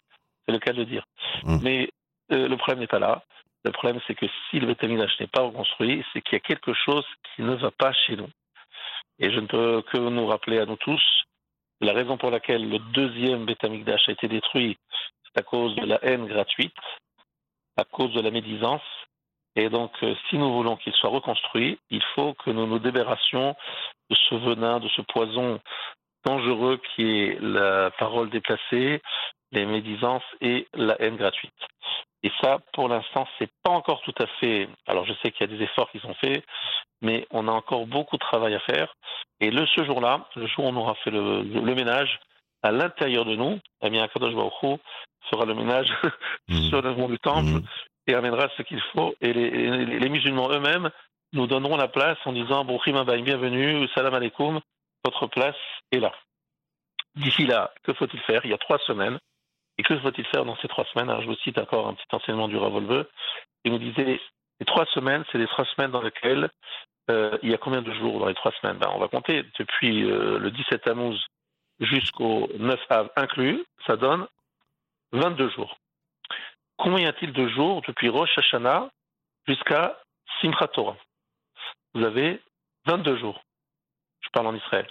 C'est 0.47 0.53
le 0.53 0.59
cas 0.59 0.73
de 0.73 0.79
le 0.79 0.87
dire. 0.87 1.05
Hum. 1.45 1.61
Mais 1.63 1.91
euh, 2.33 2.49
le 2.49 2.57
problème 2.57 2.81
n'est 2.81 2.87
pas 2.87 2.99
là. 2.99 3.23
Le 3.65 3.73
problème, 3.73 4.01
c'est 4.07 4.15
que 4.15 4.27
si 4.49 4.61
le 4.61 4.67
Beth 4.67 4.85
Amikdash 4.85 5.19
n'est 5.21 5.27
pas 5.27 5.43
reconstruit, 5.43 6.05
c'est 6.13 6.21
qu'il 6.23 6.35
y 6.35 6.37
a 6.37 6.41
quelque 6.41 6.73
chose 6.75 7.05
qui 7.35 7.43
ne 7.43 7.55
va 7.55 7.71
pas 7.71 7.93
chez 7.93 8.17
nous. 8.17 8.29
Et 9.19 9.33
je 9.33 9.41
ne 9.41 9.47
peux 9.47 9.83
que 9.83 9.99
nous 9.99 10.27
rappeler 10.27 10.59
à 10.61 10.67
nous 10.67 10.77
tous 10.77 11.03
la 11.81 11.93
raison 11.93 12.17
pour 12.17 12.31
laquelle 12.31 12.69
le 12.69 12.79
deuxième 12.79 13.45
Beth 13.45 13.63
Amikdash 13.63 14.09
a 14.09 14.13
été 14.13 14.29
détruit, 14.29 14.79
c'est 15.25 15.41
à 15.41 15.43
cause 15.43 15.77
de 15.77 15.87
la 15.87 16.03
haine 16.05 16.27
gratuite, 16.27 16.75
à 17.77 17.85
cause 17.85 18.13
de 18.15 18.21
la 18.21 18.31
médisance. 18.31 18.83
Et 19.59 19.69
donc, 19.71 19.91
euh, 20.05 20.15
si 20.31 20.39
nous 20.39 20.53
voulons 20.53 20.77
qu'il 20.77 20.93
soit 20.93 21.11
reconstruit, 21.11 21.81
il 21.91 22.03
faut 22.15 22.33
que 22.35 22.51
nous 22.51 22.67
nous 22.67 22.79
débarrassions 22.79 23.57
de 24.09 24.15
ce 24.29 24.37
venin, 24.37 24.79
de 24.79 24.89
ce 24.91 25.03
poison 25.03 25.59
dangereux 26.25 26.81
qui 26.95 27.03
est 27.23 27.39
la 27.41 27.91
parole 27.99 28.31
déplacée, 28.31 29.03
les 29.51 29.67
médisances 29.67 30.23
et 30.41 30.69
la 30.75 30.95
haine 31.03 31.17
gratuite. 31.17 31.53
Et 32.23 32.31
ça, 32.41 32.59
pour 32.73 32.89
l'instant, 32.89 33.27
c'est 33.39 33.51
pas 33.65 33.71
encore 33.73 34.01
tout 34.03 34.15
à 34.21 34.27
fait. 34.39 34.69
Alors, 34.87 35.05
je 35.07 35.13
sais 35.23 35.33
qu'il 35.33 35.51
y 35.51 35.53
a 35.53 35.57
des 35.57 35.65
efforts 35.65 35.91
qui 35.91 35.99
sont 35.99 36.15
faits, 36.15 36.45
mais 37.03 37.27
on 37.33 37.49
a 37.49 37.53
encore 37.53 37.87
beaucoup 37.87 38.17
de 38.17 38.21
travail 38.21 38.55
à 38.55 38.61
faire. 38.61 38.95
Et 39.41 39.51
le 39.51 39.67
ce 39.67 39.85
jour-là, 39.85 40.29
le 40.37 40.47
jour 40.47 40.67
où 40.67 40.69
on 40.69 40.77
aura 40.77 40.95
fait 40.97 41.11
le, 41.11 41.43
le 41.43 41.75
ménage 41.75 42.21
à 42.63 42.71
l'intérieur 42.71 43.25
de 43.25 43.35
nous, 43.35 43.59
eh 43.83 43.91
bien, 43.91 44.07
Kadosh 44.07 44.35
Baruch 44.35 44.53
Hu 44.63 44.77
fera 45.31 45.45
le 45.47 45.55
ménage 45.55 45.89
Mhm. 46.49 46.69
sur 46.69 46.81
le 46.83 46.95
mont 46.95 47.09
du 47.09 47.19
temple 47.19 47.49
Mhm. 47.51 47.63
Et 48.09 48.15
amènera 48.15 48.49
ce 48.57 48.63
qu'il 48.63 48.81
faut. 48.93 49.15
Et 49.21 49.33
les, 49.33 50.09
musulmans 50.09 50.51
eux-mêmes 50.51 50.91
nous 51.33 51.47
donneront 51.47 51.77
la 51.77 51.89
place 51.89 52.19
en 52.25 52.33
disant 52.33 52.65
Brouchim 52.65 52.97
Abaïm, 52.97 53.25
bienvenue, 53.25 53.87
salam 53.95 54.15
alaikum, 54.15 54.61
votre 55.05 55.27
place 55.27 55.57
est 55.93 56.01
là. 56.01 56.13
D'ici 57.15 57.47
là, 57.47 57.73
que 57.85 57.93
faut-il 57.93 58.21
faire? 58.21 58.41
Il 58.45 58.51
y 58.51 58.55
a 58.55 58.59
trois 58.59 58.79
semaines. 58.87 59.19
Et 59.77 59.83
que 59.85 59.97
faut-il 60.01 60.25
faire 60.27 60.45
dans 60.45 60.57
ces 60.57 60.69
trois 60.69 60.85
semaines? 60.87 61.09
Alors, 61.09 61.23
Je 61.23 61.29
vous 61.29 61.37
cite 61.37 61.59
encore 61.59 61.87
un 61.87 61.95
petit 61.95 62.07
enseignement 62.13 62.49
du 62.49 62.57
Ravolveux. 62.57 63.09
Il 63.65 63.73
nous 63.73 63.79
disait 63.79 64.21
les 64.59 64.67
trois 64.67 64.87
semaines, 64.87 65.25
c'est 65.31 65.39
les 65.39 65.47
trois 65.47 65.65
semaines 65.67 65.93
dans 65.93 66.03
lesquelles 66.03 66.51
euh, 67.11 67.39
il 67.43 67.51
y 67.51 67.55
a 67.55 67.59
combien 67.59 67.83
de 67.83 67.93
jours 67.95 68.19
dans 68.19 68.27
les 68.27 68.35
trois 68.35 68.53
semaines? 68.61 68.79
Ben, 68.79 68.91
On 68.93 68.99
va 68.99 69.09
compter 69.09 69.45
depuis 69.59 70.05
euh, 70.11 70.39
le 70.39 70.51
17 70.51 70.83
Tammuz 70.83 71.17
jusqu'au 71.81 72.49
9 72.59 72.81
Av 72.91 73.11
inclus, 73.17 73.65
ça 73.87 73.97
donne 73.97 74.27
22 75.13 75.51
jours. 75.51 75.79
Combien 76.79 77.01
y 77.01 77.07
a-t-il 77.07 77.33
de 77.33 77.49
jours 77.49 77.83
depuis 77.89 78.09
Rosh 78.09 78.39
Hashanah 78.39 78.89
jusqu'à 79.49 79.99
Simchat 80.41 80.69
Torah? 80.69 80.97
Vous 81.93 82.05
avez 82.05 82.41
22 82.87 83.19
jours. 83.19 83.43
Je 84.21 84.29
parle 84.33 84.47
en 84.47 84.55
Israël. 84.55 84.89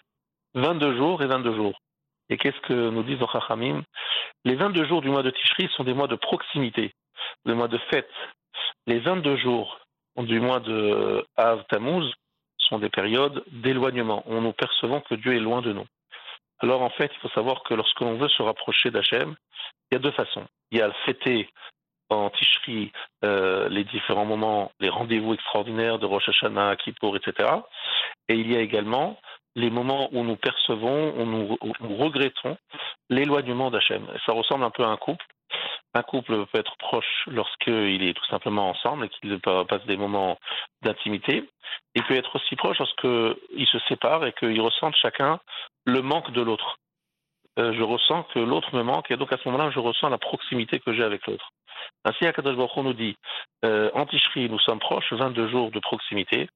22 0.56 0.98
jours 0.98 1.24
et 1.24 1.28
22 1.28 1.56
jours. 1.56 1.80
Et 2.30 2.38
qu'est-ce 2.38 2.60
que 2.68 2.90
nous 2.90 3.04
disent 3.04 3.20
nos 3.20 3.30
Chachamim? 3.30 3.84
Les 4.44 4.56
22 4.56 4.86
jours 4.86 5.02
du 5.02 5.10
mois 5.10 5.24
de 5.24 5.30
Tishri 5.30 5.70
sont 5.78 5.86
des 5.86 5.94
mois 5.94 6.08
de 6.08 6.16
proximité, 6.16 6.94
des 7.46 7.54
mois 7.54 7.70
de 7.70 7.78
fête. 7.90 8.12
Les 8.86 9.00
22 9.00 9.38
jours 9.38 9.80
du 10.18 10.42
mois 10.42 10.60
de 10.60 11.26
Av 11.38 11.64
Tammuz 11.70 12.12
sont 12.58 12.80
des 12.80 12.90
périodes 12.90 13.46
d'éloignement, 13.48 14.24
où 14.26 14.42
nous 14.42 14.52
percevons 14.52 15.00
que 15.00 15.16
Dieu 15.16 15.38
est 15.38 15.40
loin 15.40 15.62
de 15.62 15.72
nous. 15.72 15.88
Alors 16.60 16.82
en 16.82 16.90
fait, 16.90 17.12
il 17.14 17.20
faut 17.20 17.30
savoir 17.30 17.64
que 17.64 17.76
lorsque 17.76 18.02
l'on 18.02 18.18
veut 18.18 18.28
se 18.28 18.44
rapprocher 18.44 18.92
d'Hachem, 18.92 19.38
il 19.90 19.96
y 19.96 19.98
a 19.98 20.00
deux 20.00 20.12
façons. 20.12 20.46
Il 20.72 20.80
y 20.80 20.82
a 20.82 20.88
le 20.88 20.94
fêter 21.06 21.50
en 22.10 22.30
Tishri 22.30 22.92
euh, 23.24 23.70
les 23.70 23.84
différents 23.84 24.26
moments, 24.26 24.72
les 24.80 24.90
rendez-vous 24.90 25.34
extraordinaires 25.34 26.00
de 26.00 26.06
Rosh 26.06 26.30
Hashanah, 26.30 26.76
Kippour, 26.78 27.18
etc. 27.18 27.50
Et 28.30 28.36
il 28.36 28.52
y 28.52 28.56
a 28.56 28.62
également 28.62 29.18
les 29.56 29.70
moments 29.70 30.10
où 30.12 30.24
nous 30.24 30.36
percevons, 30.36 31.14
où 31.18 31.26
nous, 31.26 31.58
où 31.62 31.74
nous 31.82 31.96
regrettons 31.98 32.58
l'éloignement 33.10 33.72
d'Hachem. 33.72 34.08
Ça 34.26 34.32
ressemble 34.32 34.64
un 34.64 34.70
peu 34.70 34.84
à 34.84 34.90
un 34.90 34.98
couple. 34.98 35.26
Un 35.94 36.04
couple 36.04 36.46
peut 36.46 36.60
être 36.60 36.78
proche 36.78 37.28
lorsqu'il 37.28 38.04
est 38.04 38.14
tout 38.14 38.26
simplement 38.26 38.70
ensemble 38.70 39.06
et 39.06 39.10
qu'il 39.10 39.40
passe 39.40 39.86
des 39.88 39.98
moments 39.98 40.38
d'intimité. 40.84 41.50
Il 41.96 42.04
peut 42.04 42.16
être 42.16 42.36
aussi 42.36 42.56
proche 42.56 42.78
lorsqu'ils 42.78 43.68
se 43.68 43.80
séparent 43.88 44.26
et 44.26 44.34
qu'ils 44.34 44.62
ressentent 44.62 44.96
chacun 44.96 45.40
le 45.86 46.02
manque 46.02 46.32
de 46.32 46.42
l'autre. 46.42 46.78
Euh, 47.58 47.74
je 47.74 47.82
ressens 47.82 48.24
que 48.34 48.40
l'autre 48.40 48.76
me 48.76 48.84
manque 48.84 49.10
et 49.10 49.18
donc 49.18 49.34
à 49.34 49.38
ce 49.38 49.50
moment-là, 49.50 49.72
je 49.72 49.80
ressens 49.80 50.10
la 50.10 50.18
proximité 50.18 50.80
que 50.80 50.94
j'ai 50.94 51.04
avec 51.04 51.26
l'autre. 51.26 51.52
Ainsi, 52.06 52.26
Akadosh 52.26 52.56
Baruch 52.56 52.76
nous 52.78 52.94
dit, 52.94 53.18
euh, 53.66 53.90
en 53.94 54.06
nous 54.36 54.60
sommes 54.60 54.80
proches, 54.80 55.12
22 55.12 55.50
jours 55.50 55.72
de 55.72 55.80
proximité. 55.80 56.50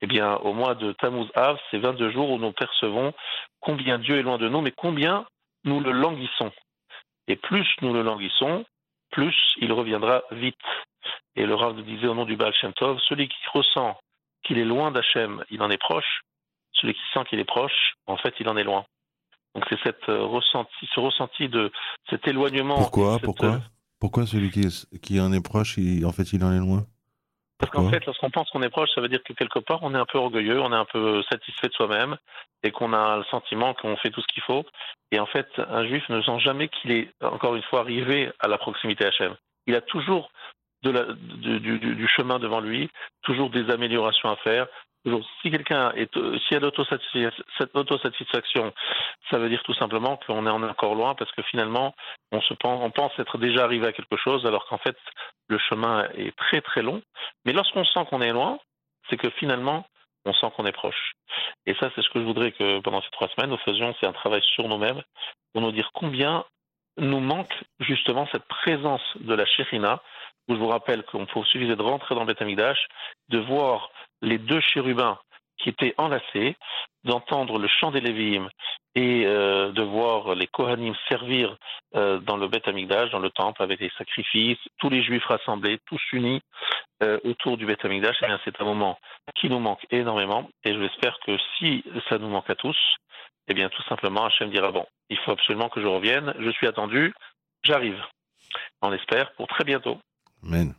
Eh 0.00 0.06
bien, 0.06 0.36
au 0.36 0.52
mois 0.52 0.74
de 0.74 0.92
Tammuz 0.92 1.28
Av, 1.34 1.58
c'est 1.70 1.78
22 1.78 2.10
jours 2.10 2.30
où 2.30 2.38
nous 2.38 2.52
percevons 2.52 3.12
combien 3.60 3.98
Dieu 3.98 4.18
est 4.18 4.22
loin 4.22 4.38
de 4.38 4.48
nous, 4.48 4.60
mais 4.60 4.72
combien 4.72 5.26
nous 5.64 5.80
le 5.80 5.92
languissons. 5.92 6.50
Et 7.28 7.36
plus 7.36 7.66
nous 7.80 7.92
le 7.92 8.02
languissons, 8.02 8.64
plus 9.10 9.36
il 9.58 9.72
reviendra 9.72 10.22
vite. 10.32 10.56
Et 11.36 11.46
le 11.46 11.54
Rav 11.54 11.80
disait 11.82 12.08
au 12.08 12.14
nom 12.14 12.24
du 12.24 12.36
Baal 12.36 12.52
Shem 12.54 12.72
Tov, 12.72 12.98
celui 13.08 13.28
qui 13.28 13.38
ressent 13.52 13.98
qu'il 14.42 14.58
est 14.58 14.64
loin 14.64 14.90
d'Hachem, 14.90 15.44
il 15.50 15.62
en 15.62 15.70
est 15.70 15.78
proche. 15.78 16.22
Celui 16.72 16.94
qui 16.94 17.02
sent 17.14 17.24
qu'il 17.28 17.38
est 17.38 17.44
proche, 17.44 17.94
en 18.06 18.16
fait, 18.16 18.34
il 18.40 18.48
en 18.48 18.56
est 18.56 18.64
loin. 18.64 18.84
Donc 19.54 19.64
c'est 19.68 19.78
cette 19.84 20.08
euh, 20.08 20.22
ressenti, 20.24 20.88
ce 20.94 21.00
ressenti 21.00 21.48
de 21.48 21.70
cet 22.08 22.26
éloignement. 22.26 22.78
Pourquoi 22.78 23.14
cette, 23.14 23.24
Pourquoi? 23.24 23.48
euh, 23.48 23.58
Pourquoi 24.00 24.26
celui 24.26 24.50
qui, 24.50 24.60
est- 24.60 24.98
qui 25.00 25.20
en 25.20 25.32
est 25.32 25.44
proche, 25.44 25.76
il- 25.76 26.04
en 26.06 26.12
fait, 26.12 26.32
il 26.32 26.42
en 26.42 26.52
est 26.52 26.58
loin? 26.58 26.84
Parce 27.58 27.70
qu'en 27.70 27.88
fait, 27.90 28.04
lorsqu'on 28.06 28.30
pense 28.30 28.50
qu'on 28.50 28.62
est 28.62 28.70
proche, 28.70 28.88
ça 28.94 29.00
veut 29.00 29.08
dire 29.08 29.22
que 29.22 29.32
quelque 29.34 29.60
part, 29.60 29.78
on 29.82 29.94
est 29.94 29.98
un 29.98 30.06
peu 30.06 30.18
orgueilleux, 30.18 30.60
on 30.60 30.72
est 30.72 30.76
un 30.76 30.84
peu 30.86 31.22
satisfait 31.30 31.68
de 31.68 31.72
soi-même, 31.74 32.16
et 32.64 32.72
qu'on 32.72 32.92
a 32.92 33.18
le 33.18 33.24
sentiment 33.24 33.72
qu'on 33.74 33.96
fait 33.98 34.10
tout 34.10 34.20
ce 34.20 34.26
qu'il 34.34 34.42
faut. 34.42 34.64
Et 35.12 35.20
en 35.20 35.26
fait, 35.26 35.46
un 35.58 35.86
juif 35.86 36.08
ne 36.08 36.20
sent 36.22 36.40
jamais 36.40 36.66
qu'il 36.68 36.90
est, 36.90 37.12
encore 37.22 37.54
une 37.54 37.62
fois, 37.62 37.80
arrivé 37.80 38.32
à 38.40 38.48
la 38.48 38.58
proximité 38.58 39.04
Hachem. 39.06 39.36
Il 39.68 39.76
a 39.76 39.80
toujours 39.80 40.32
de 40.82 40.90
la- 40.90 41.12
du, 41.12 41.60
du- 41.60 41.78
du- 41.78 41.94
du 41.94 42.08
chemin 42.08 42.40
devant 42.40 42.58
lui, 42.60 42.90
toujours 43.22 43.50
des 43.50 43.70
améliorations 43.70 44.30
à 44.30 44.36
faire. 44.36 44.66
Si 45.04 45.50
quelqu'un 45.50 45.90
est, 45.92 46.16
euh, 46.16 46.38
s'il 46.38 46.54
y 46.54 46.56
a 46.56 46.60
l'autosatisfa- 46.60 47.32
cette 47.58 47.74
autosatisfaction, 47.74 48.72
ça 49.30 49.38
veut 49.38 49.48
dire 49.48 49.62
tout 49.64 49.74
simplement 49.74 50.16
qu'on 50.16 50.46
est 50.46 50.50
en 50.50 50.62
est 50.62 50.70
encore 50.70 50.94
loin 50.94 51.14
parce 51.16 51.32
que 51.32 51.42
finalement, 51.42 51.94
on 52.30 52.40
se 52.40 52.54
pense, 52.54 52.80
on 52.82 52.90
pense 52.90 53.12
être 53.18 53.36
déjà 53.38 53.64
arrivé 53.64 53.86
à 53.88 53.92
quelque 53.92 54.16
chose 54.16 54.46
alors 54.46 54.64
qu'en 54.66 54.78
fait, 54.78 54.96
le 55.48 55.58
chemin 55.58 56.08
est 56.14 56.36
très 56.36 56.60
très 56.60 56.82
long. 56.82 57.02
Mais 57.44 57.52
lorsqu'on 57.52 57.84
sent 57.84 58.06
qu'on 58.08 58.20
est 58.20 58.32
loin, 58.32 58.58
c'est 59.10 59.16
que 59.16 59.30
finalement, 59.30 59.86
on 60.24 60.32
sent 60.32 60.52
qu'on 60.56 60.66
est 60.66 60.72
proche. 60.72 61.14
Et 61.66 61.74
ça, 61.74 61.90
c'est 61.94 62.02
ce 62.02 62.10
que 62.10 62.20
je 62.20 62.24
voudrais 62.24 62.52
que 62.52 62.78
pendant 62.80 63.02
ces 63.02 63.10
trois 63.10 63.28
semaines, 63.30 63.50
nous 63.50 63.56
faisions, 63.58 63.94
c'est 63.98 64.06
un 64.06 64.12
travail 64.12 64.42
sur 64.54 64.68
nous-mêmes 64.68 65.02
pour 65.52 65.62
nous 65.62 65.72
dire 65.72 65.90
combien 65.94 66.44
nous 66.96 67.20
manque 67.20 67.54
justement 67.80 68.28
cette 68.30 68.44
présence 68.44 69.02
de 69.16 69.34
la 69.34 69.46
Shérina, 69.46 69.94
où 69.94 70.00
je 70.54 70.58
vous 70.58 70.68
rappelle 70.68 71.04
faut 71.32 71.44
suffisait 71.44 71.76
de 71.76 71.82
rentrer 71.82 72.14
dans 72.14 72.22
le 72.22 72.26
Beth 72.26 72.42
Amikdash, 72.42 72.86
de 73.28 73.38
voir 73.38 73.90
les 74.20 74.38
deux 74.38 74.60
chérubins 74.60 75.18
qui 75.58 75.68
étaient 75.68 75.94
enlacés, 75.98 76.56
d'entendre 77.04 77.58
le 77.58 77.68
chant 77.68 77.90
des 77.90 78.00
Lévi'im 78.00 78.48
et 78.94 79.24
euh, 79.26 79.72
de 79.72 79.82
voir 79.82 80.34
les 80.34 80.46
Kohanim 80.46 80.94
servir 81.08 81.56
euh, 81.94 82.18
dans 82.18 82.36
le 82.36 82.48
Beth 82.48 82.68
Amikdash, 82.68 83.10
dans 83.10 83.18
le 83.18 83.30
temple, 83.30 83.62
avec 83.62 83.80
les 83.80 83.90
sacrifices, 83.96 84.58
tous 84.78 84.90
les 84.90 85.02
Juifs 85.02 85.24
rassemblés, 85.24 85.78
tous 85.86 86.00
unis 86.12 86.40
euh, 87.02 87.18
autour 87.24 87.56
du 87.56 87.66
Beth 87.66 87.84
Amikdash, 87.84 88.16
eh 88.22 88.26
bien 88.26 88.40
c'est 88.44 88.60
un 88.60 88.64
moment 88.64 88.98
qui 89.36 89.48
nous 89.48 89.60
manque 89.60 89.84
énormément 89.90 90.48
et 90.64 90.74
j'espère 90.74 91.18
que 91.20 91.36
si 91.58 91.84
ça 92.08 92.18
nous 92.18 92.28
manque 92.28 92.50
à 92.50 92.54
tous, 92.54 92.78
eh 93.48 93.54
bien 93.54 93.68
tout 93.68 93.82
simplement 93.84 94.26
Hachem 94.26 94.50
dira 94.50 94.70
bon, 94.70 94.86
il 95.08 95.18
faut 95.18 95.32
absolument 95.32 95.68
que 95.68 95.80
je 95.80 95.86
revienne, 95.86 96.34
je 96.38 96.50
suis 96.50 96.66
attendu, 96.66 97.14
j'arrive. 97.62 98.00
On 98.82 98.92
espère 98.92 99.32
pour 99.32 99.46
très 99.46 99.64
bientôt. 99.64 99.98
Amen. 100.44 100.74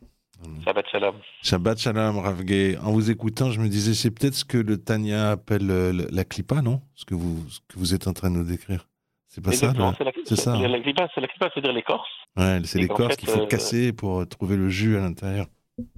Shabbat 0.64 0.86
shalom. 0.90 1.14
Shabbat 1.42 1.78
Shalom, 1.78 2.18
Ravgé. 2.18 2.76
En 2.78 2.92
vous 2.92 3.10
écoutant, 3.10 3.50
je 3.50 3.60
me 3.60 3.68
disais, 3.68 3.94
c'est 3.94 4.10
peut-être 4.10 4.34
ce 4.34 4.44
que 4.44 4.58
le 4.58 4.76
Tanya 4.76 5.30
appelle 5.30 5.70
euh, 5.70 6.06
la 6.10 6.24
clipa, 6.24 6.60
non? 6.60 6.82
Ce 6.94 7.04
que, 7.06 7.14
vous, 7.14 7.48
ce 7.48 7.60
que 7.60 7.78
vous 7.78 7.94
êtes 7.94 8.06
en 8.08 8.12
train 8.12 8.30
de 8.30 8.36
nous 8.36 8.44
décrire. 8.44 8.86
C'est 9.28 9.42
pas 9.42 9.52
ça 9.52 9.68
Exactement, 9.70 9.94
le- 9.98 10.22
c'est 10.26 10.36
ça, 10.36 10.52
La, 10.52 10.58
hein? 10.58 10.68
la 10.68 10.80
gripa, 10.80 11.08
c'est 11.14 11.20
la 11.20 11.26
gripa, 11.28 11.48
c'est-à-dire 11.52 11.72
l'écorce. 11.72 12.08
Ouais, 12.36 12.60
c'est 12.64 12.78
l'écorce 12.78 13.16
qu'il 13.16 13.28
faut 13.28 13.40
euh, 13.42 13.46
casser 13.46 13.92
pour 13.92 14.28
trouver 14.28 14.56
le 14.56 14.68
jus 14.68 14.96
à 14.96 15.00
l'intérieur. 15.00 15.46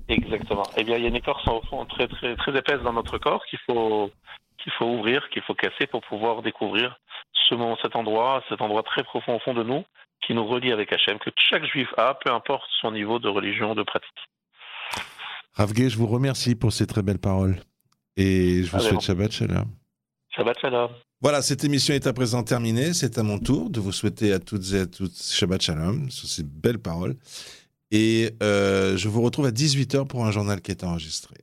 Exactement. 0.08 0.62
Eh 0.76 0.84
bien, 0.84 0.96
il 0.96 1.02
y 1.02 1.06
a 1.06 1.08
une 1.08 1.16
écorce 1.16 1.46
au 1.48 1.60
fond 1.62 1.84
très, 1.86 2.06
très, 2.06 2.36
très 2.36 2.56
épaisse 2.56 2.80
dans 2.82 2.92
notre 2.92 3.18
corps 3.18 3.44
qu'il 3.50 3.58
faut, 3.66 4.10
qu'il 4.62 4.72
faut 4.78 4.86
ouvrir, 4.86 5.28
qu'il 5.30 5.42
faut 5.42 5.54
casser 5.54 5.86
pour 5.88 6.02
pouvoir 6.02 6.42
découvrir 6.42 6.96
ce 7.48 7.54
moment, 7.56 7.76
cet 7.82 7.96
endroit, 7.96 8.42
cet 8.48 8.60
endroit 8.62 8.82
très 8.84 9.02
profond 9.02 9.34
au 9.36 9.38
fond 9.40 9.54
de 9.54 9.62
nous 9.64 9.84
qui 10.26 10.34
nous 10.34 10.44
relie 10.44 10.72
avec 10.72 10.92
Hachem, 10.92 11.18
que 11.18 11.30
chaque 11.50 11.64
juif 11.64 11.88
a, 11.96 12.14
peu 12.14 12.32
importe 12.32 12.68
son 12.80 12.90
niveau 12.90 13.18
de 13.18 13.28
religion, 13.28 13.74
de 13.74 13.82
pratique. 13.82 14.08
Ravgé, 15.54 15.88
je 15.88 15.96
vous 15.96 16.06
remercie 16.06 16.54
pour 16.54 16.72
ces 16.72 16.86
très 16.86 17.02
belles 17.02 17.18
paroles. 17.18 17.56
Et 18.16 18.62
je 18.62 18.70
vous 18.70 18.76
Allez, 18.76 18.88
souhaite. 18.88 19.00
Shabbat 19.00 19.32
Shalom. 19.32 19.70
Shabbat 20.34 20.58
Shalom. 20.60 20.90
Voilà, 21.20 21.40
cette 21.42 21.64
émission 21.64 21.94
est 21.94 22.06
à 22.06 22.12
présent 22.12 22.42
terminée. 22.42 22.92
C'est 22.92 23.18
à 23.18 23.22
mon 23.22 23.38
tour 23.38 23.70
de 23.70 23.80
vous 23.80 23.92
souhaiter 23.92 24.32
à 24.32 24.38
toutes 24.38 24.72
et 24.72 24.80
à 24.80 24.86
tous 24.86 25.32
Shabbat 25.32 25.62
Shalom 25.62 26.10
sur 26.10 26.28
ces 26.28 26.42
belles 26.42 26.78
paroles. 26.78 27.16
Et 27.92 28.30
euh, 28.42 28.96
je 28.96 29.08
vous 29.08 29.22
retrouve 29.22 29.46
à 29.46 29.52
18h 29.52 30.06
pour 30.06 30.26
un 30.26 30.32
journal 30.32 30.60
qui 30.60 30.72
est 30.72 30.82
enregistré. 30.82 31.36